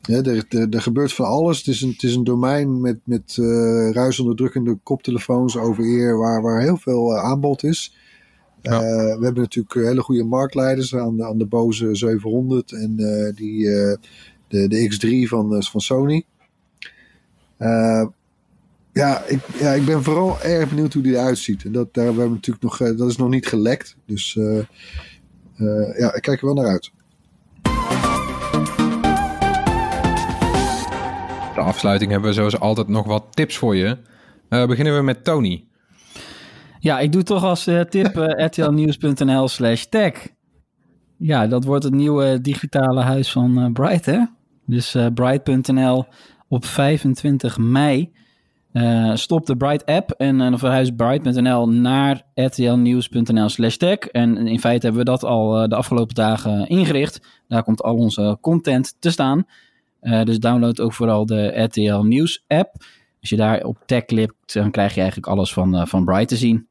ja, 0.08 0.22
er, 0.24 0.46
er, 0.50 0.70
er, 0.70 0.82
gebeurt 0.82 1.14
van 1.14 1.26
alles. 1.26 1.58
Het 1.58 1.68
is 1.68 1.82
een, 1.82 1.90
het 1.90 2.04
is 2.04 2.16
een 2.16 2.24
domein 2.24 2.82
met, 2.82 3.00
met 3.04 3.38
uh, 3.40 3.92
ruisonderdrukkende 3.92 4.78
koptelefoons 4.84 5.58
over 5.58 5.84
eer 5.84 6.18
waar, 6.18 6.42
waar 6.42 6.62
heel 6.62 6.78
veel 6.78 7.12
uh, 7.12 7.24
aanbod 7.24 7.64
is. 7.64 7.98
Ja. 8.62 8.74
Uh, 8.74 8.80
we 9.18 9.24
hebben 9.24 9.42
natuurlijk 9.42 9.74
hele 9.74 10.02
goede 10.02 10.24
marktleiders 10.24 10.96
aan 10.96 11.18
de, 11.18 11.26
aan 11.26 11.38
de 11.38 11.46
boze 11.46 11.96
700 11.96 12.72
en 12.72 12.96
die, 13.36 13.66
de, 14.48 14.68
de 14.68 14.90
X3 14.92 15.28
van, 15.28 15.64
van 15.64 15.82
Sony. 15.82 16.26
ja, 18.94 19.24
ik, 19.28 19.40
ja, 19.60 19.72
ik 19.72 19.86
ben 19.86 20.04
vooral 20.04 20.42
erg 20.42 20.70
benieuwd 20.70 20.94
hoe 20.94 21.04
die 21.04 21.14
eruit 21.14 21.38
ziet. 21.38 21.64
En 21.66 21.72
dat, 21.72 21.94
daar 21.94 22.06
hebben 22.06 22.24
we 22.24 22.30
natuurlijk 22.30 22.64
nog, 22.64 22.78
dat 22.78 23.10
is 23.10 23.18
nog 23.18 23.30
niet 23.30 23.48
gelekt. 23.48 23.96
Dus 24.06 24.34
ja, 25.98 26.14
ik 26.14 26.22
kijk 26.22 26.40
er 26.40 26.46
wel 26.46 26.56
naar 26.56 26.68
uit. 26.68 26.92
Afsluiting 31.64 32.12
hebben 32.12 32.30
we 32.30 32.36
zoals 32.36 32.60
altijd 32.60 32.88
nog 32.88 33.06
wat 33.06 33.26
tips 33.30 33.58
voor 33.58 33.76
je. 33.76 33.98
Uh, 34.50 34.66
beginnen 34.66 34.96
we 34.96 35.02
met 35.02 35.24
Tony. 35.24 35.66
Ja, 36.80 37.00
ik 37.00 37.12
doe 37.12 37.24
toch 37.24 37.44
als 37.44 37.68
uh, 37.68 37.82
tip 37.82 38.18
uh, 38.18 38.46
rtlnieuws.nl 38.46 39.48
slash 39.48 39.84
tech. 39.84 40.28
Ja, 41.18 41.48
dat 41.48 41.64
wordt 41.64 41.84
het 41.84 41.94
nieuwe 41.94 42.42
digitale 42.42 43.02
huis 43.02 43.32
van 43.32 43.74
Bright, 43.74 44.06
hè? 44.06 44.20
Dus 44.66 44.98
bright.nl 45.14 46.06
op 46.48 46.66
25 46.66 47.58
mei 47.58 48.12
stopt 49.14 49.48
de 49.48 49.58
Bright 49.58 49.86
app 49.86 50.12
en 50.12 50.38
dan 50.38 50.60
verhuist 50.60 50.96
bright.nl 50.96 51.70
naar 51.70 52.22
rtlnieuws.nl 52.36 53.50
slash 53.50 53.76
tech. 53.76 53.98
En 53.98 54.48
in 54.48 54.60
feite 54.60 54.86
hebben 54.86 55.06
we 55.06 55.12
dat 55.12 55.24
al 55.24 55.68
de 55.68 55.76
afgelopen 55.76 56.16
dagen 56.16 56.68
ingericht. 56.68 57.42
Daar 57.48 57.64
komt 57.64 57.82
al 57.82 57.96
onze 57.96 58.38
content 58.42 58.96
te 59.00 59.12
staan. 59.12 59.46
Uh, 60.04 60.24
dus 60.24 60.40
download 60.40 60.80
ook 60.80 60.94
vooral 60.94 61.26
de 61.26 61.62
RTL 61.62 62.02
Nieuws 62.02 62.44
app. 62.48 62.76
Als 63.22 63.30
je 63.30 63.36
daar 63.36 63.64
op 63.64 63.78
tech 63.86 64.06
klikt, 64.06 64.54
dan 64.54 64.72
krijg 64.72 64.94
je 64.94 65.00
eigenlijk 65.00 65.30
alles 65.30 65.54
van, 65.54 65.76
uh, 65.76 65.86
van 65.86 66.06
Bright 66.06 66.28
te 66.28 66.36
zien. 66.36 66.68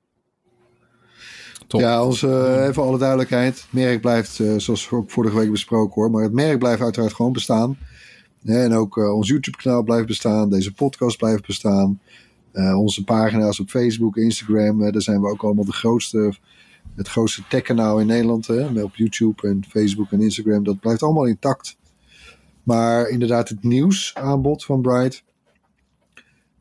Top. 1.67 1.81
Ja, 1.81 2.05
onze, 2.05 2.27
uh, 2.27 2.67
even 2.67 2.83
alle 2.83 2.99
duidelijkheid. 2.99 3.55
Het 3.55 3.67
merk 3.71 4.01
blijft, 4.01 4.41
zoals 4.57 4.91
ook 4.91 5.11
vorige 5.11 5.37
week 5.37 5.51
besproken 5.51 5.95
hoor, 5.95 6.11
maar 6.11 6.23
het 6.23 6.33
merk 6.33 6.59
blijft 6.59 6.83
uiteraard 6.83 7.13
gewoon 7.13 7.33
bestaan. 7.33 7.79
en 8.45 8.73
ook 8.73 8.97
ons 8.97 9.29
YouTube-kanaal 9.29 9.83
blijft 9.83 10.07
bestaan. 10.07 10.51
Deze 10.51 10.73
podcast 10.73 11.17
blijft 11.17 11.47
bestaan. 11.47 12.01
onze 12.77 13.05
pagina's 13.05 13.61
op 13.61 13.69
Facebook, 13.69 14.17
Instagram, 14.17 14.93
daar 14.93 15.03
zijn 15.03 15.21
we 15.21 15.31
ook 15.31 15.43
allemaal 15.43 15.65
de 15.65 15.73
grootste 15.73 16.35
het 16.97 17.09
grootste 17.09 17.43
tech-kanaal 17.49 18.01
in 18.01 18.07
Nederland. 18.07 18.47
Hè, 18.47 18.83
op 18.83 18.97
YouTube 18.97 19.49
en 19.49 19.65
Facebook 19.69 20.13
en 20.13 20.21
Instagram. 20.21 20.65
Dat 20.65 20.81
blijft 20.81 21.03
allemaal 21.03 21.27
intact. 21.27 21.77
Maar 22.63 23.09
inderdaad, 23.09 23.49
het 23.49 23.63
nieuwsaanbod 23.63 24.65
van 24.65 24.83
Bright. 24.83 25.23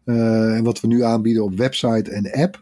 eh, 0.04 0.56
en 0.56 0.64
wat 0.64 0.80
we 0.80 0.88
nu 0.88 1.04
aanbieden 1.04 1.44
op 1.44 1.56
website 1.56 2.12
en 2.12 2.32
app. 2.32 2.62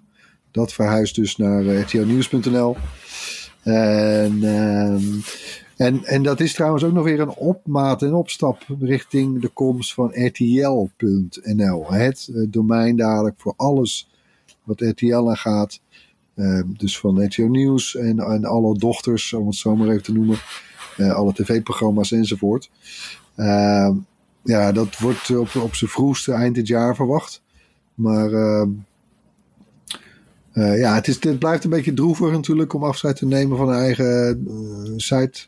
Dat 0.51 0.73
verhuist 0.73 1.15
dus 1.15 1.37
naar 1.37 1.63
uh, 1.63 1.81
rtlnieuws.nl. 1.81 2.77
En, 3.63 4.43
ehm, 4.43 5.03
en, 5.77 6.03
en 6.03 6.23
dat 6.23 6.39
is 6.39 6.53
trouwens 6.53 6.83
ook 6.83 6.93
nog 6.93 7.03
weer 7.03 7.19
een 7.19 7.35
opmaat 7.35 8.01
en 8.01 8.13
opstap 8.13 8.65
richting 8.79 9.41
de 9.41 9.47
komst 9.47 9.93
van 9.93 10.11
rtl.nl. 10.13 11.91
Het 11.91 12.29
eh, 12.35 12.43
domein 12.47 12.95
dadelijk 12.95 13.35
voor 13.37 13.53
alles 13.57 14.09
wat 14.63 14.81
RTL 14.81 15.29
aan 15.29 15.37
gaat. 15.37 15.79
Eh, 16.33 16.61
dus 16.67 16.99
van 16.99 17.25
RTL 17.25 17.41
Nieuws 17.41 17.95
en, 17.95 18.19
en 18.19 18.45
alle 18.45 18.77
dochters, 18.77 19.33
om 19.33 19.47
het 19.47 19.55
zo 19.55 19.75
maar 19.75 19.87
even 19.87 20.03
te 20.03 20.13
noemen. 20.13 20.37
Eh, 20.97 21.13
alle 21.13 21.33
tv-programma's 21.33 22.11
enzovoort. 22.11 22.69
Ehm, 23.39 23.93
ja, 24.43 24.71
dat 24.71 24.97
wordt 24.97 25.37
op, 25.37 25.55
op 25.55 25.75
zijn 25.75 25.89
vroegste 25.89 26.31
eind 26.31 26.55
dit 26.55 26.67
jaar 26.67 26.95
verwacht. 26.95 27.41
Maar 27.93 28.33
ehm, 28.33 28.69
eh, 30.51 30.79
ja, 30.79 30.95
het, 30.95 31.07
is, 31.07 31.23
het 31.23 31.39
blijft 31.39 31.63
een 31.63 31.69
beetje 31.69 31.93
droevig 31.93 32.31
natuurlijk 32.31 32.73
om 32.73 32.83
afscheid 32.83 33.15
te 33.15 33.25
nemen 33.25 33.57
van 33.57 33.69
een 33.69 33.79
eigen 33.79 34.45
eh, 34.47 34.93
site 34.97 35.39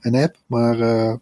en 0.00 0.14
app. 0.14 0.36
Maar 0.46 0.80
eh, 0.80 1.14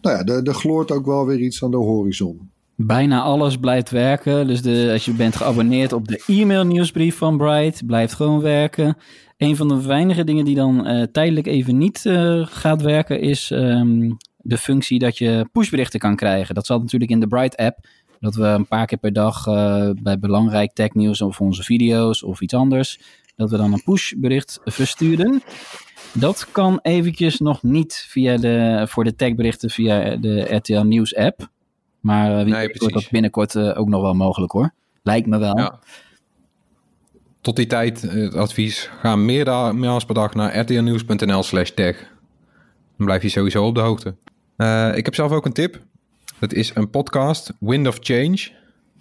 nou 0.00 0.16
ja, 0.16 0.24
er, 0.24 0.42
er 0.42 0.54
gloort 0.54 0.90
ook 0.90 1.06
wel 1.06 1.26
weer 1.26 1.38
iets 1.38 1.64
aan 1.64 1.70
de 1.70 1.76
horizon. 1.76 2.50
Bijna 2.76 3.22
alles 3.22 3.56
blijft 3.56 3.90
werken. 3.90 4.46
Dus 4.46 4.62
de, 4.62 4.88
als 4.92 5.04
je 5.04 5.12
bent 5.12 5.36
geabonneerd 5.36 5.92
op 5.92 6.08
de 6.08 6.24
e-mail 6.26 6.64
nieuwsbrief 6.64 7.16
van 7.16 7.36
Bright, 7.36 7.86
blijft 7.86 8.14
gewoon 8.14 8.40
werken. 8.40 8.96
Een 9.36 9.56
van 9.56 9.68
de 9.68 9.82
weinige 9.82 10.24
dingen 10.24 10.44
die 10.44 10.54
dan 10.54 11.08
tijdelijk 11.12 11.46
even 11.46 11.78
niet 11.78 12.00
gaat 12.44 12.82
werken, 12.82 13.20
is 13.20 13.50
ehm, 13.50 14.10
de 14.44 14.58
functie 14.58 14.98
dat 14.98 15.18
je 15.18 15.48
pushberichten 15.52 16.00
kan 16.00 16.16
krijgen. 16.16 16.54
Dat 16.54 16.66
zat 16.66 16.80
natuurlijk 16.80 17.10
in 17.10 17.20
de 17.20 17.26
Bright 17.26 17.56
app. 17.56 17.86
Dat 18.20 18.34
we 18.34 18.44
een 18.44 18.66
paar 18.66 18.86
keer 18.86 18.98
per 18.98 19.12
dag 19.12 19.46
eh, 19.46 19.90
bij 20.02 20.18
belangrijk 20.18 20.72
technieuws 20.72 21.20
of 21.20 21.40
onze 21.40 21.62
video's 21.62 22.22
of 22.22 22.40
iets 22.40 22.54
anders, 22.54 22.98
dat 23.36 23.50
we 23.50 23.56
dan 23.56 23.72
een 23.72 23.82
pushbericht 23.82 24.60
versturen. 24.64 25.42
Dat 26.12 26.48
kan 26.52 26.78
eventjes 26.82 27.38
nog 27.38 27.62
niet 27.62 28.06
via 28.08 28.36
de, 28.36 28.84
voor 28.88 29.04
de 29.04 29.14
techberichten 29.14 29.70
via 29.70 30.16
de 30.16 30.54
RTL 30.54 30.80
Nieuws 30.80 31.16
app. 31.16 31.48
Maar 32.00 32.30
uh, 32.30 32.36
wie 32.36 32.52
Nee, 32.52 32.66
weet 32.66 32.66
wordt 32.66 32.80
dat 32.80 32.90
precies. 32.90 33.08
binnenkort 33.08 33.54
eh, 33.54 33.78
ook 33.78 33.88
nog 33.88 34.02
wel 34.02 34.14
mogelijk 34.14 34.52
hoor. 34.52 34.72
Lijkt 35.02 35.26
me 35.26 35.38
wel. 35.38 35.58
Ja. 35.58 35.78
Tot 37.40 37.56
die 37.56 37.66
tijd, 37.66 38.02
het 38.02 38.34
advies, 38.34 38.90
ga 39.00 39.16
meermaals 39.16 40.04
per 40.04 40.14
dag 40.14 40.34
naar 40.34 40.58
rtlnieuws.nl 40.58 41.42
slash. 41.42 41.74
Dan 41.74 41.94
blijf 42.96 43.22
je 43.22 43.28
sowieso 43.28 43.66
op 43.66 43.74
de 43.74 43.80
hoogte. 43.80 44.14
Eh, 44.56 44.96
ik 44.96 45.04
heb 45.04 45.14
zelf 45.14 45.32
ook 45.32 45.44
een 45.44 45.52
tip. 45.52 45.80
Dat 46.38 46.52
is 46.52 46.70
een 46.74 46.90
podcast, 46.90 47.52
Wind 47.60 47.86
of 47.86 47.98
Change. 48.00 48.50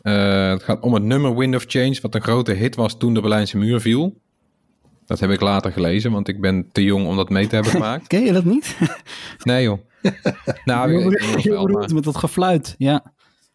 Eh, 0.02 0.50
het 0.50 0.64
gaat 0.64 0.80
om 0.80 0.94
het 0.94 1.04
nummer 1.04 1.38
Wind 1.38 1.56
of 1.56 1.64
Change, 1.68 1.98
wat 2.02 2.16
een 2.16 2.22
grote 2.22 2.52
hit 2.52 2.76
was 2.76 2.98
toen 2.98 3.14
de 3.14 3.22
Berlijnse 3.22 3.58
muur 3.58 3.82
viel. 3.82 4.22
Dat 5.06 5.20
heb 5.20 5.30
ik 5.30 5.42
later 5.42 5.72
gelezen, 5.72 6.12
want 6.12 6.28
ik 6.28 6.42
ben 6.42 6.70
te 6.72 6.84
jong 6.84 7.08
om 7.08 7.16
dat 7.16 7.30
mee 7.30 7.48
te 7.48 7.56
hebben 7.56 7.74
gemaakt. 7.74 8.08
Ken 8.14 8.24
je 8.24 8.34
dat 8.34 8.46
niet? 8.46 8.78
Nee 9.44 9.64
joh. 9.64 9.80
nou, 10.66 11.10
bedoelt 11.44 11.94
met 11.94 12.04
dat 12.04 12.18
gefluit, 12.18 12.76
ja. 12.78 13.04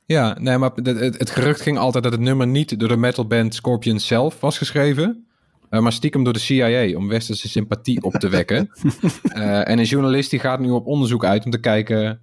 ja, 0.07 0.37
nee, 0.41 0.59
maar 0.59 0.71
het, 0.75 0.87
het, 0.87 1.19
het 1.19 1.31
gerucht 1.31 1.61
ging 1.61 1.79
altijd 1.79 2.05
dat 2.05 2.13
het 2.13 2.21
nummer 2.23 2.47
niet 2.47 2.79
door 2.79 2.89
de 2.89 2.97
metalband 2.97 3.55
Scorpions 3.55 4.07
zelf 4.07 4.41
was 4.41 4.59
geschreven. 4.59 5.28
Eh, 5.71 5.81
maar 5.81 5.93
stiekem 5.93 6.25
door 6.25 6.33
de 6.33 6.39
CIA 6.39 6.97
om 6.97 7.09
westerse 7.09 7.49
sympathie 7.49 8.03
op 8.03 8.13
te 8.13 8.29
wekken. 8.29 8.69
Eh, 9.23 9.69
en 9.69 9.79
een 9.79 9.85
journalist 9.85 10.31
die 10.31 10.41
gaat 10.41 10.61
nu 10.61 10.71
op 10.71 10.87
onderzoek 10.87 11.25
uit 11.25 11.45
om 11.45 11.51
te 11.51 11.61
kijken 11.61 12.21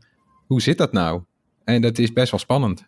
hoe 0.47 0.61
zit 0.61 0.77
dat 0.77 0.91
nou? 0.91 1.21
En 1.63 1.81
dat 1.81 1.97
is 1.97 2.13
best 2.13 2.31
wel 2.31 2.39
spannend. 2.39 2.85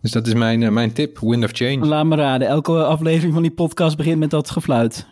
Dus 0.00 0.10
dat 0.10 0.26
is 0.26 0.34
mijn, 0.34 0.62
eh, 0.62 0.70
mijn 0.70 0.92
tip, 0.92 1.18
Wind 1.18 1.44
of 1.44 1.50
Change. 1.52 1.86
Laat 1.86 2.06
me 2.06 2.16
raden, 2.16 2.48
elke 2.48 2.84
aflevering 2.84 3.32
van 3.32 3.42
die 3.42 3.50
podcast 3.50 3.96
begint 3.96 4.18
met 4.18 4.30
dat 4.30 4.50
gefluit. 4.50 5.06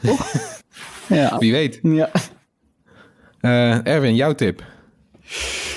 Ja. 1.08 1.38
Wie 1.38 1.52
weet. 1.52 1.80
ja. 1.82 2.10
Eh, 3.40 3.86
Erwin, 3.86 4.14
jouw 4.14 4.32
tip. 4.32 4.64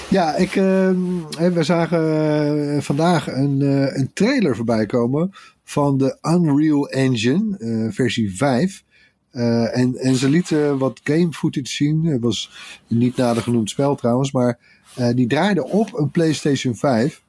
Ja, 0.10 0.36
ik, 0.36 0.56
ehm, 0.56 0.98
hè, 1.38 1.52
we 1.52 1.64
zagen 1.64 2.84
vandaag 2.84 3.28
een, 3.28 3.62
eh, 3.62 3.98
een 3.98 4.12
trailer 4.14 4.56
voorbij 4.56 4.86
komen 4.86 5.32
van 5.70 5.98
de 5.98 6.18
Unreal 6.22 6.90
Engine 6.90 7.58
eh, 7.58 7.94
versie 7.94 8.36
5. 8.36 8.84
Eh, 9.32 9.78
en, 9.78 9.96
en 9.96 10.16
ze 10.16 10.30
lieten 10.30 10.78
wat 10.78 11.00
game 11.04 11.32
footage 11.32 11.68
zien. 11.68 12.06
Het 12.06 12.22
was 12.22 12.52
niet 12.88 13.16
nader 13.16 13.44
genoemd 13.44 13.70
spel 13.70 13.96
trouwens, 13.96 14.32
maar 14.32 14.60
eh, 14.96 15.10
die 15.16 15.28
draaide 15.28 15.68
op 15.68 15.98
een 15.98 16.12
PlayStation 16.12 16.76
5. 16.76 17.22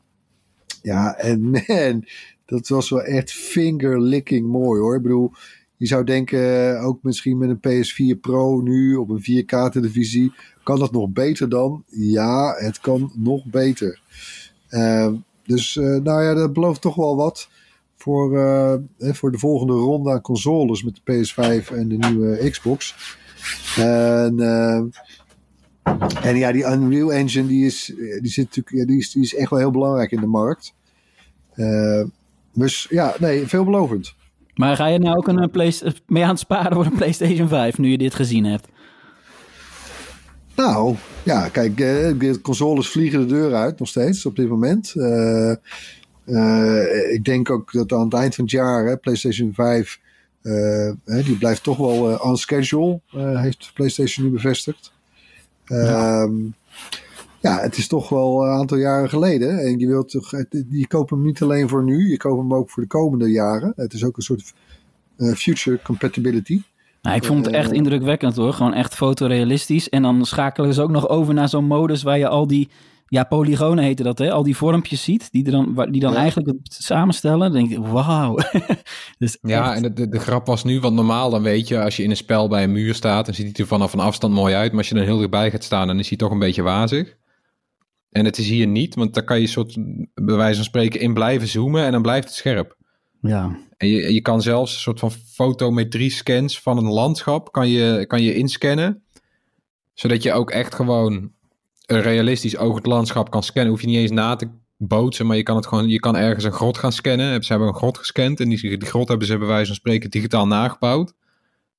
Ja, 0.82 1.16
en 1.16 1.50
man, 1.50 2.04
dat 2.46 2.68
was 2.68 2.90
wel 2.90 3.02
echt 3.02 3.32
finger-licking 3.32 4.46
mooi 4.46 4.80
hoor. 4.80 4.96
Ik 4.96 5.02
bedoel, 5.02 5.32
je 5.76 5.86
zou 5.86 6.04
denken, 6.04 6.80
ook 6.80 7.02
misschien 7.02 7.38
met 7.38 7.48
een 7.48 7.84
PS4 7.84 8.20
Pro 8.20 8.60
nu 8.60 8.96
op 8.96 9.08
een 9.08 9.22
4K-televisie, 9.22 10.32
kan 10.62 10.78
dat 10.78 10.92
nog 10.92 11.08
beter 11.08 11.48
dan? 11.48 11.84
Ja, 11.86 12.54
het 12.58 12.80
kan 12.80 13.12
nog 13.14 13.44
beter. 13.44 14.00
Eh, 14.68 15.12
dus 15.46 15.76
eh, 15.76 15.84
nou 15.84 16.22
ja, 16.22 16.34
dat 16.34 16.52
belooft 16.52 16.80
toch 16.80 16.94
wel 16.94 17.16
wat 17.16 17.48
voor, 18.02 18.38
eh, 18.38 18.74
hè, 18.98 19.14
voor 19.14 19.32
de 19.32 19.38
volgende 19.38 19.72
ronde 19.72 20.10
aan 20.10 20.20
consoles 20.20 20.82
met 20.82 21.00
de 21.04 21.12
PS5 21.12 21.70
en 21.70 21.88
de 21.88 21.96
nieuwe 21.96 22.50
Xbox. 22.50 22.94
En, 23.76 24.40
eh, 24.40 24.82
en 26.22 26.36
ja, 26.36 26.52
die 26.52 26.64
Unreal 26.64 27.12
Engine 27.12 27.46
die 27.48 27.66
is, 27.66 27.94
eh, 27.94 28.20
die 28.20 28.30
zit 28.30 28.44
natuurlijk, 28.44 28.76
ja, 28.76 28.84
die 28.84 28.98
is, 28.98 29.10
die 29.12 29.22
is 29.22 29.34
echt 29.34 29.50
wel 29.50 29.58
heel 29.58 29.70
belangrijk 29.70 30.10
in 30.10 30.20
de 30.20 30.26
markt. 30.26 30.74
Eh, 31.54 32.02
dus 32.52 32.86
ja, 32.90 33.14
nee, 33.18 33.46
veelbelovend. 33.46 34.14
Maar 34.54 34.76
ga 34.76 34.86
je 34.86 34.98
nou 34.98 35.16
ook 35.16 35.28
een 35.28 35.38
eh, 35.38 35.50
Playsta- 35.50 35.92
mee 36.06 36.22
aan 36.22 36.28
het 36.28 36.38
sparen 36.38 36.72
voor 36.74 36.84
een 36.84 36.96
PlayStation 36.96 37.48
5 37.48 37.78
nu 37.78 37.90
je 37.90 37.98
dit 37.98 38.14
gezien 38.14 38.44
hebt? 38.44 38.68
Nou, 40.56 40.96
ja, 41.22 41.48
kijk, 41.48 41.70
eh, 41.80 42.18
de 42.18 42.38
consoles 42.42 42.88
vliegen 42.88 43.20
de 43.20 43.26
deur 43.26 43.54
uit 43.54 43.78
nog 43.78 43.88
steeds 43.88 44.26
op 44.26 44.36
dit 44.36 44.48
moment. 44.48 44.94
Eh, 44.96 45.52
eh, 46.30 47.12
ik 47.12 47.24
denk 47.24 47.50
ook 47.50 47.72
dat 47.72 47.92
aan 47.92 48.04
het 48.04 48.14
eind 48.14 48.34
van 48.34 48.44
het 48.44 48.52
jaar, 48.52 48.86
hè, 48.86 48.96
PlayStation 48.96 49.54
5, 49.54 50.00
eh, 50.42 50.52
hè, 51.04 51.22
die 51.22 51.38
blijft 51.38 51.62
toch 51.62 51.76
wel 51.76 52.10
eh, 52.10 52.24
on 52.24 52.36
schedule, 52.36 53.00
heeft 53.16 53.70
PlayStation 53.74 54.26
nu 54.26 54.32
bevestigd. 54.32 54.92
Ehm, 55.64 56.34
ja, 57.40 57.60
het 57.60 57.76
is 57.76 57.88
toch 57.88 58.08
wel 58.08 58.44
een 58.44 58.58
aantal 58.58 58.78
jaren 58.78 59.08
geleden. 59.08 59.58
En 59.58 59.78
je, 59.78 59.86
wilt 59.86 60.10
toch, 60.10 60.30
je 60.70 60.86
koopt 60.86 61.10
hem 61.10 61.22
niet 61.22 61.42
alleen 61.42 61.68
voor 61.68 61.84
nu, 61.84 62.10
je 62.10 62.16
koopt 62.16 62.40
hem 62.40 62.54
ook 62.54 62.70
voor 62.70 62.82
de 62.82 62.88
komende 62.88 63.30
jaren. 63.30 63.72
Het 63.76 63.92
is 63.92 64.04
ook 64.04 64.16
een 64.16 64.22
soort 64.22 64.52
future 65.16 65.82
compatibility. 65.82 66.62
Nou, 67.02 67.16
ik 67.16 67.24
vond 67.24 67.46
het 67.46 67.54
echt 67.54 67.72
indrukwekkend 67.72 68.36
hoor. 68.36 68.52
Gewoon 68.52 68.74
echt 68.74 68.94
fotorealistisch. 68.94 69.88
En 69.88 70.02
dan 70.02 70.24
schakelen 70.24 70.74
ze 70.74 70.82
ook 70.82 70.90
nog 70.90 71.08
over 71.08 71.34
naar 71.34 71.48
zo'n 71.48 71.64
modus 71.64 72.02
waar 72.02 72.18
je 72.18 72.28
al 72.28 72.46
die... 72.46 72.68
Ja, 73.10 73.24
polygonen 73.24 73.84
heten 73.84 74.04
dat, 74.04 74.18
hè? 74.18 74.30
Al 74.32 74.42
die 74.42 74.56
vormpjes 74.56 75.02
ziet, 75.02 75.32
die, 75.32 75.44
er 75.44 75.50
dan, 75.50 75.86
die 75.90 76.00
dan 76.00 76.12
Ja. 76.12 76.18
eigenlijk 76.18 76.48
het 76.48 76.72
samenstellen. 76.82 77.52
Dan 77.52 77.52
denk 77.52 77.70
ik, 77.70 77.78
wauw. 77.86 78.36
dus 79.18 79.38
Ja, 79.42 79.74
echt- 79.74 79.82
en 79.84 79.94
de, 79.94 80.08
de, 80.08 80.18
grap 80.18 80.46
was 80.46 80.64
nu, 80.64 80.80
want 80.80 80.94
normaal 80.94 81.30
dan 81.30 81.42
weet 81.42 81.68
je, 81.68 81.82
als 81.82 81.96
je 81.96 82.02
in 82.02 82.10
een 82.10 82.16
spel 82.16 82.48
bij 82.48 82.62
een 82.62 82.72
muur 82.72 82.94
staat, 82.94 83.24
dan 83.26 83.34
ziet 83.34 83.44
hij 83.46 83.54
er 83.56 83.66
vanaf 83.66 83.92
een 83.92 84.00
afstand 84.00 84.34
mooi 84.34 84.54
uit. 84.54 84.70
Maar 84.70 84.78
als 84.78 84.88
je 84.88 84.94
er 84.94 85.04
heel 85.04 85.18
dichtbij 85.18 85.50
gaat 85.50 85.64
staan, 85.64 85.86
dan 85.86 85.98
is 85.98 86.08
hij 86.08 86.18
toch 86.18 86.30
een 86.30 86.38
beetje 86.38 86.62
wazig. 86.62 87.16
En 88.10 88.24
het 88.24 88.38
is 88.38 88.48
hier 88.48 88.66
niet, 88.66 88.94
want 88.94 89.14
daar 89.14 89.24
kan 89.24 89.40
je 89.40 89.46
soort, 89.46 89.74
bij 90.14 90.34
wijze 90.36 90.54
van 90.56 90.64
spreken, 90.64 91.00
in 91.00 91.14
blijven 91.14 91.48
zoomen 91.48 91.84
en 91.84 91.92
dan 91.92 92.02
blijft 92.02 92.26
het 92.26 92.36
scherp. 92.36 92.76
ja. 93.20 93.58
En 93.76 93.88
je, 93.88 94.12
je 94.14 94.20
kan 94.20 94.42
zelfs 94.42 94.74
een 94.74 94.80
soort 94.80 94.98
van 94.98 95.10
fotometrie 95.10 96.10
scans 96.10 96.60
van 96.60 96.76
een 96.78 96.90
landschap 96.92 97.52
kan 97.52 97.68
je, 97.68 98.04
kan 98.06 98.22
je 98.22 98.34
inscannen. 98.34 99.02
Zodat 99.94 100.22
je 100.22 100.32
ook 100.32 100.50
echt 100.50 100.74
gewoon 100.74 101.30
een 101.90 102.02
realistisch 102.02 102.56
oogend 102.56 102.86
landschap 102.86 103.30
kan 103.30 103.42
scannen. 103.42 103.70
Hoef 103.70 103.80
je 103.80 103.86
niet 103.86 103.96
eens 103.96 104.10
na 104.10 104.36
te 104.36 104.48
bootsen, 104.76 105.26
maar 105.26 105.36
je 105.36 105.42
kan 105.42 105.56
het 105.56 105.66
gewoon, 105.66 105.88
je 105.88 106.00
kan 106.00 106.16
ergens 106.16 106.44
een 106.44 106.52
grot 106.52 106.78
gaan 106.78 106.92
scannen. 106.92 107.42
Ze 107.42 107.52
hebben 107.52 107.68
een 107.68 107.74
grot 107.74 107.98
gescand 107.98 108.40
en 108.40 108.48
die, 108.48 108.78
die 108.78 108.88
grot 108.88 109.08
hebben 109.08 109.26
ze 109.26 109.38
bij 109.38 109.46
wijze 109.46 109.66
van 109.66 109.74
spreken 109.74 110.10
digitaal 110.10 110.46
nagebouwd. 110.46 111.14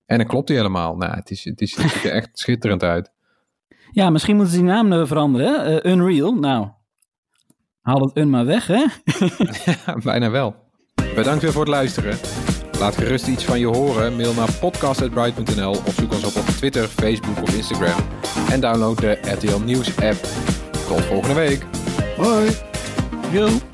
En 0.05 0.17
dan 0.17 0.27
klopt 0.27 0.47
die 0.47 0.55
helemaal. 0.55 0.95
Nou, 0.95 1.15
het, 1.15 1.31
is, 1.31 1.43
het, 1.43 1.61
is, 1.61 1.75
het 1.75 1.91
ziet 1.91 2.03
er 2.03 2.11
echt 2.11 2.29
schitterend 2.33 2.83
uit. 2.83 3.11
ja, 3.91 4.09
misschien 4.09 4.35
moeten 4.35 4.53
ze 4.53 4.59
die 4.59 4.69
naam 4.69 4.91
eh, 4.93 5.05
veranderen. 5.05 5.83
Eh, 5.83 5.91
Unreal, 5.91 6.33
nou. 6.33 6.67
Haal 7.81 8.01
het 8.01 8.17
un 8.17 8.29
maar 8.29 8.45
weg, 8.45 8.67
hè? 8.67 8.85
Ja, 9.85 9.97
bijna 10.03 10.29
wel. 10.29 10.55
Bedankt 11.15 11.41
weer 11.41 11.51
voor 11.51 11.61
het 11.61 11.71
luisteren. 11.71 12.17
Laat 12.81 12.97
gerust 12.97 13.27
iets 13.27 13.43
van 13.43 13.59
je 13.59 13.67
horen. 13.67 14.15
Mail 14.15 14.33
naar 14.33 14.51
podcast.bright.nl 14.59 15.71
of 15.71 15.93
zoek 15.93 16.13
ons 16.13 16.23
op 16.23 16.35
op 16.35 16.45
Twitter, 16.45 16.87
Facebook 16.87 17.41
of 17.41 17.55
Instagram. 17.55 17.99
En 18.49 18.59
download 18.59 18.99
de 18.99 19.17
RTL 19.21 19.59
Nieuws 19.65 19.87
app. 19.87 20.27
Tot 20.87 21.01
volgende 21.01 21.35
week. 21.35 21.65
Hoi! 22.17 22.49
Yo. 23.31 23.70